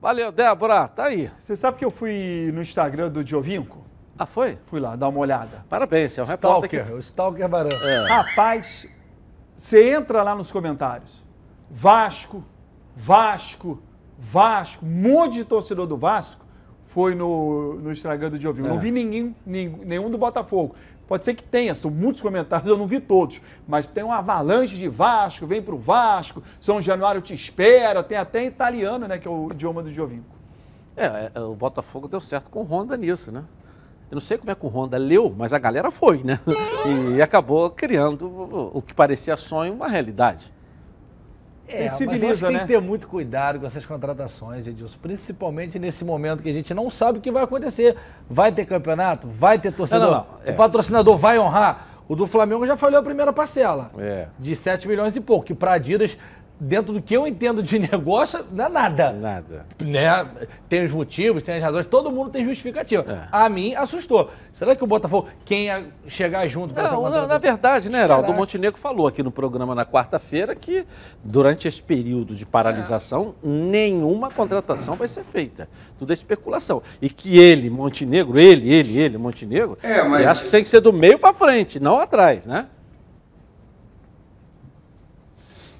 Valeu, 0.00 0.30
Débora. 0.30 0.86
Tá 0.86 1.06
aí. 1.06 1.28
Você 1.40 1.56
sabe 1.56 1.76
que 1.76 1.84
eu 1.84 1.90
fui 1.90 2.52
no 2.54 2.62
Instagram 2.62 3.10
do 3.10 3.26
Giovinco? 3.26 3.84
Ah, 4.16 4.26
foi? 4.26 4.58
Fui 4.66 4.78
lá, 4.78 4.94
dar 4.94 5.08
uma 5.08 5.18
olhada. 5.18 5.66
Parabéns, 5.68 6.16
é 6.16 6.22
um 6.22 6.26
Stalker, 6.26 6.70
repórter 6.70 6.86
que... 6.86 6.92
o 6.92 6.98
Stalker 7.00 7.48
Barão. 7.48 7.76
É. 7.76 8.06
Rapaz, 8.06 8.86
você 9.56 9.90
entra 9.90 10.22
lá 10.22 10.36
nos 10.36 10.52
comentários. 10.52 11.20
Vasco, 11.68 12.44
Vasco, 12.94 13.82
Vasco, 14.16 14.86
um 14.86 14.88
monte 14.88 15.34
de 15.34 15.44
torcedor 15.44 15.88
do 15.88 15.96
Vasco 15.96 16.43
foi 16.94 17.12
no, 17.16 17.74
no 17.80 17.90
Instagram 17.90 18.30
do 18.30 18.40
Giovinco. 18.40 18.68
É. 18.68 18.70
Não 18.70 18.78
vi 18.78 18.92
ninguém, 18.92 19.34
nin- 19.44 19.80
nenhum 19.84 20.08
do 20.08 20.16
Botafogo. 20.16 20.76
Pode 21.08 21.24
ser 21.24 21.34
que 21.34 21.42
tenha, 21.42 21.74
são 21.74 21.90
muitos 21.90 22.22
comentários, 22.22 22.68
eu 22.68 22.78
não 22.78 22.86
vi 22.86 23.00
todos. 23.00 23.40
Mas 23.66 23.88
tem 23.88 24.04
uma 24.04 24.18
avalanche 24.18 24.76
de 24.76 24.86
Vasco, 24.86 25.44
vem 25.44 25.60
pro 25.60 25.76
Vasco, 25.76 26.40
São 26.60 26.80
Januário 26.80 27.20
te 27.20 27.34
espera, 27.34 28.00
tem 28.00 28.16
até 28.16 28.44
italiano, 28.46 29.08
né, 29.08 29.18
que 29.18 29.26
é 29.26 29.30
o 29.30 29.48
idioma 29.50 29.82
do 29.82 29.90
Giovinco. 29.90 30.36
É, 30.96 31.32
é, 31.34 31.40
o 31.40 31.56
Botafogo 31.56 32.06
deu 32.06 32.20
certo 32.20 32.48
com 32.48 32.60
o 32.60 32.62
Honda 32.62 32.96
nisso, 32.96 33.32
né? 33.32 33.42
Eu 34.08 34.14
não 34.14 34.22
sei 34.22 34.38
como 34.38 34.52
é 34.52 34.54
que 34.54 34.64
o 34.64 34.68
Honda 34.68 34.96
leu, 34.96 35.34
mas 35.36 35.52
a 35.52 35.58
galera 35.58 35.90
foi, 35.90 36.22
né? 36.22 36.38
E 37.16 37.20
acabou 37.20 37.68
criando 37.70 38.70
o 38.72 38.80
que 38.80 38.94
parecia 38.94 39.36
sonho 39.36 39.74
uma 39.74 39.88
realidade. 39.88 40.53
É, 41.66 41.72
mas 41.72 41.80
eu 41.80 41.86
acho 41.86 41.96
Sensibiliza, 41.96 42.34
que 42.34 42.46
tem 42.46 42.56
né? 42.56 42.60
que 42.60 42.66
ter 42.66 42.80
muito 42.80 43.08
cuidado 43.08 43.60
com 43.60 43.66
essas 43.66 43.86
contratações, 43.86 44.66
Edilson. 44.66 44.98
Principalmente 45.00 45.78
nesse 45.78 46.04
momento 46.04 46.42
que 46.42 46.50
a 46.50 46.52
gente 46.52 46.74
não 46.74 46.90
sabe 46.90 47.18
o 47.18 47.20
que 47.22 47.30
vai 47.30 47.44
acontecer. 47.44 47.96
Vai 48.28 48.52
ter 48.52 48.66
campeonato? 48.66 49.28
Vai 49.28 49.58
ter 49.58 49.72
torcedor? 49.72 50.06
Não, 50.06 50.12
não, 50.12 50.18
não, 50.18 50.26
é. 50.44 50.52
O 50.52 50.56
patrocinador 50.56 51.16
vai 51.16 51.38
honrar? 51.38 51.88
O 52.06 52.14
do 52.14 52.26
Flamengo 52.26 52.66
já 52.66 52.76
falhou 52.76 53.00
a 53.00 53.02
primeira 53.02 53.32
parcela. 53.32 53.90
É. 53.98 54.28
De 54.38 54.54
7 54.54 54.86
milhões 54.86 55.16
e 55.16 55.20
pouco. 55.20 55.46
Que 55.46 55.54
para 55.54 55.72
Adidas, 55.72 56.18
dentro 56.60 56.94
do 56.94 57.02
que 57.02 57.14
eu 57.14 57.26
entendo 57.26 57.62
de 57.62 57.78
negócio, 57.90 58.44
não 58.52 58.66
é 58.66 58.68
nada. 58.68 59.12
Nada. 59.12 59.66
Né? 59.80 60.26
Tem 60.68 60.84
os 60.84 60.92
motivos, 60.92 61.42
tem 61.42 61.56
as 61.56 61.62
razões, 61.62 61.84
todo 61.86 62.10
mundo 62.10 62.30
tem 62.30 62.44
justificativa. 62.44 63.04
É. 63.08 63.28
A 63.30 63.48
mim 63.48 63.74
assustou. 63.74 64.30
Será 64.52 64.76
que 64.76 64.84
o 64.84 64.86
Botafogo, 64.86 65.28
quem 65.44 65.64
ia 65.64 65.84
chegar 66.06 66.46
junto 66.46 66.72
para 66.72 66.84
essa 66.84 66.94
Não, 66.94 67.02
na, 67.02 67.08
contratação? 67.08 67.34
na 67.34 67.38
verdade, 67.38 67.88
né, 67.90 68.02
Heraldo? 68.02 68.30
O. 68.30 68.34
Montenegro 68.34 68.78
falou 68.80 69.06
aqui 69.08 69.22
no 69.22 69.30
programa 69.32 69.74
na 69.74 69.84
quarta-feira 69.84 70.54
que 70.54 70.86
durante 71.24 71.66
esse 71.66 71.82
período 71.82 72.34
de 72.36 72.46
paralisação, 72.46 73.34
nenhuma 73.42 74.30
contratação 74.30 74.94
vai 74.94 75.08
ser 75.08 75.24
feita. 75.24 75.68
Tudo 75.98 76.12
é 76.12 76.14
especulação. 76.14 76.82
E 77.02 77.10
que 77.10 77.36
ele, 77.38 77.68
Montenegro, 77.68 78.38
ele, 78.38 78.72
ele, 78.72 78.96
ele, 78.98 79.18
Montenegro, 79.18 79.76
É, 79.82 80.02
mas- 80.04 80.26
acha 80.26 80.44
que 80.44 80.50
tem 80.50 80.62
que 80.62 80.68
ser 80.68 80.80
do 80.80 80.92
meio 80.92 81.18
para 81.18 81.34
frente, 81.34 81.80
não 81.80 81.98
atrás, 81.98 82.46
né? 82.46 82.66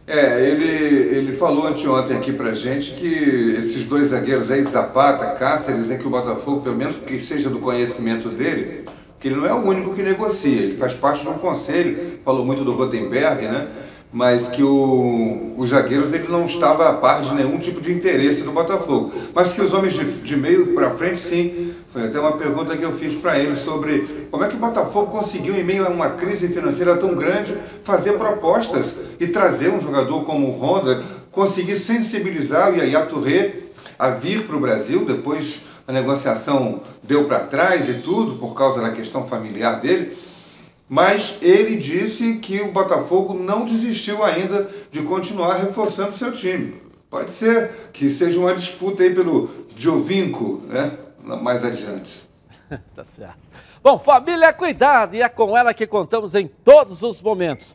É, 0.06 0.46
ele, 0.46 0.66
ele 0.66 1.32
falou 1.34 1.66
anteontem 1.66 2.14
aqui 2.16 2.30
pra 2.30 2.52
gente 2.52 2.92
que 2.92 3.54
esses 3.56 3.86
dois 3.86 4.08
zagueiros 4.08 4.50
aí, 4.50 4.62
Zapata, 4.62 5.26
Cáceres, 5.38 5.90
é 5.90 5.96
que 5.96 6.06
o 6.06 6.10
Botafogo, 6.10 6.60
pelo 6.60 6.76
menos 6.76 6.98
que 6.98 7.18
seja 7.18 7.48
do 7.48 7.58
conhecimento 7.58 8.28
dele, 8.28 8.84
que 9.18 9.28
ele 9.28 9.36
não 9.36 9.46
é 9.46 9.54
o 9.54 9.64
único 9.64 9.94
que 9.94 10.02
negocia, 10.02 10.60
ele 10.60 10.76
faz 10.76 10.92
parte 10.92 11.22
de 11.22 11.30
um 11.30 11.38
conselho, 11.38 12.18
falou 12.22 12.44
muito 12.44 12.62
do 12.62 12.72
Rotenberg, 12.72 13.46
né? 13.46 13.66
Mas 14.14 14.46
que 14.46 14.62
o, 14.62 15.54
os 15.56 15.70
zagueiros 15.70 16.12
ele 16.12 16.28
não 16.28 16.46
estava 16.46 16.88
a 16.88 16.92
par 16.92 17.20
de 17.20 17.34
nenhum 17.34 17.58
tipo 17.58 17.80
de 17.80 17.92
interesse 17.92 18.42
do 18.42 18.52
Botafogo. 18.52 19.12
Mas 19.34 19.52
que 19.52 19.60
os 19.60 19.74
homens 19.74 19.94
de, 19.94 20.04
de 20.04 20.36
meio 20.36 20.72
para 20.72 20.90
frente, 20.90 21.18
sim. 21.18 21.74
Foi 21.92 22.04
até 22.04 22.20
uma 22.20 22.32
pergunta 22.32 22.76
que 22.76 22.84
eu 22.84 22.92
fiz 22.92 23.16
para 23.16 23.36
ele 23.36 23.56
sobre 23.56 24.28
como 24.30 24.44
é 24.44 24.48
que 24.48 24.54
o 24.54 24.60
Botafogo 24.60 25.10
conseguiu, 25.10 25.56
em 25.56 25.64
meio 25.64 25.84
a 25.84 25.90
uma 25.90 26.10
crise 26.10 26.46
financeira 26.46 26.96
tão 26.96 27.16
grande, 27.16 27.56
fazer 27.82 28.12
propostas 28.12 28.94
e 29.18 29.26
trazer 29.26 29.70
um 29.70 29.80
jogador 29.80 30.24
como 30.24 30.46
o 30.46 30.60
Honda, 30.60 31.02
conseguir 31.32 31.76
sensibilizar 31.76 32.72
o 32.72 32.76
Yaya 32.76 33.06
Touré 33.06 33.54
a 33.98 34.10
vir 34.10 34.44
para 34.44 34.56
o 34.56 34.60
Brasil, 34.60 35.04
depois 35.04 35.64
a 35.88 35.92
negociação 35.92 36.80
deu 37.02 37.24
para 37.24 37.40
trás 37.40 37.88
e 37.88 37.94
tudo, 37.94 38.36
por 38.38 38.54
causa 38.54 38.80
da 38.80 38.92
questão 38.92 39.26
familiar 39.26 39.80
dele. 39.80 40.16
Mas 40.94 41.42
ele 41.42 41.76
disse 41.76 42.34
que 42.34 42.60
o 42.60 42.70
Botafogo 42.70 43.34
não 43.34 43.64
desistiu 43.64 44.22
ainda 44.22 44.70
de 44.92 45.02
continuar 45.02 45.54
reforçando 45.54 46.12
seu 46.12 46.30
time. 46.30 46.80
Pode 47.10 47.32
ser 47.32 47.90
que 47.92 48.08
seja 48.08 48.38
uma 48.38 48.54
disputa 48.54 49.02
aí 49.02 49.12
pelo 49.12 49.50
Giovinco, 49.74 50.62
né? 50.68 50.96
Mais 51.20 51.64
adiante. 51.64 52.30
tá 52.94 53.04
certo. 53.04 53.40
Bom, 53.82 53.98
família 53.98 54.52
cuidado 54.52 55.16
e 55.16 55.22
é 55.22 55.28
com 55.28 55.58
ela 55.58 55.74
que 55.74 55.84
contamos 55.84 56.36
em 56.36 56.46
todos 56.46 57.02
os 57.02 57.20
momentos. 57.20 57.74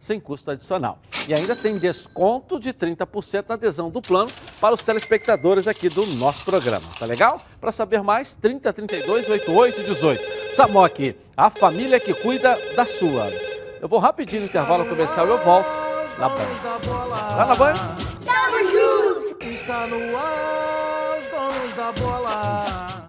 sem 0.00 0.18
custo 0.20 0.50
adicional. 0.50 0.98
E 1.28 1.34
ainda 1.34 1.54
tem 1.54 1.78
desconto 1.78 2.58
de 2.58 2.72
30% 2.72 3.44
na 3.48 3.54
adesão 3.54 3.90
do 3.90 4.00
plano 4.00 4.30
para 4.60 4.74
os 4.74 4.82
telespectadores 4.82 5.66
aqui 5.66 5.88
do 5.88 6.06
nosso 6.16 6.44
programa. 6.44 6.84
Tá 6.98 7.06
legal? 7.06 7.40
Para 7.60 7.72
saber 7.72 8.02
mais, 8.02 8.34
30 8.34 8.72
32 8.72 9.28
88 9.28 9.82
18. 9.82 10.54
Samok, 10.54 11.16
a 11.36 11.50
família 11.50 12.00
que 12.00 12.14
cuida 12.14 12.58
da 12.74 12.84
sua. 12.84 13.30
Eu 13.80 13.88
vou 13.88 13.98
rapidinho 13.98 14.42
no 14.42 14.48
intervalo 14.48 14.84
comercial 14.86 15.26
e 15.26 15.30
eu 15.30 15.38
volto 15.38 15.68
na 16.18 16.28
Band. 16.28 17.36
Lá 17.36 17.46
na 17.46 17.54
Band? 17.54 17.74
Está 19.68 19.86
no 19.86 20.16
ar, 20.16 21.18
os 21.18 21.28
donos 21.28 21.74
da 21.74 21.92
bola. 21.92 22.87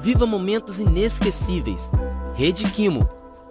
Viva 0.00 0.26
momentos 0.26 0.78
inesquecíveis. 0.78 1.90
Rede 2.34 2.70
Kimo. 2.70 3.08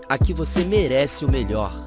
Aqui 0.08 0.34
você 0.34 0.64
merece 0.64 1.26
o 1.26 1.32
melhor. 1.32 1.87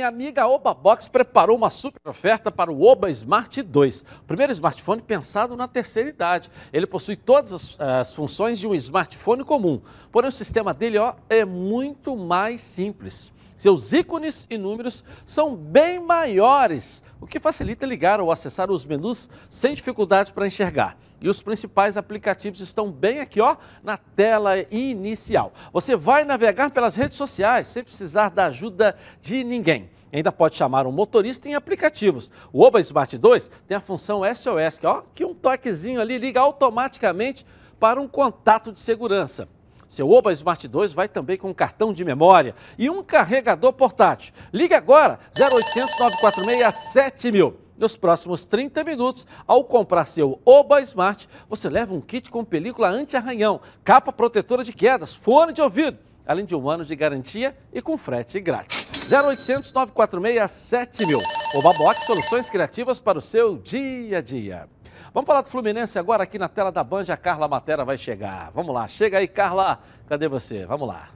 Minha 0.00 0.08
amiga, 0.08 0.46
Oba 0.46 0.72
Box 0.72 1.08
preparou 1.08 1.54
uma 1.54 1.68
super 1.68 2.00
oferta 2.08 2.50
para 2.50 2.72
o 2.72 2.82
Oba 2.82 3.10
Smart 3.10 3.60
2, 3.60 4.00
o 4.22 4.24
primeiro 4.24 4.50
smartphone 4.50 5.02
pensado 5.02 5.54
na 5.54 5.68
terceira 5.68 6.08
idade. 6.08 6.50
Ele 6.72 6.86
possui 6.86 7.16
todas 7.16 7.52
as, 7.52 7.76
as 7.78 8.14
funções 8.14 8.58
de 8.58 8.66
um 8.66 8.74
smartphone 8.74 9.44
comum, 9.44 9.82
porém 10.10 10.28
o 10.28 10.32
sistema 10.32 10.72
dele 10.72 10.96
ó, 10.96 11.14
é 11.28 11.44
muito 11.44 12.16
mais 12.16 12.62
simples. 12.62 13.30
Seus 13.58 13.92
ícones 13.92 14.46
e 14.48 14.56
números 14.56 15.04
são 15.26 15.54
bem 15.54 16.00
maiores, 16.00 17.02
o 17.20 17.26
que 17.26 17.38
facilita 17.38 17.84
ligar 17.84 18.22
ou 18.22 18.32
acessar 18.32 18.70
os 18.70 18.86
menus 18.86 19.28
sem 19.50 19.74
dificuldades 19.74 20.32
para 20.32 20.46
enxergar. 20.46 20.96
E 21.20 21.28
os 21.28 21.42
principais 21.42 21.96
aplicativos 21.96 22.60
estão 22.60 22.90
bem 22.90 23.20
aqui, 23.20 23.40
ó, 23.40 23.56
na 23.82 23.96
tela 23.96 24.58
inicial. 24.70 25.52
Você 25.72 25.94
vai 25.94 26.24
navegar 26.24 26.70
pelas 26.70 26.96
redes 26.96 27.18
sociais 27.18 27.66
sem 27.66 27.84
precisar 27.84 28.30
da 28.30 28.46
ajuda 28.46 28.96
de 29.20 29.44
ninguém. 29.44 29.90
Ainda 30.12 30.32
pode 30.32 30.56
chamar 30.56 30.86
um 30.86 30.92
motorista 30.92 31.48
em 31.48 31.54
aplicativos. 31.54 32.30
O 32.52 32.62
Oba 32.62 32.80
Smart 32.80 33.16
2 33.16 33.50
tem 33.68 33.76
a 33.76 33.80
função 33.80 34.22
SOS, 34.34 34.78
que, 34.78 34.86
ó, 34.86 35.02
que 35.14 35.24
um 35.24 35.34
toquezinho 35.34 36.00
ali 36.00 36.18
liga 36.18 36.40
automaticamente 36.40 37.46
para 37.78 38.00
um 38.00 38.08
contato 38.08 38.72
de 38.72 38.80
segurança. 38.80 39.48
Seu 39.88 40.10
Oba 40.10 40.32
Smart 40.32 40.66
2 40.66 40.92
vai 40.92 41.08
também 41.08 41.36
com 41.36 41.50
um 41.50 41.54
cartão 41.54 41.92
de 41.92 42.04
memória 42.04 42.54
e 42.78 42.88
um 42.88 43.02
carregador 43.02 43.72
portátil. 43.72 44.32
Ligue 44.52 44.74
agora, 44.74 45.18
0800 45.36 45.98
946 45.98 46.74
7000. 46.92 47.69
Nos 47.80 47.96
próximos 47.96 48.44
30 48.44 48.84
minutos, 48.84 49.26
ao 49.46 49.64
comprar 49.64 50.04
seu 50.04 50.38
Oba 50.44 50.82
Smart, 50.82 51.26
você 51.48 51.66
leva 51.66 51.94
um 51.94 52.00
kit 52.02 52.30
com 52.30 52.44
película 52.44 52.90
anti-arranhão, 52.90 53.58
capa 53.82 54.12
protetora 54.12 54.62
de 54.62 54.70
quedas, 54.70 55.14
fone 55.14 55.54
de 55.54 55.62
ouvido, 55.62 55.96
além 56.26 56.44
de 56.44 56.54
um 56.54 56.68
ano 56.68 56.84
de 56.84 56.94
garantia 56.94 57.56
e 57.72 57.80
com 57.80 57.96
frete 57.96 58.38
grátis. 58.38 58.86
0800 59.10 59.72
946 59.72 60.50
7000. 60.50 61.18
Oba 61.56 61.72
Box, 61.72 62.04
soluções 62.04 62.50
criativas 62.50 63.00
para 63.00 63.16
o 63.16 63.22
seu 63.22 63.56
dia 63.56 64.18
a 64.18 64.20
dia. 64.20 64.68
Vamos 65.14 65.26
falar 65.26 65.40
do 65.40 65.48
Fluminense 65.48 65.98
agora 65.98 66.24
aqui 66.24 66.38
na 66.38 66.50
tela 66.50 66.70
da 66.70 66.84
Band, 66.84 67.06
a 67.08 67.16
Carla 67.16 67.48
Matera 67.48 67.82
vai 67.82 67.96
chegar. 67.96 68.50
Vamos 68.54 68.74
lá, 68.74 68.86
chega 68.88 69.16
aí, 69.16 69.26
Carla. 69.26 69.80
Cadê 70.06 70.28
você? 70.28 70.66
Vamos 70.66 70.86
lá. 70.86 71.08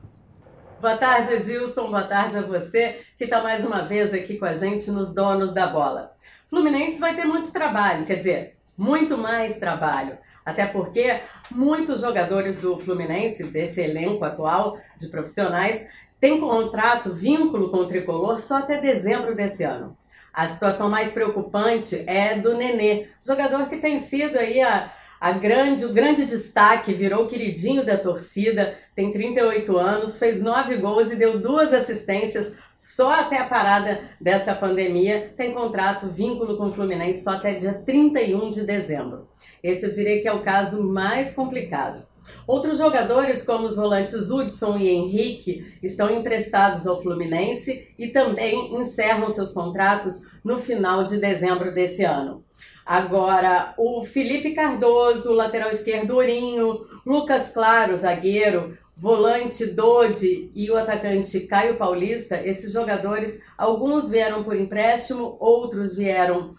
Boa 0.80 0.96
tarde, 0.96 1.32
Edilson. 1.34 1.88
Boa 1.90 2.02
tarde 2.02 2.36
a 2.36 2.42
você 2.42 3.00
que 3.16 3.24
está 3.24 3.42
mais 3.42 3.64
uma 3.64 3.82
vez 3.82 4.12
aqui 4.12 4.36
com 4.36 4.44
a 4.44 4.52
gente 4.52 4.90
nos 4.90 5.14
Donos 5.14 5.52
da 5.52 5.66
Bola. 5.66 6.14
Fluminense 6.48 7.00
vai 7.00 7.14
ter 7.14 7.24
muito 7.24 7.52
trabalho, 7.52 8.04
quer 8.04 8.16
dizer, 8.16 8.56
muito 8.76 9.16
mais 9.16 9.56
trabalho. 9.56 10.18
Até 10.44 10.66
porque 10.66 11.20
muitos 11.50 12.02
jogadores 12.02 12.58
do 12.58 12.78
Fluminense, 12.78 13.44
desse 13.44 13.80
elenco 13.80 14.24
atual 14.24 14.78
de 14.98 15.08
profissionais, 15.08 15.90
têm 16.20 16.40
contrato, 16.40 17.14
vínculo 17.14 17.70
com 17.70 17.78
o 17.78 17.86
tricolor 17.86 18.38
só 18.38 18.58
até 18.58 18.80
dezembro 18.80 19.34
desse 19.34 19.64
ano. 19.64 19.96
A 20.32 20.46
situação 20.46 20.90
mais 20.90 21.12
preocupante 21.12 22.04
é 22.06 22.36
do 22.36 22.54
Nenê, 22.54 23.08
jogador 23.24 23.68
que 23.68 23.78
tem 23.78 23.98
sido 23.98 24.36
aí 24.36 24.60
a, 24.60 24.92
grande, 25.32 25.86
o 25.86 25.92
grande 25.92 26.26
destaque, 26.26 26.92
virou 26.92 27.26
queridinho 27.26 27.84
da 27.84 27.96
torcida, 27.96 28.76
tem 28.94 29.10
38 29.10 29.76
anos, 29.76 30.18
fez 30.18 30.40
nove 30.40 30.76
gols 30.76 31.10
e 31.10 31.16
deu 31.16 31.40
duas 31.40 31.72
assistências 31.72 32.56
só 32.74 33.10
até 33.20 33.38
a 33.38 33.46
parada 33.46 34.00
dessa 34.20 34.54
pandemia. 34.54 35.32
Tem 35.36 35.54
contrato, 35.54 36.10
vínculo 36.10 36.56
com 36.56 36.66
o 36.66 36.72
Fluminense 36.72 37.24
só 37.24 37.30
até 37.30 37.54
dia 37.54 37.72
31 37.72 38.50
de 38.50 38.66
dezembro. 38.66 39.28
Esse 39.62 39.86
eu 39.86 39.90
diria 39.90 40.20
que 40.20 40.28
é 40.28 40.32
o 40.32 40.42
caso 40.42 40.84
mais 40.84 41.32
complicado. 41.32 42.06
Outros 42.46 42.78
jogadores, 42.78 43.42
como 43.42 43.66
os 43.66 43.76
volantes 43.76 44.30
Hudson 44.30 44.76
e 44.76 44.88
Henrique, 44.88 45.74
estão 45.82 46.14
emprestados 46.14 46.86
ao 46.86 47.02
Fluminense 47.02 47.94
e 47.98 48.08
também 48.08 48.76
encerram 48.76 49.28
seus 49.30 49.52
contratos 49.52 50.22
no 50.44 50.58
final 50.58 51.02
de 51.02 51.18
dezembro 51.18 51.72
desse 51.72 52.04
ano. 52.04 52.43
Agora, 52.84 53.74
o 53.78 54.02
Felipe 54.04 54.52
Cardoso, 54.52 55.32
lateral 55.32 55.70
esquerdo 55.70 56.16
Ourinho, 56.16 56.86
Lucas 57.06 57.48
Claro, 57.48 57.96
zagueiro, 57.96 58.76
volante 58.96 59.66
Dodi 59.66 60.50
e 60.54 60.70
o 60.70 60.76
atacante 60.76 61.40
Caio 61.40 61.76
Paulista, 61.76 62.40
esses 62.44 62.72
jogadores, 62.72 63.42
alguns 63.58 64.08
vieram 64.08 64.44
por 64.44 64.54
empréstimo, 64.54 65.36
outros 65.40 65.96
vieram 65.96 66.50
uh, 66.50 66.54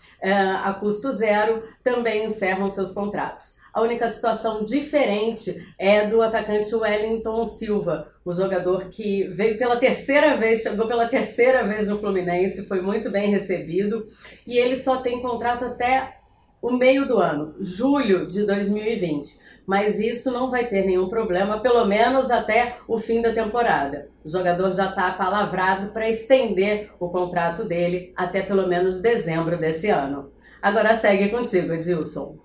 a 0.64 0.74
custo 0.74 1.12
zero, 1.12 1.64
também 1.84 2.26
encerram 2.26 2.68
seus 2.68 2.92
contratos. 2.92 3.58
A 3.76 3.82
única 3.82 4.08
situação 4.08 4.64
diferente 4.64 5.54
é 5.78 6.08
do 6.08 6.22
atacante 6.22 6.74
Wellington 6.74 7.44
Silva, 7.44 8.08
o 8.24 8.32
jogador 8.32 8.86
que 8.86 9.26
veio 9.26 9.58
pela 9.58 9.76
terceira 9.76 10.38
vez, 10.38 10.62
chegou 10.62 10.88
pela 10.88 11.10
terceira 11.10 11.62
vez 11.68 11.86
no 11.86 12.00
Fluminense, 12.00 12.68
foi 12.68 12.80
muito 12.80 13.10
bem 13.12 13.30
recebido 13.30 14.06
e 14.48 14.58
ele 14.58 14.78
só 14.78 15.02
tem 15.02 15.22
contrato 15.22 15.66
até 15.66 16.20
o 16.62 16.72
meio 16.72 17.06
do 17.06 17.18
ano, 17.18 17.54
julho 17.60 18.26
de 18.26 18.46
2020 18.46 19.44
mas 19.68 20.00
isso 20.00 20.32
não 20.32 20.52
vai 20.52 20.68
ter 20.68 20.86
nenhum 20.86 21.10
problema, 21.10 21.60
pelo 21.60 21.86
menos 21.86 22.30
até 22.30 22.78
o 22.88 23.00
fim 23.00 23.20
da 23.20 23.34
temporada. 23.34 24.08
O 24.24 24.30
jogador 24.30 24.72
já 24.72 24.90
está 24.90 25.10
palavrado 25.14 25.88
para 25.88 26.08
estender 26.08 26.92
o 27.00 27.10
contrato 27.10 27.66
dele 27.66 28.14
até 28.16 28.44
pelo 28.44 28.68
menos 28.68 29.02
dezembro 29.02 29.58
desse 29.58 29.90
ano. 29.90 30.32
Agora 30.62 30.94
segue 30.94 31.30
contigo, 31.30 31.74
Edilson. 31.74 32.45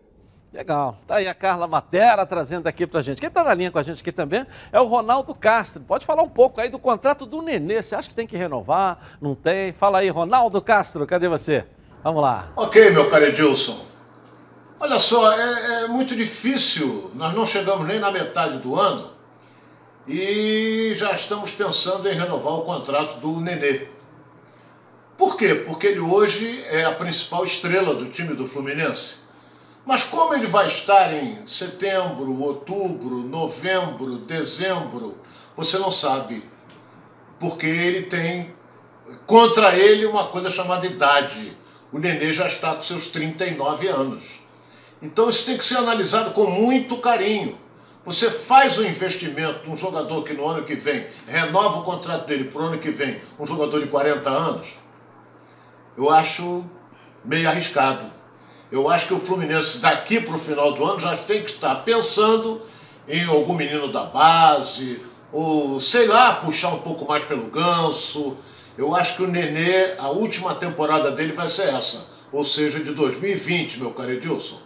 Legal. 0.53 0.99
Tá 1.07 1.17
aí 1.17 1.29
a 1.29 1.35
Carla 1.35 1.69
Matera 1.69 2.27
trazendo 2.27 2.67
aqui 2.67 2.87
pra 2.87 3.03
gente. 3.03 3.21
Quem 3.21 3.29
está 3.29 3.45
na 3.45 3.55
linha 3.55 3.71
com 3.71 3.79
a 3.79 3.83
gente 3.83 4.01
aqui 4.01 4.11
também 4.11 4.45
é 4.73 4.81
o 4.81 4.87
Ronaldo 4.87 5.33
Castro. 5.35 5.83
Pode 5.83 6.05
falar 6.05 6.23
um 6.23 6.29
pouco 6.29 6.61
aí 6.61 6.69
do 6.69 6.79
contrato 6.79 7.25
do 7.25 7.41
Nenê. 7.41 7.83
Você 7.83 7.95
acha 7.95 8.09
que 8.09 8.15
tem 8.15 8.27
que 8.27 8.37
renovar? 8.37 9.17
Não 9.21 9.35
tem? 9.35 9.73
Fala 9.73 9.99
aí, 9.99 10.09
Ronaldo 10.09 10.61
Castro, 10.61 11.07
cadê 11.07 11.29
você? 11.29 11.65
Vamos 12.03 12.23
lá. 12.23 12.51
Ok, 12.57 12.91
meu 12.91 13.09
caro 13.09 13.27
Edilson. 13.27 13.87
Olha 14.81 14.99
só, 14.99 15.31
é, 15.33 15.85
é 15.85 15.89
muito 15.89 16.17
difícil, 16.17 17.11
nós 17.15 17.35
não 17.35 17.45
chegamos 17.45 17.87
nem 17.87 18.01
na 18.01 18.11
metade 18.11 18.59
do 18.59 18.81
ano 18.81 19.11
e 20.09 20.95
já 20.97 21.13
estamos 21.13 21.53
pensando 21.53 22.09
em 22.09 22.15
renovar 22.15 22.55
o 22.55 22.63
contrato 22.63 23.21
do 23.21 23.41
Nenê. 23.41 23.89
Por 25.19 25.37
quê? 25.37 25.55
Porque 25.55 25.89
ele 25.89 26.01
hoje 26.01 26.65
é 26.65 26.85
a 26.85 26.93
principal 26.93 27.45
estrela 27.45 27.95
do 27.95 28.07
time 28.07 28.35
do 28.35 28.47
Fluminense. 28.47 29.19
Mas 29.85 30.05
como 30.05 30.35
ele 30.35 30.47
vai 30.47 30.67
estar 30.67 31.13
em 31.15 31.47
setembro, 31.47 32.39
outubro, 32.41 33.17
novembro, 33.17 34.19
dezembro, 34.19 35.19
você 35.57 35.79
não 35.79 35.91
sabe. 35.91 36.45
Porque 37.39 37.67
ele 37.67 38.03
tem 38.03 38.55
contra 39.27 39.77
ele 39.77 40.07
uma 40.07 40.29
coisa 40.29 40.51
chamada 40.51 40.87
idade. 40.87 41.57
O 41.93 41.99
Nenê 41.99 42.33
já 42.33 42.47
está 42.47 42.75
com 42.75 42.83
seus 42.83 43.09
39 43.09 43.89
anos. 43.89 44.41
Então 45.03 45.29
isso 45.29 45.47
tem 45.47 45.57
que 45.57 45.65
ser 45.65 45.79
analisado 45.79 46.33
com 46.33 46.47
muito 46.47 46.99
carinho. 46.99 47.59
Você 48.05 48.31
faz 48.31 48.79
um 48.79 48.85
investimento 48.85 49.69
num 49.69 49.77
jogador 49.77 50.23
que 50.25 50.33
no 50.33 50.47
ano 50.47 50.65
que 50.65 50.75
vem 50.75 51.07
renova 51.27 51.81
o 51.81 51.83
contrato 51.83 52.27
dele 52.27 52.45
para 52.45 52.63
o 52.63 52.65
ano 52.67 52.79
que 52.79 52.91
vem, 52.91 53.21
um 53.39 53.45
jogador 53.45 53.81
de 53.81 53.89
40 53.89 54.31
anos, 54.31 54.75
eu 55.97 56.09
acho 56.09 56.65
meio 57.25 57.49
arriscado. 57.49 58.20
Eu 58.71 58.89
acho 58.89 59.07
que 59.09 59.15
o 59.15 59.19
Fluminense 59.19 59.79
daqui 59.79 60.21
para 60.21 60.35
o 60.35 60.39
final 60.39 60.73
do 60.73 60.85
ano 60.85 61.01
já 61.01 61.17
tem 61.17 61.43
que 61.43 61.51
estar 61.51 61.75
pensando 61.85 62.63
em 63.09 63.27
algum 63.27 63.55
menino 63.55 63.91
da 63.91 64.05
base, 64.05 65.03
ou 65.33 65.81
sei 65.81 66.07
lá, 66.07 66.35
puxar 66.37 66.73
um 66.75 66.79
pouco 66.79 67.05
mais 67.07 67.25
pelo 67.25 67.51
ganso. 67.51 68.37
Eu 68.79 68.95
acho 68.95 69.17
que 69.17 69.23
o 69.23 69.27
Nenê, 69.27 69.95
a 69.99 70.11
última 70.11 70.55
temporada 70.55 71.11
dele 71.11 71.33
vai 71.33 71.49
ser 71.49 71.75
essa, 71.75 72.07
ou 72.33 72.45
seja, 72.45 72.79
de 72.79 72.93
2020, 72.93 73.81
meu 73.81 73.91
caro 73.91 74.13
Edilson. 74.13 74.61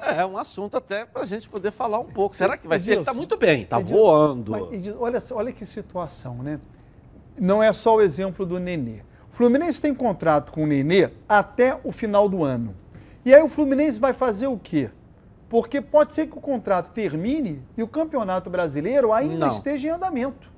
É, 0.00 0.20
é 0.20 0.26
um 0.26 0.38
assunto 0.38 0.76
até 0.76 1.04
para 1.04 1.22
a 1.22 1.26
gente 1.26 1.48
poder 1.48 1.72
falar 1.72 1.98
um 1.98 2.06
pouco. 2.06 2.36
Será 2.36 2.56
que 2.56 2.66
vai 2.66 2.78
ser? 2.78 2.92
Ele 2.92 3.00
está 3.00 3.12
muito 3.12 3.36
bem, 3.36 3.62
está 3.62 3.80
voando. 3.80 4.52
Mas, 4.52 4.72
Edilson, 4.72 4.98
olha, 5.00 5.22
olha 5.32 5.52
que 5.52 5.66
situação, 5.66 6.36
né? 6.36 6.60
Não 7.36 7.62
é 7.62 7.72
só 7.72 7.96
o 7.96 8.00
exemplo 8.00 8.46
do 8.46 8.60
Nenê. 8.60 9.00
O 9.32 9.34
Fluminense 9.34 9.80
tem 9.80 9.92
contrato 9.92 10.52
com 10.52 10.62
o 10.64 10.66
Nenê 10.66 11.10
até 11.28 11.78
o 11.82 11.90
final 11.90 12.28
do 12.28 12.44
ano. 12.44 12.81
E 13.24 13.34
aí 13.34 13.42
o 13.42 13.48
Fluminense 13.48 14.00
vai 14.00 14.12
fazer 14.12 14.48
o 14.48 14.58
quê? 14.58 14.90
Porque 15.48 15.80
pode 15.80 16.14
ser 16.14 16.26
que 16.26 16.36
o 16.36 16.40
contrato 16.40 16.92
termine 16.92 17.62
e 17.76 17.82
o 17.82 17.88
Campeonato 17.88 18.48
Brasileiro 18.48 19.12
ainda 19.12 19.46
Não. 19.46 19.48
esteja 19.48 19.88
em 19.88 19.90
andamento. 19.90 20.50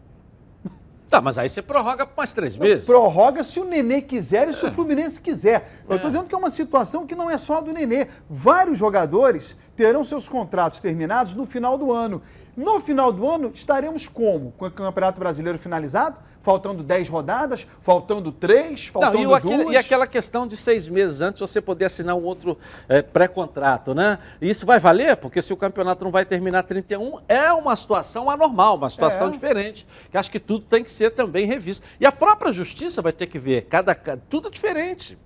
Tá, 1.10 1.20
mas 1.20 1.38
aí 1.38 1.48
você 1.48 1.62
prorroga 1.62 2.06
por 2.06 2.16
mais 2.16 2.32
três 2.32 2.56
meses. 2.56 2.86
Prorroga 2.86 3.44
se 3.44 3.60
o 3.60 3.64
Nenê 3.64 4.00
quiser 4.00 4.48
e 4.48 4.54
se 4.54 4.64
o 4.64 4.72
Fluminense 4.72 5.20
quiser. 5.20 5.82
Eu 5.88 5.96
estou 5.96 6.08
é. 6.08 6.12
dizendo 6.12 6.28
que 6.28 6.34
é 6.34 6.38
uma 6.38 6.50
situação 6.50 7.06
que 7.06 7.14
não 7.14 7.30
é 7.30 7.38
só 7.38 7.60
do 7.60 7.72
Nenê. 7.72 8.08
Vários 8.28 8.78
jogadores 8.78 9.56
terão 9.76 10.02
seus 10.02 10.28
contratos 10.28 10.80
terminados 10.80 11.36
no 11.36 11.44
final 11.44 11.78
do 11.78 11.92
ano. 11.92 12.20
No 12.56 12.78
final 12.78 13.12
do 13.12 13.28
ano, 13.28 13.50
estaremos 13.52 14.06
como? 14.06 14.52
Com 14.52 14.66
o 14.66 14.70
Campeonato 14.70 15.18
Brasileiro 15.18 15.58
finalizado? 15.58 16.18
Faltando 16.40 16.82
10 16.82 17.08
rodadas? 17.08 17.66
Faltando 17.80 18.30
3? 18.30 18.86
Faltando 18.86 19.18
Não, 19.18 19.30
e, 19.30 19.34
aquele, 19.34 19.70
e 19.70 19.76
aquela 19.76 20.06
questão 20.06 20.46
de 20.46 20.56
seis 20.56 20.88
meses 20.88 21.20
antes 21.20 21.40
você 21.40 21.60
poder 21.60 21.86
assinar 21.86 22.14
um 22.14 22.22
outro 22.22 22.56
é, 22.86 23.02
pré-contrato, 23.02 23.94
né? 23.94 24.18
Isso 24.40 24.66
vai 24.66 24.78
valer? 24.78 25.16
Porque 25.16 25.40
se 25.40 25.52
o 25.52 25.56
campeonato 25.56 26.04
não 26.04 26.12
vai 26.12 26.24
terminar 26.24 26.62
31, 26.64 27.20
é 27.26 27.50
uma 27.52 27.74
situação 27.74 28.30
anormal, 28.30 28.76
uma 28.76 28.90
situação 28.90 29.28
é. 29.28 29.30
diferente, 29.30 29.86
que 30.10 30.18
acho 30.18 30.30
que 30.30 30.38
tudo 30.38 30.66
tem 30.66 30.84
que 30.84 30.90
ser 30.90 31.10
também 31.10 31.46
revisto. 31.46 31.84
E 31.98 32.06
a 32.06 32.12
própria 32.12 32.52
justiça 32.52 33.00
vai 33.00 33.12
ter 33.12 33.26
que 33.26 33.38
ver, 33.38 33.62
cada, 33.62 33.94
tudo 34.28 34.50
diferente. 34.50 35.18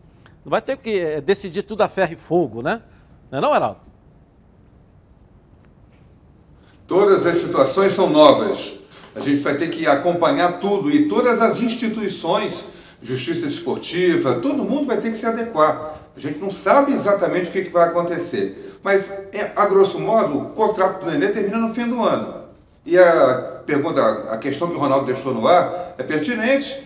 Não 0.44 0.50
vai 0.50 0.62
ter 0.62 0.78
que 0.78 0.98
é, 0.98 1.20
decidir 1.20 1.64
tudo 1.64 1.82
a 1.82 1.88
ferro 1.88 2.12
e 2.12 2.16
fogo, 2.16 2.62
né? 2.62 2.80
Não 3.30 3.38
é 3.38 3.42
não, 3.42 3.54
Heraldo? 3.54 3.87
Todas 6.88 7.26
as 7.26 7.36
situações 7.36 7.92
são 7.92 8.08
novas. 8.08 8.78
A 9.14 9.20
gente 9.20 9.42
vai 9.42 9.54
ter 9.56 9.68
que 9.68 9.86
acompanhar 9.86 10.58
tudo 10.58 10.90
e 10.90 11.06
todas 11.06 11.42
as 11.42 11.60
instituições, 11.60 12.64
justiça 13.02 13.46
esportiva, 13.46 14.36
todo 14.36 14.64
mundo 14.64 14.86
vai 14.86 14.96
ter 14.96 15.12
que 15.12 15.18
se 15.18 15.26
adequar. 15.26 16.00
A 16.16 16.18
gente 16.18 16.38
não 16.38 16.50
sabe 16.50 16.94
exatamente 16.94 17.50
o 17.50 17.52
que, 17.52 17.68
vai 17.68 17.88
acontecer. 17.88 18.78
Mas, 18.82 19.10
é, 19.32 19.52
a 19.54 19.66
grosso 19.66 20.00
modo, 20.00 20.38
o 20.38 20.44
contrato 20.50 21.04
do 21.04 21.10
Nenê 21.10 21.28
termina 21.28 21.58
no 21.58 21.74
fim 21.74 21.86
do 21.86 22.02
ano. 22.02 22.44
E 22.86 22.98
a 22.98 23.60
pergunta, 23.66 24.00
a 24.30 24.38
questão 24.38 24.68
que 24.68 24.74
o 24.74 24.78
Ronaldo 24.78 25.04
deixou 25.04 25.34
no 25.34 25.46
ar 25.46 25.94
é 25.98 26.02
pertinente. 26.02 26.82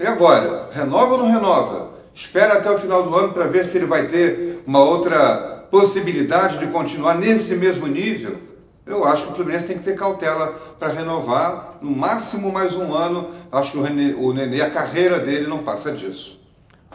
E 0.00 0.04
agora? 0.04 0.68
Renova 0.72 1.12
ou 1.12 1.18
não 1.18 1.30
renova? 1.30 1.90
Espera 2.12 2.54
até 2.54 2.68
o 2.72 2.78
final 2.78 3.04
do 3.04 3.14
ano 3.14 3.32
para 3.32 3.46
ver 3.46 3.64
se 3.64 3.78
ele 3.78 3.86
vai 3.86 4.08
ter 4.08 4.64
uma 4.66 4.82
outra 4.82 5.64
possibilidade 5.70 6.58
de 6.58 6.66
continuar 6.66 7.14
nesse 7.14 7.54
mesmo 7.54 7.86
nível 7.86 8.47
eu 8.88 9.04
acho 9.04 9.26
que 9.26 9.32
o 9.32 9.34
Fluminense 9.34 9.66
tem 9.66 9.76
que 9.76 9.84
ter 9.84 9.96
cautela 9.96 10.58
para 10.78 10.88
renovar, 10.88 11.78
no 11.82 11.90
máximo 11.90 12.50
mais 12.50 12.74
um 12.74 12.94
ano. 12.94 13.30
Acho 13.52 13.72
que 13.72 13.78
o, 13.78 13.82
René, 13.82 14.14
o 14.14 14.32
Nenê, 14.32 14.62
a 14.62 14.70
carreira 14.70 15.20
dele 15.20 15.46
não 15.46 15.62
passa 15.62 15.92
disso. 15.92 16.40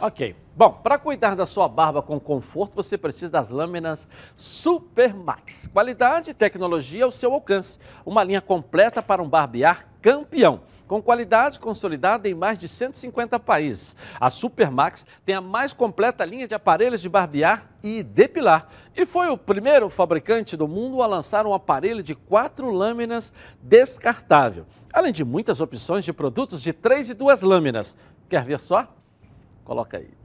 Ok. 0.01 0.35
Bom, 0.55 0.71
para 0.71 0.97
cuidar 0.97 1.35
da 1.35 1.45
sua 1.45 1.67
barba 1.67 2.01
com 2.01 2.19
conforto, 2.19 2.75
você 2.75 2.97
precisa 2.97 3.31
das 3.31 3.49
lâminas 3.49 4.07
Supermax. 4.35 5.67
Qualidade 5.67 6.31
e 6.31 6.33
tecnologia 6.33 7.05
ao 7.05 7.11
seu 7.11 7.31
alcance. 7.31 7.77
Uma 8.05 8.23
linha 8.23 8.41
completa 8.41 9.01
para 9.01 9.21
um 9.21 9.29
barbear 9.29 9.87
campeão 10.01 10.61
com 10.87 11.01
qualidade 11.01 11.59
consolidada 11.59 12.27
em 12.27 12.33
mais 12.33 12.57
de 12.57 12.67
150 12.67 13.39
países. 13.39 13.95
A 14.19 14.29
Supermax 14.29 15.05
tem 15.25 15.35
a 15.35 15.41
mais 15.41 15.73
completa 15.73 16.25
linha 16.25 16.47
de 16.47 16.55
aparelhos 16.55 17.01
de 17.01 17.09
barbear 17.09 17.69
e 17.83 18.03
depilar 18.03 18.69
e 18.95 19.05
foi 19.05 19.29
o 19.29 19.37
primeiro 19.37 19.89
fabricante 19.89 20.55
do 20.55 20.67
mundo 20.67 21.01
a 21.01 21.07
lançar 21.07 21.45
um 21.45 21.53
aparelho 21.53 22.03
de 22.03 22.15
quatro 22.15 22.69
lâminas 22.69 23.33
descartável, 23.61 24.65
além 24.91 25.11
de 25.11 25.23
muitas 25.23 25.61
opções 25.61 26.05
de 26.05 26.13
produtos 26.13 26.61
de 26.61 26.71
três 26.71 27.09
e 27.09 27.13
duas 27.13 27.41
lâminas. 27.41 27.95
Quer 28.29 28.43
ver 28.43 28.59
só? 28.59 28.87
Coloca 29.63 29.97
aí. 29.97 30.22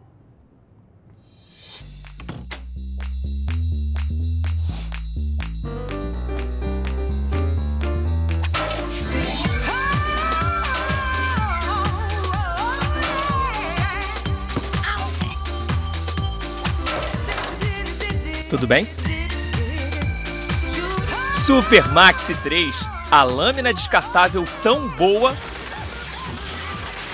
Tudo 18.50 18.66
bem? 18.66 18.86
Super 21.44 21.86
Maxi 21.88 22.34
3, 22.42 22.80
a 23.10 23.22
lâmina 23.22 23.74
descartável 23.74 24.44
tão 24.62 24.88
boa 24.88 25.34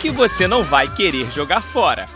que 0.00 0.10
você 0.10 0.46
não 0.46 0.62
vai 0.62 0.92
querer 0.92 1.30
jogar 1.32 1.60
fora. 1.60 2.06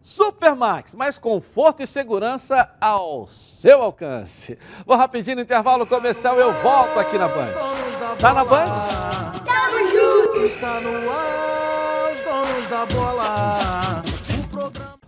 Supermax, 0.00 0.94
mais 0.94 1.18
conforto 1.18 1.82
e 1.82 1.86
segurança 1.86 2.68
ao 2.78 3.26
seu 3.28 3.80
alcance. 3.80 4.58
Vou 4.84 4.96
rapidinho 4.96 5.36
no 5.36 5.42
intervalo 5.42 5.86
comercial, 5.86 6.38
eu 6.38 6.52
volto 6.52 7.00
aqui 7.00 7.16
na 7.16 7.28
Band. 7.28 7.52
Tá 8.18 8.34
na 8.34 8.44
Band? 8.44 8.66
Tamo 9.46 9.78
junto! 9.90 10.44
Está 10.44 10.80
no 10.80 11.10
ar, 11.10 12.12
os 12.12 12.20
donos 12.20 12.68
da 12.68 12.86
bola. 12.86 14.11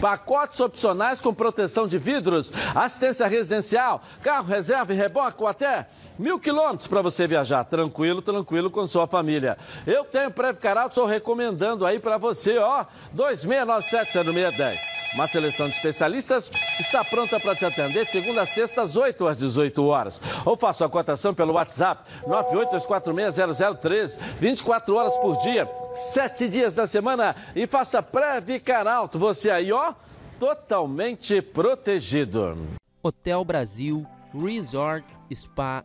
Pacotes. 0.00 0.60
Opcionais 0.60 1.20
com 1.20 1.34
proteção 1.34 1.86
de 1.86 1.98
vidros, 1.98 2.52
assistência 2.74 3.26
residencial, 3.26 4.02
carro 4.22 4.46
reserva 4.46 4.92
e 4.92 4.96
reboque 4.96 5.42
ou 5.42 5.48
até 5.48 5.86
mil 6.18 6.38
quilômetros 6.38 6.86
para 6.86 7.02
você 7.02 7.26
viajar 7.26 7.64
tranquilo, 7.64 8.22
tranquilo 8.22 8.70
com 8.70 8.86
sua 8.86 9.06
família. 9.06 9.56
Eu 9.86 10.04
tenho 10.04 10.30
Previcar 10.30 10.76
Auto, 10.78 10.92
estou 10.92 11.06
recomendando 11.06 11.84
aí 11.86 11.98
para 11.98 12.18
você, 12.18 12.58
ó, 12.58 12.84
2697 13.12 14.12
0610. 14.12 14.80
Uma 15.14 15.26
seleção 15.26 15.68
de 15.68 15.74
especialistas 15.74 16.50
está 16.80 17.04
pronta 17.04 17.38
para 17.38 17.54
te 17.54 17.64
atender 17.64 18.06
de 18.06 18.12
segunda 18.12 18.42
a 18.42 18.46
sexta, 18.46 18.82
às 18.82 18.96
8 18.96 19.26
às 19.26 19.36
18 19.36 19.84
horas. 19.84 20.20
Ou 20.44 20.56
faça 20.56 20.86
a 20.86 20.88
cotação 20.88 21.34
pelo 21.34 21.54
WhatsApp 21.54 22.02
982460013, 22.26 24.18
24 24.38 24.94
horas 24.94 25.16
por 25.18 25.38
dia, 25.38 25.70
7 25.94 26.48
dias 26.48 26.74
da 26.74 26.86
semana 26.86 27.36
e 27.54 27.66
faça 27.66 28.02
pré-Vicaralto. 28.02 29.18
Você 29.18 29.50
aí, 29.50 29.72
ó, 29.72 29.92
totalmente 30.40 31.42
protegido. 31.42 32.56
Hotel 33.02 33.44
Brasil 33.44 34.06
Resort 34.32 35.04
Spa 35.34 35.84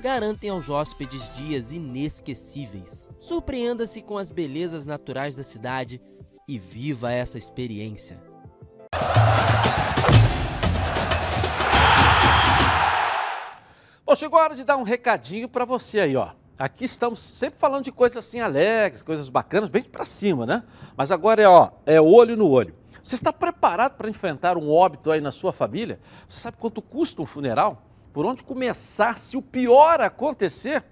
garantem 0.00 0.48
aos 0.48 0.70
hóspedes 0.70 1.30
dias 1.36 1.72
inesquecíveis. 1.72 3.08
Surpreenda-se 3.20 4.00
com 4.00 4.16
as 4.16 4.32
belezas 4.32 4.86
naturais 4.86 5.36
da 5.36 5.42
cidade 5.42 6.00
e 6.48 6.58
viva 6.58 7.12
essa 7.12 7.36
experiência. 7.36 8.18
Bom, 14.04 14.16
chegou 14.16 14.40
a 14.40 14.42
hora 14.42 14.54
de 14.56 14.64
dar 14.64 14.76
um 14.76 14.82
recadinho 14.82 15.48
para 15.48 15.64
você 15.64 16.00
aí, 16.00 16.16
ó. 16.16 16.30
Aqui 16.58 16.84
estamos 16.84 17.18
sempre 17.20 17.60
falando 17.60 17.84
de 17.84 17.92
coisas 17.92 18.18
assim 18.18 18.40
alegres, 18.40 19.02
coisas 19.02 19.28
bacanas, 19.28 19.68
bem 19.68 19.82
para 19.82 20.04
cima, 20.04 20.44
né? 20.44 20.64
Mas 20.96 21.12
agora 21.12 21.40
é, 21.40 21.48
ó, 21.48 21.70
é 21.86 22.00
olho 22.00 22.36
no 22.36 22.48
olho. 22.48 22.74
Você 23.04 23.14
está 23.14 23.32
preparado 23.32 23.96
para 23.96 24.10
enfrentar 24.10 24.56
um 24.56 24.70
óbito 24.70 25.10
aí 25.10 25.20
na 25.20 25.30
sua 25.30 25.52
família? 25.52 26.00
Você 26.28 26.40
sabe 26.40 26.56
quanto 26.58 26.82
custa 26.82 27.22
um 27.22 27.26
funeral? 27.26 27.89
Por 28.12 28.26
onde 28.26 28.42
começar 28.42 29.18
se 29.18 29.36
o 29.36 29.42
pior 29.42 30.00
acontecer? 30.00 30.82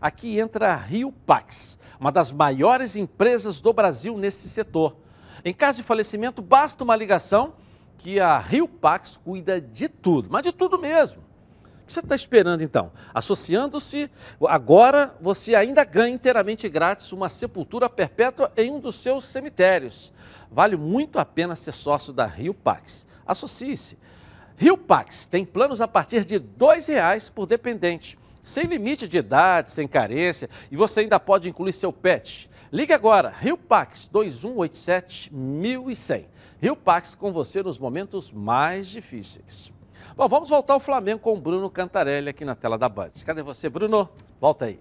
Aqui 0.00 0.40
entra 0.40 0.72
a 0.72 0.76
Rio 0.76 1.12
Pax, 1.12 1.78
uma 2.00 2.10
das 2.10 2.32
maiores 2.32 2.96
empresas 2.96 3.60
do 3.60 3.72
Brasil 3.72 4.18
nesse 4.18 4.48
setor. 4.48 4.96
Em 5.44 5.54
caso 5.54 5.78
de 5.78 5.84
falecimento, 5.84 6.42
basta 6.42 6.82
uma 6.82 6.96
ligação 6.96 7.54
que 7.98 8.18
a 8.18 8.36
Rio 8.38 8.66
Pax 8.66 9.16
cuida 9.16 9.60
de 9.60 9.88
tudo, 9.88 10.28
mas 10.30 10.42
de 10.42 10.50
tudo 10.50 10.76
mesmo. 10.76 11.22
O 11.62 11.86
que 11.86 11.92
você 11.92 12.00
está 12.00 12.16
esperando 12.16 12.62
então? 12.62 12.90
Associando-se, 13.14 14.10
agora 14.48 15.14
você 15.20 15.54
ainda 15.54 15.84
ganha 15.84 16.14
inteiramente 16.14 16.68
grátis 16.68 17.12
uma 17.12 17.28
sepultura 17.28 17.88
perpétua 17.88 18.52
em 18.56 18.70
um 18.70 18.80
dos 18.80 18.96
seus 18.96 19.24
cemitérios. 19.26 20.12
Vale 20.50 20.76
muito 20.76 21.20
a 21.20 21.24
pena 21.24 21.54
ser 21.54 21.72
sócio 21.72 22.12
da 22.12 22.26
Rio 22.26 22.54
Pax. 22.54 23.06
Associe-se. 23.24 23.96
Rio 24.62 24.78
Pax 24.78 25.26
tem 25.26 25.44
planos 25.44 25.80
a 25.80 25.88
partir 25.88 26.24
de 26.24 26.36
R$ 26.36 26.44
reais 26.86 27.28
por 27.28 27.46
dependente, 27.46 28.16
sem 28.44 28.64
limite 28.64 29.08
de 29.08 29.18
idade, 29.18 29.72
sem 29.72 29.88
carência, 29.88 30.48
e 30.70 30.76
você 30.76 31.00
ainda 31.00 31.18
pode 31.18 31.48
incluir 31.48 31.72
seu 31.72 31.92
pet. 31.92 32.48
Ligue 32.70 32.92
agora, 32.92 33.28
Rio 33.28 33.58
Pax 33.58 34.06
2187 34.12 35.34
1100. 35.34 36.28
Rio 36.60 36.76
Pax 36.76 37.16
com 37.16 37.32
você 37.32 37.60
nos 37.60 37.76
momentos 37.76 38.30
mais 38.30 38.86
difíceis. 38.86 39.72
Bom, 40.14 40.28
vamos 40.28 40.48
voltar 40.48 40.74
ao 40.74 40.80
Flamengo 40.80 41.18
com 41.18 41.32
o 41.32 41.40
Bruno 41.40 41.68
Cantarelli 41.68 42.28
aqui 42.28 42.44
na 42.44 42.54
tela 42.54 42.78
da 42.78 42.88
Band. 42.88 43.10
Cadê 43.26 43.42
você, 43.42 43.68
Bruno? 43.68 44.08
Volta 44.40 44.66
aí. 44.66 44.78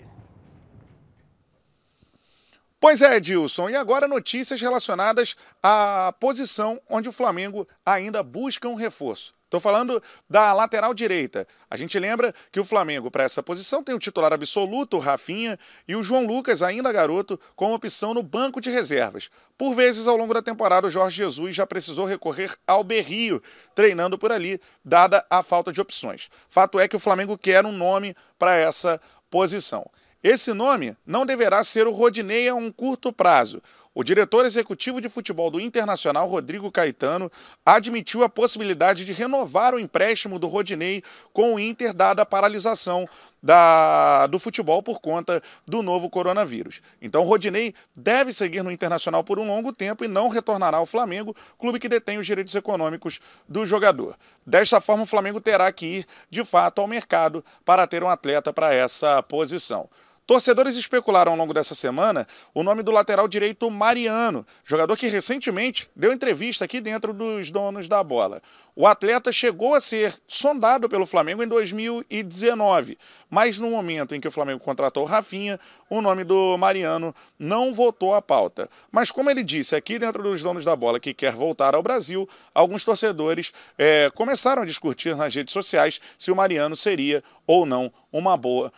Pois 2.80 3.02
é, 3.02 3.16
Edilson. 3.16 3.68
E 3.68 3.76
agora 3.76 4.08
notícias 4.08 4.62
relacionadas 4.62 5.36
à 5.64 6.14
posição 6.20 6.80
onde 6.88 7.10
o 7.10 7.12
Flamengo 7.12 7.68
ainda 7.84 8.22
busca 8.22 8.70
um 8.70 8.76
reforço. 8.76 9.41
Estou 9.52 9.60
falando 9.60 10.02
da 10.30 10.54
lateral 10.54 10.94
direita. 10.94 11.46
A 11.70 11.76
gente 11.76 12.00
lembra 12.00 12.34
que 12.54 12.60
o 12.62 12.64
Flamengo, 12.64 13.12
para 13.12 13.26
essa 13.26 13.44
posição, 13.44 13.84
tem 13.84 13.94
o 13.94 14.00
titular 14.00 14.32
absoluto, 14.32 14.96
o 14.96 15.00
Rafinha, 15.02 15.60
e 15.86 15.94
o 15.94 16.02
João 16.02 16.26
Lucas, 16.26 16.62
ainda 16.62 16.90
garoto, 16.90 17.38
como 17.54 17.74
opção 17.74 18.14
no 18.14 18.24
banco 18.24 18.62
de 18.62 18.70
reservas. 18.70 19.30
Por 19.58 19.76
vezes, 19.76 20.08
ao 20.08 20.16
longo 20.16 20.34
da 20.34 20.42
temporada, 20.42 20.88
o 20.88 20.90
Jorge 20.90 21.18
Jesus 21.18 21.54
já 21.54 21.68
precisou 21.68 22.06
recorrer 22.06 22.56
ao 22.66 22.82
Berrio, 22.82 23.44
treinando 23.76 24.18
por 24.18 24.32
ali, 24.32 24.58
dada 24.86 25.26
a 25.30 25.44
falta 25.44 25.74
de 25.74 25.82
opções. 25.82 26.30
Fato 26.48 26.80
é 26.80 26.88
que 26.88 26.96
o 26.96 27.00
Flamengo 27.00 27.38
quer 27.38 27.66
um 27.66 27.74
nome 27.74 28.16
para 28.40 28.56
essa 28.56 29.02
posição. 29.30 29.86
Esse 30.24 30.54
nome 30.54 30.96
não 31.06 31.26
deverá 31.26 31.62
ser 31.62 31.88
o 31.88 31.92
Rodinei 31.92 32.48
a 32.48 32.56
um 32.56 32.72
curto 32.72 33.12
prazo. 33.12 33.62
O 33.94 34.06
diretor 34.06 34.46
executivo 34.46 35.02
de 35.02 35.10
futebol 35.10 35.52
do 35.52 35.60
Internacional, 35.60 36.26
Rodrigo 36.26 36.72
Caetano, 36.72 37.30
admitiu 37.66 38.24
a 38.24 38.30
possibilidade 38.30 39.04
de 39.04 39.12
renovar 39.12 39.76
o 39.76 39.80
empréstimo 39.80 40.40
do 40.40 40.48
Rodinei 40.48 41.04
com 41.34 41.56
o 41.56 41.60
Inter, 41.60 41.94
dada 41.94 42.22
a 42.22 42.26
paralisação 42.26 43.06
da, 43.44 44.28
do 44.28 44.40
futebol 44.40 44.82
por 44.82 45.02
conta 45.02 45.44
do 45.68 45.82
novo 45.82 46.10
coronavírus. 46.10 46.82
Então, 47.02 47.24
Rodinei 47.24 47.74
deve 47.94 48.32
seguir 48.32 48.64
no 48.64 48.72
Internacional 48.72 49.26
por 49.26 49.38
um 49.38 49.46
longo 49.46 49.74
tempo 49.74 50.06
e 50.06 50.08
não 50.08 50.30
retornará 50.30 50.78
ao 50.78 50.86
Flamengo, 50.86 51.36
clube 51.58 51.78
que 51.78 51.90
detém 51.90 52.18
os 52.18 52.26
direitos 52.26 52.56
econômicos 52.56 53.20
do 53.46 53.66
jogador. 53.66 54.16
Desta 54.46 54.80
forma, 54.80 55.04
o 55.04 55.08
Flamengo 55.08 55.42
terá 55.42 55.70
que 55.70 55.86
ir, 55.86 56.06
de 56.30 56.46
fato, 56.46 56.80
ao 56.80 56.88
mercado 56.88 57.44
para 57.66 57.86
ter 57.86 58.06
um 58.06 58.10
atleta 58.10 58.54
para 58.54 58.74
essa 58.74 59.22
posição. 59.22 59.90
Torcedores 60.26 60.78
especularam 60.78 61.32
ao 61.32 61.38
longo 61.38 61.54
dessa 61.54 61.76
semana 61.76 62.28
o 62.54 62.64
nome 62.64 62.84
do 62.84 62.92
lateral 62.92 63.28
direito 63.28 63.70
Mariano, 63.70 64.46
jogador 64.64 64.96
que 64.96 65.08
recentemente 65.08 65.90
deu 65.96 66.14
entrevista 66.14 66.66
aqui 66.66 66.80
dentro 66.80 67.12
dos 67.12 67.50
donos 67.50 67.88
da 67.88 68.04
bola. 68.04 68.42
O 68.74 68.88
atleta 68.88 69.32
chegou 69.32 69.76
a 69.76 69.82
ser 69.82 70.18
sondado 70.26 70.88
pelo 70.88 71.06
Flamengo 71.06 71.44
em 71.44 71.48
2019, 71.48 72.98
mas 73.30 73.60
no 73.60 73.70
momento 73.70 74.16
em 74.16 74.22
que 74.22 74.28
o 74.28 74.32
Flamengo 74.32 74.62
contratou 74.62 75.04
Rafinha, 75.04 75.60
o 75.90 76.00
nome 76.02 76.24
do 76.24 76.58
Mariano 76.58 77.14
não 77.38 77.74
voltou 77.74 78.16
à 78.16 78.22
pauta. 78.22 78.70
Mas 78.90 79.12
como 79.12 79.30
ele 79.30 79.44
disse 79.44 79.76
aqui 79.76 80.00
dentro 80.00 80.24
dos 80.24 80.42
donos 80.42 80.64
da 80.64 80.76
bola 80.76 81.00
que 81.00 81.14
quer 81.14 81.34
voltar 81.34 81.76
ao 81.76 81.84
Brasil, 81.84 82.30
alguns 82.56 82.86
torcedores 82.86 83.52
é, 83.78 84.10
começaram 84.16 84.62
a 84.62 84.66
discutir 84.66 85.16
nas 85.18 85.36
redes 85.36 85.52
sociais 85.52 86.00
se 86.18 86.32
o 86.32 86.36
Mariano 86.36 86.76
seria 86.78 87.22
ou 87.46 87.66
não 87.66 87.92
uma 88.12 88.38
boa 88.38 88.72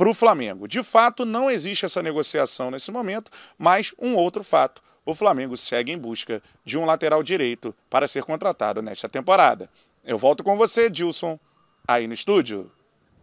para 0.00 0.08
o 0.08 0.14
Flamengo. 0.14 0.66
De 0.66 0.82
fato, 0.82 1.26
não 1.26 1.50
existe 1.50 1.84
essa 1.84 2.02
negociação 2.02 2.70
nesse 2.70 2.90
momento, 2.90 3.30
mas 3.58 3.94
um 4.00 4.16
outro 4.16 4.42
fato: 4.42 4.82
o 5.04 5.14
Flamengo 5.14 5.58
segue 5.58 5.92
em 5.92 5.98
busca 5.98 6.42
de 6.64 6.78
um 6.78 6.86
lateral 6.86 7.22
direito 7.22 7.74
para 7.90 8.08
ser 8.08 8.22
contratado 8.22 8.80
nesta 8.80 9.10
temporada. 9.10 9.68
Eu 10.02 10.16
volto 10.16 10.42
com 10.42 10.56
você, 10.56 10.88
Dilson, 10.88 11.38
aí 11.86 12.06
no 12.06 12.14
estúdio. 12.14 12.72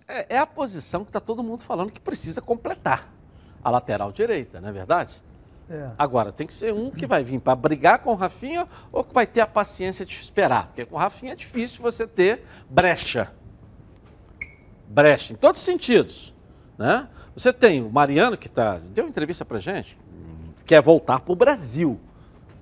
É, 0.07 0.35
é 0.35 0.37
a 0.37 0.45
posição 0.45 1.03
que 1.03 1.09
está 1.09 1.19
todo 1.19 1.41
mundo 1.41 1.63
falando 1.63 1.91
que 1.91 1.99
precisa 1.99 2.41
completar 2.41 3.11
a 3.63 3.71
lateral 3.71 4.11
direita, 4.11 4.61
não 4.61 4.69
é 4.69 4.71
verdade? 4.71 5.19
É. 5.67 5.89
Agora, 5.97 6.31
tem 6.31 6.45
que 6.45 6.53
ser 6.53 6.75
um 6.75 6.91
que 6.91 7.07
vai 7.07 7.23
vir 7.23 7.39
para 7.39 7.55
brigar 7.55 8.03
com 8.03 8.11
o 8.11 8.15
Rafinha 8.15 8.67
ou 8.93 9.03
que 9.03 9.15
vai 9.15 9.25
ter 9.25 9.41
a 9.41 9.47
paciência 9.47 10.05
de 10.05 10.13
esperar. 10.13 10.67
Porque 10.67 10.85
com 10.85 10.95
o 10.95 10.99
Rafinha 10.99 11.33
é 11.33 11.35
difícil 11.35 11.81
você 11.81 12.05
ter 12.05 12.43
brecha. 12.69 13.31
Brecha, 14.87 15.33
em 15.33 15.35
todos 15.35 15.59
os 15.59 15.65
sentidos. 15.65 16.36
Né? 16.77 17.07
Você 17.35 17.51
tem 17.51 17.83
o 17.83 17.89
Mariano, 17.89 18.37
que 18.37 18.49
tá, 18.49 18.79
deu 18.93 19.07
entrevista 19.07 19.43
para 19.43 19.59
gente, 19.59 19.97
quer 20.65 20.81
voltar 20.81 21.19
para 21.19 21.31
o 21.31 21.35
Brasil. 21.35 21.99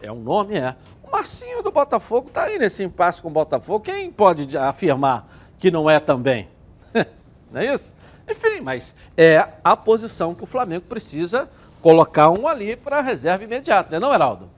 É 0.01 0.11
um 0.11 0.21
nome, 0.21 0.55
é. 0.57 0.75
O 1.03 1.11
Marcinho 1.11 1.63
do 1.63 1.71
Botafogo 1.71 2.27
está 2.27 2.43
aí 2.43 2.59
nesse 2.59 2.83
impasse 2.83 3.21
com 3.21 3.27
o 3.27 3.31
Botafogo. 3.31 3.83
Quem 3.83 4.11
pode 4.11 4.57
afirmar 4.57 5.27
que 5.57 5.71
não 5.71 5.89
é 5.89 5.99
também? 5.99 6.47
não 7.51 7.61
é 7.61 7.73
isso? 7.73 7.93
Enfim, 8.29 8.61
mas 8.61 8.95
é 9.15 9.47
a 9.63 9.77
posição 9.77 10.33
que 10.33 10.43
o 10.43 10.47
Flamengo 10.47 10.85
precisa 10.87 11.49
colocar 11.81 12.31
um 12.31 12.47
ali 12.47 12.75
para 12.75 13.01
reserva 13.01 13.43
imediata, 13.43 13.91
né, 13.91 13.99
não, 13.99 14.13
Heraldo? 14.13 14.49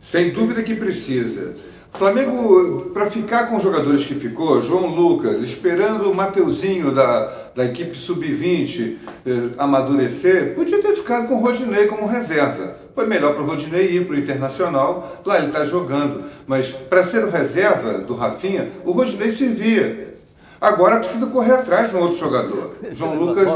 Sem 0.00 0.32
dúvida 0.32 0.62
que 0.62 0.74
precisa. 0.74 1.56
Flamengo, 1.94 2.90
para 2.92 3.08
ficar 3.08 3.48
com 3.48 3.56
os 3.56 3.62
jogadores 3.62 4.04
que 4.04 4.14
ficou, 4.14 4.60
João 4.60 4.86
Lucas, 4.86 5.40
esperando 5.40 6.10
o 6.10 6.14
Mateuzinho 6.14 6.90
da, 6.92 7.32
da 7.54 7.64
equipe 7.64 7.96
sub-20 7.96 8.96
eh, 9.24 9.30
amadurecer, 9.58 10.56
podia 10.56 10.82
ter 10.82 10.96
ficado 10.96 11.28
com 11.28 11.36
o 11.36 11.40
Rodinei 11.40 11.86
como 11.86 12.06
reserva. 12.06 12.76
Foi 12.96 13.06
melhor 13.06 13.34
para 13.34 13.42
o 13.42 13.46
Rodinei 13.46 13.92
ir 13.92 14.06
para 14.06 14.16
o 14.16 14.18
Internacional, 14.18 15.20
lá 15.24 15.38
ele 15.38 15.46
está 15.46 15.64
jogando. 15.64 16.24
Mas 16.48 16.72
para 16.72 17.04
ser 17.04 17.24
o 17.24 17.30
reserva 17.30 17.98
do 17.98 18.14
Rafinha, 18.16 18.70
o 18.84 18.90
Rodinei 18.90 19.30
servia. 19.30 20.16
Agora 20.60 20.98
precisa 20.98 21.26
correr 21.26 21.52
atrás 21.52 21.90
de 21.90 21.96
um 21.96 22.00
outro 22.00 22.18
jogador. 22.18 22.76
João 22.90 23.14
Lucas, 23.14 23.48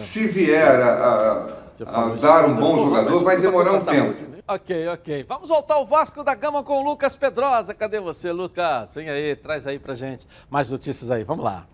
se 0.00 0.26
vier 0.26 0.82
a, 0.82 1.46
a, 1.86 2.04
a 2.04 2.08
dar 2.16 2.44
um 2.46 2.54
bom 2.54 2.78
jogador, 2.78 3.24
vai 3.24 3.38
demorar 3.38 3.72
um 3.72 3.80
tempo. 3.80 4.35
Ok, 4.48 4.88
ok. 4.88 5.24
Vamos 5.24 5.48
voltar 5.48 5.74
ao 5.74 5.84
Vasco 5.84 6.22
da 6.22 6.32
Gama 6.32 6.62
com 6.62 6.80
o 6.80 6.84
Lucas 6.84 7.16
Pedrosa. 7.16 7.74
Cadê 7.74 7.98
você, 7.98 8.30
Lucas? 8.30 8.94
Vem 8.94 9.10
aí, 9.10 9.34
traz 9.34 9.66
aí 9.66 9.76
pra 9.76 9.94
gente 9.94 10.26
mais 10.48 10.70
notícias 10.70 11.10
aí. 11.10 11.24
Vamos 11.24 11.44
lá. 11.44 11.66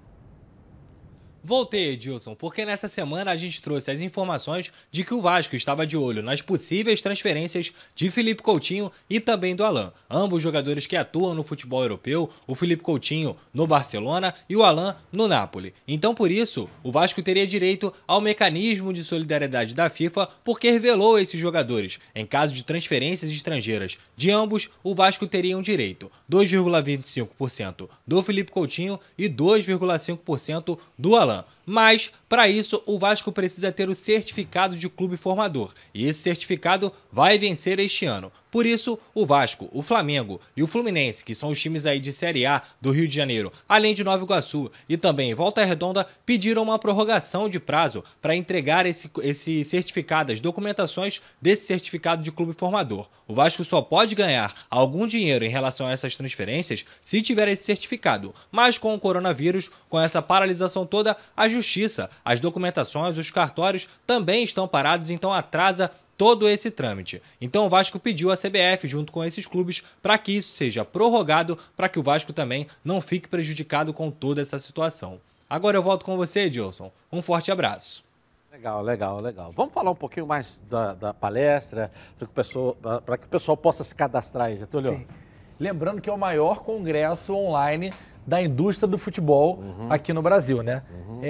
Voltei, 1.45 1.95
Edilson, 1.95 2.37
porque 2.37 2.65
nessa 2.65 2.87
semana 2.87 3.33
a 3.33 3.37
gente 3.37 3.61
trouxe 3.61 3.91
as 3.91 4.01
informações 4.01 4.71
de 4.93 5.03
que 5.03 5.13
o 5.13 5.21
Vasco 5.21 5.57
estava 5.57 5.85
de 5.85 5.97
olho 5.97 6.23
nas 6.23 6.41
possíveis 6.41 7.03
transferências 7.03 7.73
de 7.97 8.09
Felipe 8.11 8.43
Coutinho 8.43 8.93
e 9.11 9.19
também 9.19 9.57
do 9.57 9.65
Alain. 9.65 9.91
Ambos 10.09 10.41
jogadores 10.41 10.87
que 10.87 10.95
atuam 10.95 11.35
no 11.35 11.43
futebol 11.43 11.83
europeu, 11.83 12.31
o 12.47 12.55
Felipe 12.55 12.85
Coutinho 12.85 13.37
no 13.53 13.67
Barcelona 13.67 14.33
e 14.49 14.55
o 14.55 14.63
Alain 14.63 14.95
no 15.11 15.27
Napoli. 15.27 15.75
Então, 15.87 16.15
por 16.15 16.31
isso, 16.31 16.71
o 16.81 16.93
Vasco 16.93 17.21
teria 17.21 17.45
direito 17.45 17.93
ao 18.07 18.21
mecanismo 18.21 18.93
de 18.93 19.03
solidariedade 19.03 19.75
da 19.75 19.91
FIFA 19.91 20.29
porque 20.45 20.71
revelou 20.71 21.19
esses 21.19 21.41
jogadores. 21.41 21.99
Em 22.15 22.25
caso 22.25 22.55
de 22.55 22.63
transferências 22.63 23.33
estrangeiras 23.33 23.99
de 24.17 24.31
ambos, 24.31 24.71
o 24.85 24.95
Vasco 24.95 25.27
teria 25.27 25.59
um 25.59 25.63
direito: 25.63 26.09
2,25% 26.31 27.89
do 28.07 28.23
Felipe 28.23 28.53
Coutinho 28.53 29.01
e 29.19 29.29
2,5% 29.29 30.79
do 30.97 31.17
Alain. 31.17 31.32
了 31.33 31.45
Mas, 31.65 32.11
para 32.29 32.49
isso, 32.49 32.83
o 32.87 32.99
Vasco 32.99 33.31
precisa 33.31 33.71
ter 33.71 33.89
o 33.89 33.95
certificado 33.95 34.77
de 34.77 34.89
clube 34.89 35.17
formador, 35.17 35.73
e 35.95 36.07
esse 36.07 36.21
certificado 36.21 36.93
vai 37.11 37.39
vencer 37.39 37.79
este 37.79 38.07
ano. 38.07 38.33
Por 38.53 38.67
isso, 38.67 38.99
o 39.15 39.25
Vasco, 39.25 39.71
o 39.73 39.81
Flamengo 39.81 40.39
e 40.55 40.63
o 40.63 40.67
Fluminense, 40.67 41.25
que 41.25 41.35
são 41.35 41.49
os 41.49 41.59
times 41.59 41.87
aí 41.87 41.99
de 41.99 42.13
Série 42.13 42.45
A 42.45 42.61
do 42.83 42.91
Rio 42.91 43.09
de 43.09 43.15
Janeiro, 43.15 43.51
além 43.67 43.95
de 43.95 44.05
Nova 44.05 44.23
Iguaçu 44.23 44.71
e 44.87 44.99
também 44.99 45.33
Volta 45.33 45.65
Redonda, 45.65 46.07
pediram 46.27 46.63
uma 46.63 46.79
prorrogação 46.79 47.49
de 47.49 47.59
prazo 47.59 48.05
para 48.21 48.37
entregar 48.37 48.85
esse, 48.85 49.11
esse 49.23 49.65
certificado, 49.65 50.33
as 50.33 50.41
documentações 50.41 51.23
desse 51.41 51.65
certificado 51.65 52.23
de 52.23 52.31
clube 52.31 52.53
formador. 52.53 53.09
O 53.27 53.35
Vasco 53.35 53.65
só 53.65 53.81
pode 53.81 54.15
ganhar 54.15 54.53
algum 54.69 55.07
dinheiro 55.07 55.47
em 55.47 55.49
relação 55.49 55.87
a 55.87 55.93
essas 55.93 56.15
transferências 56.15 56.85
se 57.03 57.23
tiver 57.23 57.49
esse 57.49 57.65
certificado, 57.65 58.35
mas 58.51 58.77
com 58.77 58.95
o 58.95 59.01
coronavírus, 59.01 59.71
com 59.89 59.99
essa 59.99 60.21
paralisação 60.21 60.85
toda, 60.85 61.17
justiça, 61.53 62.11
as 62.25 62.41
documentações, 62.41 63.19
os 63.19 63.31
cartórios 63.31 63.89
também 64.07 64.43
estão 64.43 64.67
parados, 64.67 65.11
então 65.11 65.33
atrasa 65.33 65.91
todo 66.17 66.49
esse 66.49 66.71
trâmite. 66.71 67.23
Então 67.41 67.67
o 67.67 67.69
Vasco 67.69 67.99
pediu 67.99 68.31
à 68.31 68.37
CBF, 68.37 68.87
junto 68.87 69.13
com 69.13 69.25
esses 69.25 69.47
clubes, 69.47 69.83
para 70.01 70.17
que 70.19 70.33
isso 70.33 70.53
seja 70.53 70.85
prorrogado, 70.85 71.59
para 71.77 71.89
que 71.89 71.99
o 71.99 72.03
Vasco 72.03 72.33
também 72.33 72.67
não 72.85 73.01
fique 73.01 73.29
prejudicado 73.29 73.93
com 73.93 74.11
toda 74.11 74.41
essa 74.41 74.59
situação. 74.59 75.21
Agora 75.49 75.77
eu 75.77 75.83
volto 75.83 76.05
com 76.05 76.17
você, 76.17 76.41
Edilson. 76.41 76.91
Um 77.13 77.21
forte 77.21 77.53
abraço. 77.53 78.05
Legal, 78.53 78.83
legal, 78.83 79.21
legal. 79.21 79.53
Vamos 79.53 79.73
falar 79.73 79.91
um 79.91 79.97
pouquinho 79.97 80.27
mais 80.27 80.63
da, 80.69 80.95
da 80.95 81.15
palestra, 81.15 81.91
para 82.19 82.27
que, 82.27 82.33
o 82.33 82.35
pessoal, 82.35 82.77
que 83.19 83.27
o 83.27 83.29
pessoal 83.29 83.57
possa 83.57 83.83
se 83.83 83.95
cadastrar 83.95 84.47
aí, 84.49 84.59
Getúlio. 84.59 84.93
Sim. 84.93 85.07
Lembrando 85.59 86.01
que 86.01 86.11
é 86.11 86.13
o 86.13 86.19
maior 86.19 86.61
congresso 86.61 87.35
online 87.35 87.93
da 88.27 88.41
indústria 88.41 88.87
do 88.89 88.99
futebol 88.99 89.59
uhum. 89.59 89.87
aqui 89.91 90.13
no 90.13 90.23
Brasil, 90.23 90.63
né? 90.63 90.83
Uhum. 90.91 91.21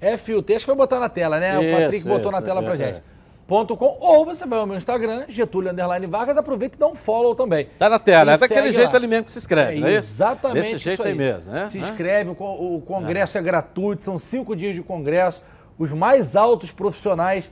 É 0.00 0.16
FUT, 0.16 0.52
acho 0.54 0.64
que 0.64 0.70
vai 0.70 0.76
botar 0.76 0.98
na 1.00 1.08
tela, 1.08 1.38
né? 1.38 1.52
Isso, 1.52 1.74
o 1.74 1.78
Patrick 1.80 2.06
botou 2.06 2.32
na 2.32 2.42
tela 2.42 2.60
é, 2.60 2.64
pra 2.64 2.76
gente. 2.76 2.98
É. 2.98 3.14
Ponto 3.46 3.76
.com, 3.76 3.98
ou 4.00 4.24
você 4.24 4.46
vai 4.46 4.58
ao 4.58 4.66
meu 4.66 4.76
Instagram, 4.76 5.24
Getúlio 5.28 5.70
Underline 5.70 6.06
Vargas, 6.06 6.36
aproveita 6.36 6.76
e 6.76 6.78
dá 6.78 6.86
um 6.86 6.94
follow 6.94 7.34
também. 7.34 7.68
Tá 7.78 7.90
na 7.90 7.98
tela, 7.98 8.32
é 8.32 8.38
daquele 8.38 8.72
jeito 8.72 8.90
lá. 8.90 8.96
ali 8.96 9.06
mesmo 9.06 9.26
que 9.26 9.32
se 9.32 9.38
inscreve, 9.38 9.76
é, 9.76 9.80
não 9.80 9.88
é 9.88 9.94
Exatamente 9.94 10.72
Desse 10.72 10.78
jeito 10.78 11.02
aí. 11.02 11.10
aí 11.10 11.14
mesmo, 11.14 11.52
né? 11.52 11.66
Se 11.66 11.78
inscreve, 11.78 12.30
o, 12.30 12.76
o 12.76 12.80
congresso 12.80 13.36
é. 13.36 13.40
é 13.40 13.44
gratuito, 13.44 14.02
são 14.02 14.16
cinco 14.16 14.56
dias 14.56 14.74
de 14.74 14.82
congresso, 14.82 15.42
os 15.78 15.92
mais 15.92 16.34
altos 16.34 16.72
profissionais 16.72 17.50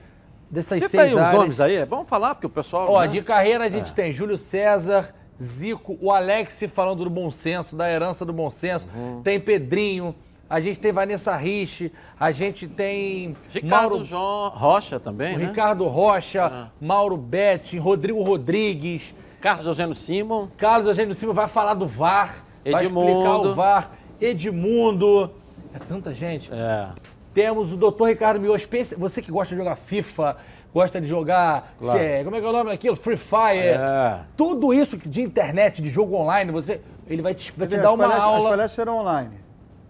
dessas 0.51 0.79
Cita 0.79 0.89
seis 0.89 1.03
aí 1.03 1.19
áreas. 1.19 1.29
os 1.29 1.39
nomes 1.39 1.61
aí, 1.61 1.77
é 1.77 1.85
bom 1.85 2.07
falar, 2.07 2.35
porque 2.37 2.47
o 2.47 2.51
pessoal... 2.51 2.91
Ó, 2.91 3.01
né? 3.03 3.09
de 3.09 3.21
carreira 3.23 3.65
a 3.65 3.71
gente 3.71 3.93
é. 3.93 3.95
tem 3.95 4.13
Júlio 4.13 4.39
César, 4.39 5.15
Zico, 5.41 5.99
o 6.01 6.11
Alex 6.11 6.65
falando 6.69 7.05
do 7.05 7.11
bom 7.11 7.31
senso, 7.31 7.77
da 7.77 7.91
herança 7.91 8.25
do 8.25 8.33
bom 8.33 8.51
senso, 8.51 8.89
uhum. 8.95 9.23
tem 9.23 9.39
Pedrinho, 9.41 10.15
a 10.49 10.61
gente 10.61 10.79
tem 10.79 10.93
Vanessa 10.93 11.35
Rich, 11.35 11.91
a 12.21 12.31
gente 12.31 12.69
tem 12.69 13.35
Ricardo 13.49 13.91
Mauro 13.91 14.05
João 14.05 14.51
Rocha 14.51 15.01
também, 15.01 15.37
né? 15.37 15.47
Ricardo 15.47 15.87
Rocha, 15.87 16.45
ah. 16.45 16.69
Mauro 16.81 17.17
Betti, 17.17 17.79
Rodrigo 17.79 18.23
Rodrigues. 18.23 19.15
Carlos 19.41 19.67
Eugênio 19.67 19.95
Simon. 19.95 20.49
Carlos 20.59 20.87
Eugênio 20.87 21.15
Simon 21.15 21.33
vai 21.33 21.49
falar 21.49 21.75
do 21.75 21.87
VAR, 21.87 22.45
Edmundo. 22.65 22.73
vai 22.73 22.85
explicar 22.85 23.39
o 23.39 23.55
VAR. 23.55 23.93
Edmundo. 24.21 25.31
É 25.75 25.79
tanta 25.79 26.15
gente. 26.15 26.51
É. 26.53 26.91
Temos 27.33 27.73
o 27.73 27.77
doutor 27.79 28.11
Ricardo 28.11 28.39
Mios, 28.39 28.69
você 28.99 29.23
que 29.23 29.33
gosta 29.33 29.55
de 29.55 29.59
jogar 29.59 29.75
FIFA, 29.77 30.37
gosta 30.73 31.01
de 31.01 31.07
jogar, 31.07 31.75
claro. 31.79 32.25
como 32.25 32.37
é 32.37 32.41
que 32.41 32.47
é 32.47 32.49
o 32.49 32.53
nome 32.53 32.71
daquilo? 32.71 32.97
Free 32.97 33.17
Fire. 33.17 33.69
É. 33.69 34.21
Tudo 34.37 34.73
isso 34.73 34.97
de 34.97 35.21
internet, 35.21 35.83
de 35.83 35.89
jogo 35.89 36.17
online, 36.17 36.51
você, 36.51 36.81
ele 37.07 37.23
vai 37.23 37.35
te, 37.35 37.53
vai 37.57 37.69
te 37.69 37.77
dar 37.77 37.93
uma 37.93 38.07
aula. 38.07 38.39
As 38.39 38.45
palestras 38.45 38.73
serão 38.73 38.99
online. 38.99 39.43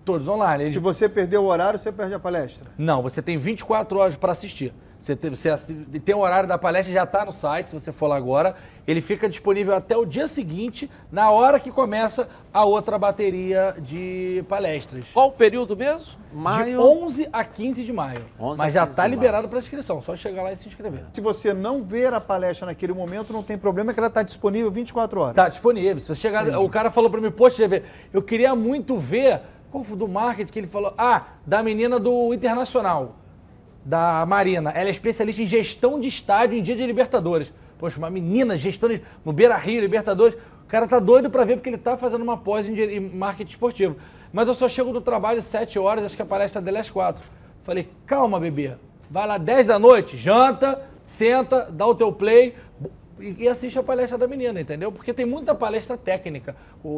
Todos 0.05 0.27
online. 0.27 0.73
Se 0.73 0.79
você 0.79 1.09
perder 1.09 1.39
o 1.39 1.45
horário, 1.45 1.79
você 1.79 1.93
perde 1.93 2.15
a 2.15 2.19
palestra? 2.19 2.69
Não, 2.77 3.01
você 3.03 3.23
tem 3.23 3.39
24 3.39 3.99
horas 3.99 4.17
para 4.17 4.33
assistir. 4.33 4.75
Você 4.99 5.17
tem, 5.17 5.31
você 5.31 5.75
tem 6.05 6.15
o 6.15 6.19
horário 6.19 6.49
da 6.49 6.59
palestra, 6.59 6.93
já 6.93 7.05
está 7.05 7.25
no 7.25 7.33
site, 7.33 7.71
se 7.71 7.75
você 7.75 7.91
for 7.91 8.07
lá 8.09 8.17
agora. 8.17 8.57
Ele 8.87 9.01
fica 9.01 9.29
disponível 9.29 9.75
até 9.75 9.97
o 9.97 10.05
dia 10.05 10.27
seguinte, 10.27 10.91
na 11.11 11.31
hora 11.31 11.61
que 11.61 11.71
começa 11.71 12.29
a 12.53 12.65
outra 12.65 12.99
bateria 12.99 13.77
de 13.79 14.45
palestras. 14.49 15.11
Qual 15.13 15.29
o 15.29 15.33
período 15.33 15.77
mesmo? 15.77 16.07
Maio? 16.33 16.65
De 16.65 16.77
11 16.79 17.29
a 17.33 17.45
15 17.45 17.85
de 17.85 17.93
maio. 17.93 18.25
Mas 18.57 18.75
já 18.75 18.85
está 18.85 19.07
liberado 19.07 19.49
para 19.49 19.59
inscrição, 19.59 20.01
só 20.01 20.17
chegar 20.17 20.43
lá 20.43 20.53
e 20.53 20.57
se 20.57 20.67
inscrever. 20.67 21.05
Se 21.13 21.21
você 21.21 21.55
não 21.55 21.83
ver 21.83 22.13
a 22.13 22.21
palestra 22.21 22.67
naquele 22.67 22.93
momento, 22.93 23.33
não 23.33 23.43
tem 23.43 23.57
problema, 23.57 23.93
que 23.93 24.01
ela 24.01 24.09
está 24.09 24.23
disponível 24.23 24.71
24 24.71 25.21
horas. 25.21 25.31
Está 25.33 25.49
disponível. 25.49 26.01
Se 26.01 26.07
você 26.07 26.21
chegar, 26.21 26.59
o 26.59 26.69
cara 26.69 26.91
falou 26.91 27.09
para 27.09 27.21
mim, 27.21 27.31
poxa, 27.31 27.69
eu 28.13 28.23
queria 28.23 28.55
muito 28.57 28.97
ver 28.99 29.43
qual 29.71 29.85
foi 29.85 29.97
do 29.97 30.09
marketing 30.09 30.53
que 30.53 30.59
ele 30.59 30.67
falou? 30.67 30.93
Ah, 30.99 31.29
da 31.47 31.63
menina 31.63 31.99
do 31.99 32.35
Internacional, 32.35 33.17
da 33.85 34.27
Marina. 34.27 34.71
Ela 34.71 34.89
é 34.89 34.91
especialista 34.91 35.41
em 35.41 35.47
gestão 35.47 35.99
de 35.99 36.09
estádio 36.09 36.59
em 36.59 36.63
dia 36.63 36.77
de 36.77 36.85
Libertadores. 36.85 37.53
Poxa, 37.83 37.99
uma 37.99 38.11
menina 38.11 38.57
gestão 38.57 38.89
de, 38.89 39.03
no 39.25 39.33
Beira 39.33 39.57
Rio, 39.57 39.81
Libertadores. 39.81 40.37
O 40.37 40.69
cara 40.69 40.87
tá 40.87 41.01
doido 41.01 41.29
para 41.29 41.45
ver 41.45 41.57
porque 41.57 41.69
ele 41.69 41.77
tá 41.77 41.97
fazendo 41.97 42.23
uma 42.23 42.37
pós 42.37 42.69
em, 42.69 43.01
marketing 43.01 43.51
esportivo. 43.51 43.97
Mas 44.33 44.47
eu 44.47 44.55
só 44.55 44.69
chego 44.69 44.93
do 44.93 45.01
trabalho 45.01 45.43
7 45.43 45.81
horas, 45.81 46.05
acho 46.05 46.15
que 46.15 46.23
a 46.23 46.25
palestra 46.25 46.63
dela 46.63 46.79
é 46.79 46.81
às 46.81 46.93
4. 46.93 47.27
Falei, 47.65 47.89
calma, 48.07 48.39
bebê. 48.39 48.77
Vai 49.11 49.27
lá 49.27 49.37
10 49.37 49.67
da 49.67 49.81
noite, 49.81 50.17
janta, 50.17 50.81
senta, 51.03 51.69
dá 51.73 51.85
o 51.85 51.93
teu 51.93 52.13
play, 52.13 52.55
e 53.19 53.49
assiste 53.49 53.77
a 53.77 53.83
palestra 53.83 54.17
da 54.17 54.29
menina, 54.29 54.61
entendeu? 54.61 54.93
Porque 54.93 55.13
tem 55.13 55.27
muita 55.27 55.53
palestra 55.53 55.97
técnica. 55.97 56.55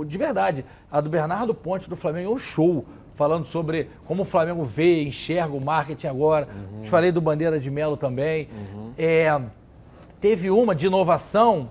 De 0.07 0.19
verdade, 0.19 0.67
a 0.93 1.01
do 1.01 1.09
Bernardo 1.09 1.55
Ponte 1.55 1.89
do 1.89 1.97
Flamengo 1.97 2.31
é 2.31 2.35
um 2.35 2.39
show, 2.39 2.85
falando 3.15 3.47
sobre 3.47 3.89
como 4.05 4.21
o 4.21 4.25
Flamengo 4.27 4.63
vê, 4.65 5.03
enxerga 5.03 5.57
o 5.57 5.65
marketing 5.65 6.09
agora. 6.09 6.47
Uhum. 6.47 6.83
Te 6.83 6.91
falei 6.91 7.11
do 7.11 7.23
Bandeira 7.23 7.59
de 7.59 7.71
Melo 7.71 7.97
também. 7.97 8.51
Uhum. 8.53 8.93
É, 8.99 9.41
teve 10.25 10.51
uma 10.51 10.75
de 10.75 10.87
inovação 10.87 11.69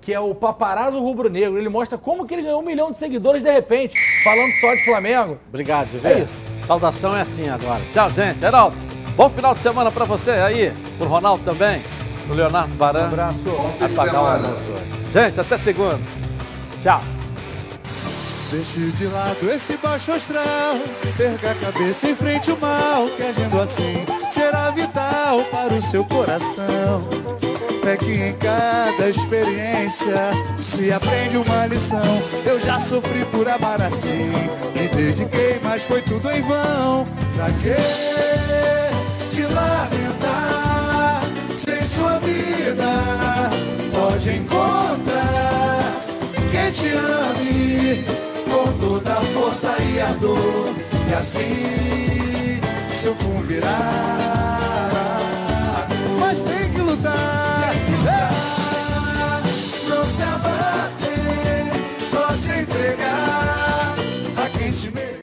que 0.00 0.12
é 0.12 0.18
o 0.18 0.34
Paparazzo 0.34 0.98
Rubro 0.98 1.30
Negro. 1.30 1.56
Ele 1.56 1.68
mostra 1.68 1.96
como 1.96 2.26
que 2.26 2.34
ele 2.34 2.42
ganhou 2.42 2.60
um 2.60 2.64
milhão 2.64 2.90
de 2.90 2.98
seguidores 2.98 3.40
de 3.40 3.52
repente, 3.52 3.94
falando 4.24 4.50
só 4.60 4.74
de 4.74 4.84
Flamengo. 4.84 5.38
Obrigado, 5.48 5.92
José. 5.92 6.12
É 6.12 6.18
isso. 6.18 6.34
Saudação 6.66 7.16
é 7.16 7.20
assim 7.20 7.48
agora. 7.48 7.80
Tchau, 7.92 8.10
gente. 8.10 8.44
Heraldo, 8.44 8.76
bom 9.16 9.30
final 9.30 9.54
de 9.54 9.60
semana 9.60 9.92
para 9.92 10.04
você 10.04 10.32
aí, 10.32 10.72
pro 10.98 11.06
Ronaldo 11.06 11.44
também 11.44 11.82
o 12.28 12.34
Leonardo 12.34 12.74
Baran. 12.74 13.02
Um 13.02 13.06
abraço. 13.06 13.48
Apagar 13.80 14.22
o 14.22 14.26
almoço 14.26 14.62
Gente, 15.12 15.40
até 15.40 15.56
segunda. 15.56 16.00
Tchau. 16.82 17.23
Deixe 18.50 18.78
de 18.78 19.06
lado 19.06 19.50
esse 19.50 19.76
baixo 19.76 20.12
astral, 20.12 20.76
perca 21.16 21.50
a 21.50 21.54
cabeça 21.54 22.08
em 22.08 22.14
frente 22.14 22.50
ao 22.50 22.56
mal, 22.58 23.08
que 23.08 23.22
agindo 23.22 23.60
assim 23.60 24.06
será 24.30 24.70
vital 24.70 25.42
para 25.50 25.74
o 25.74 25.82
seu 25.82 26.04
coração. 26.04 27.08
É 27.86 27.96
que 27.96 28.12
em 28.12 28.32
cada 28.34 29.10
experiência 29.10 30.32
se 30.62 30.92
aprende 30.92 31.36
uma 31.36 31.66
lição. 31.66 32.22
Eu 32.46 32.60
já 32.60 32.80
sofri 32.80 33.24
por 33.26 33.48
amar 33.48 33.82
assim, 33.82 34.30
me 34.74 34.88
dediquei, 34.88 35.60
mas 35.62 35.82
foi 35.82 36.00
tudo 36.02 36.30
em 36.30 36.42
vão. 36.42 37.06
Pra 37.36 37.50
que 37.50 39.26
se 39.26 39.42
lamentar? 39.42 40.54
sem 41.54 41.84
sua 41.86 42.18
vida 42.18 42.90
pode 43.92 44.30
encontrar 44.30 46.02
quem 46.50 46.72
te 46.72 46.88
ame 46.88 48.23
com 48.54 48.72
toda 48.78 49.14
a 49.14 49.22
força 49.34 49.74
e 49.82 50.00
a 50.00 50.12
dor. 50.12 50.74
E 51.10 51.14
assim 51.14 52.60
sucumbirá 52.92 54.14
mas 56.18 56.40
tem 56.40 56.70
que 56.72 56.80
lutar, 56.80 57.74
não 59.88 60.04
se 60.06 60.22
abater 60.22 61.72
só 62.10 62.32
se 62.32 62.60
entregar 62.60 63.23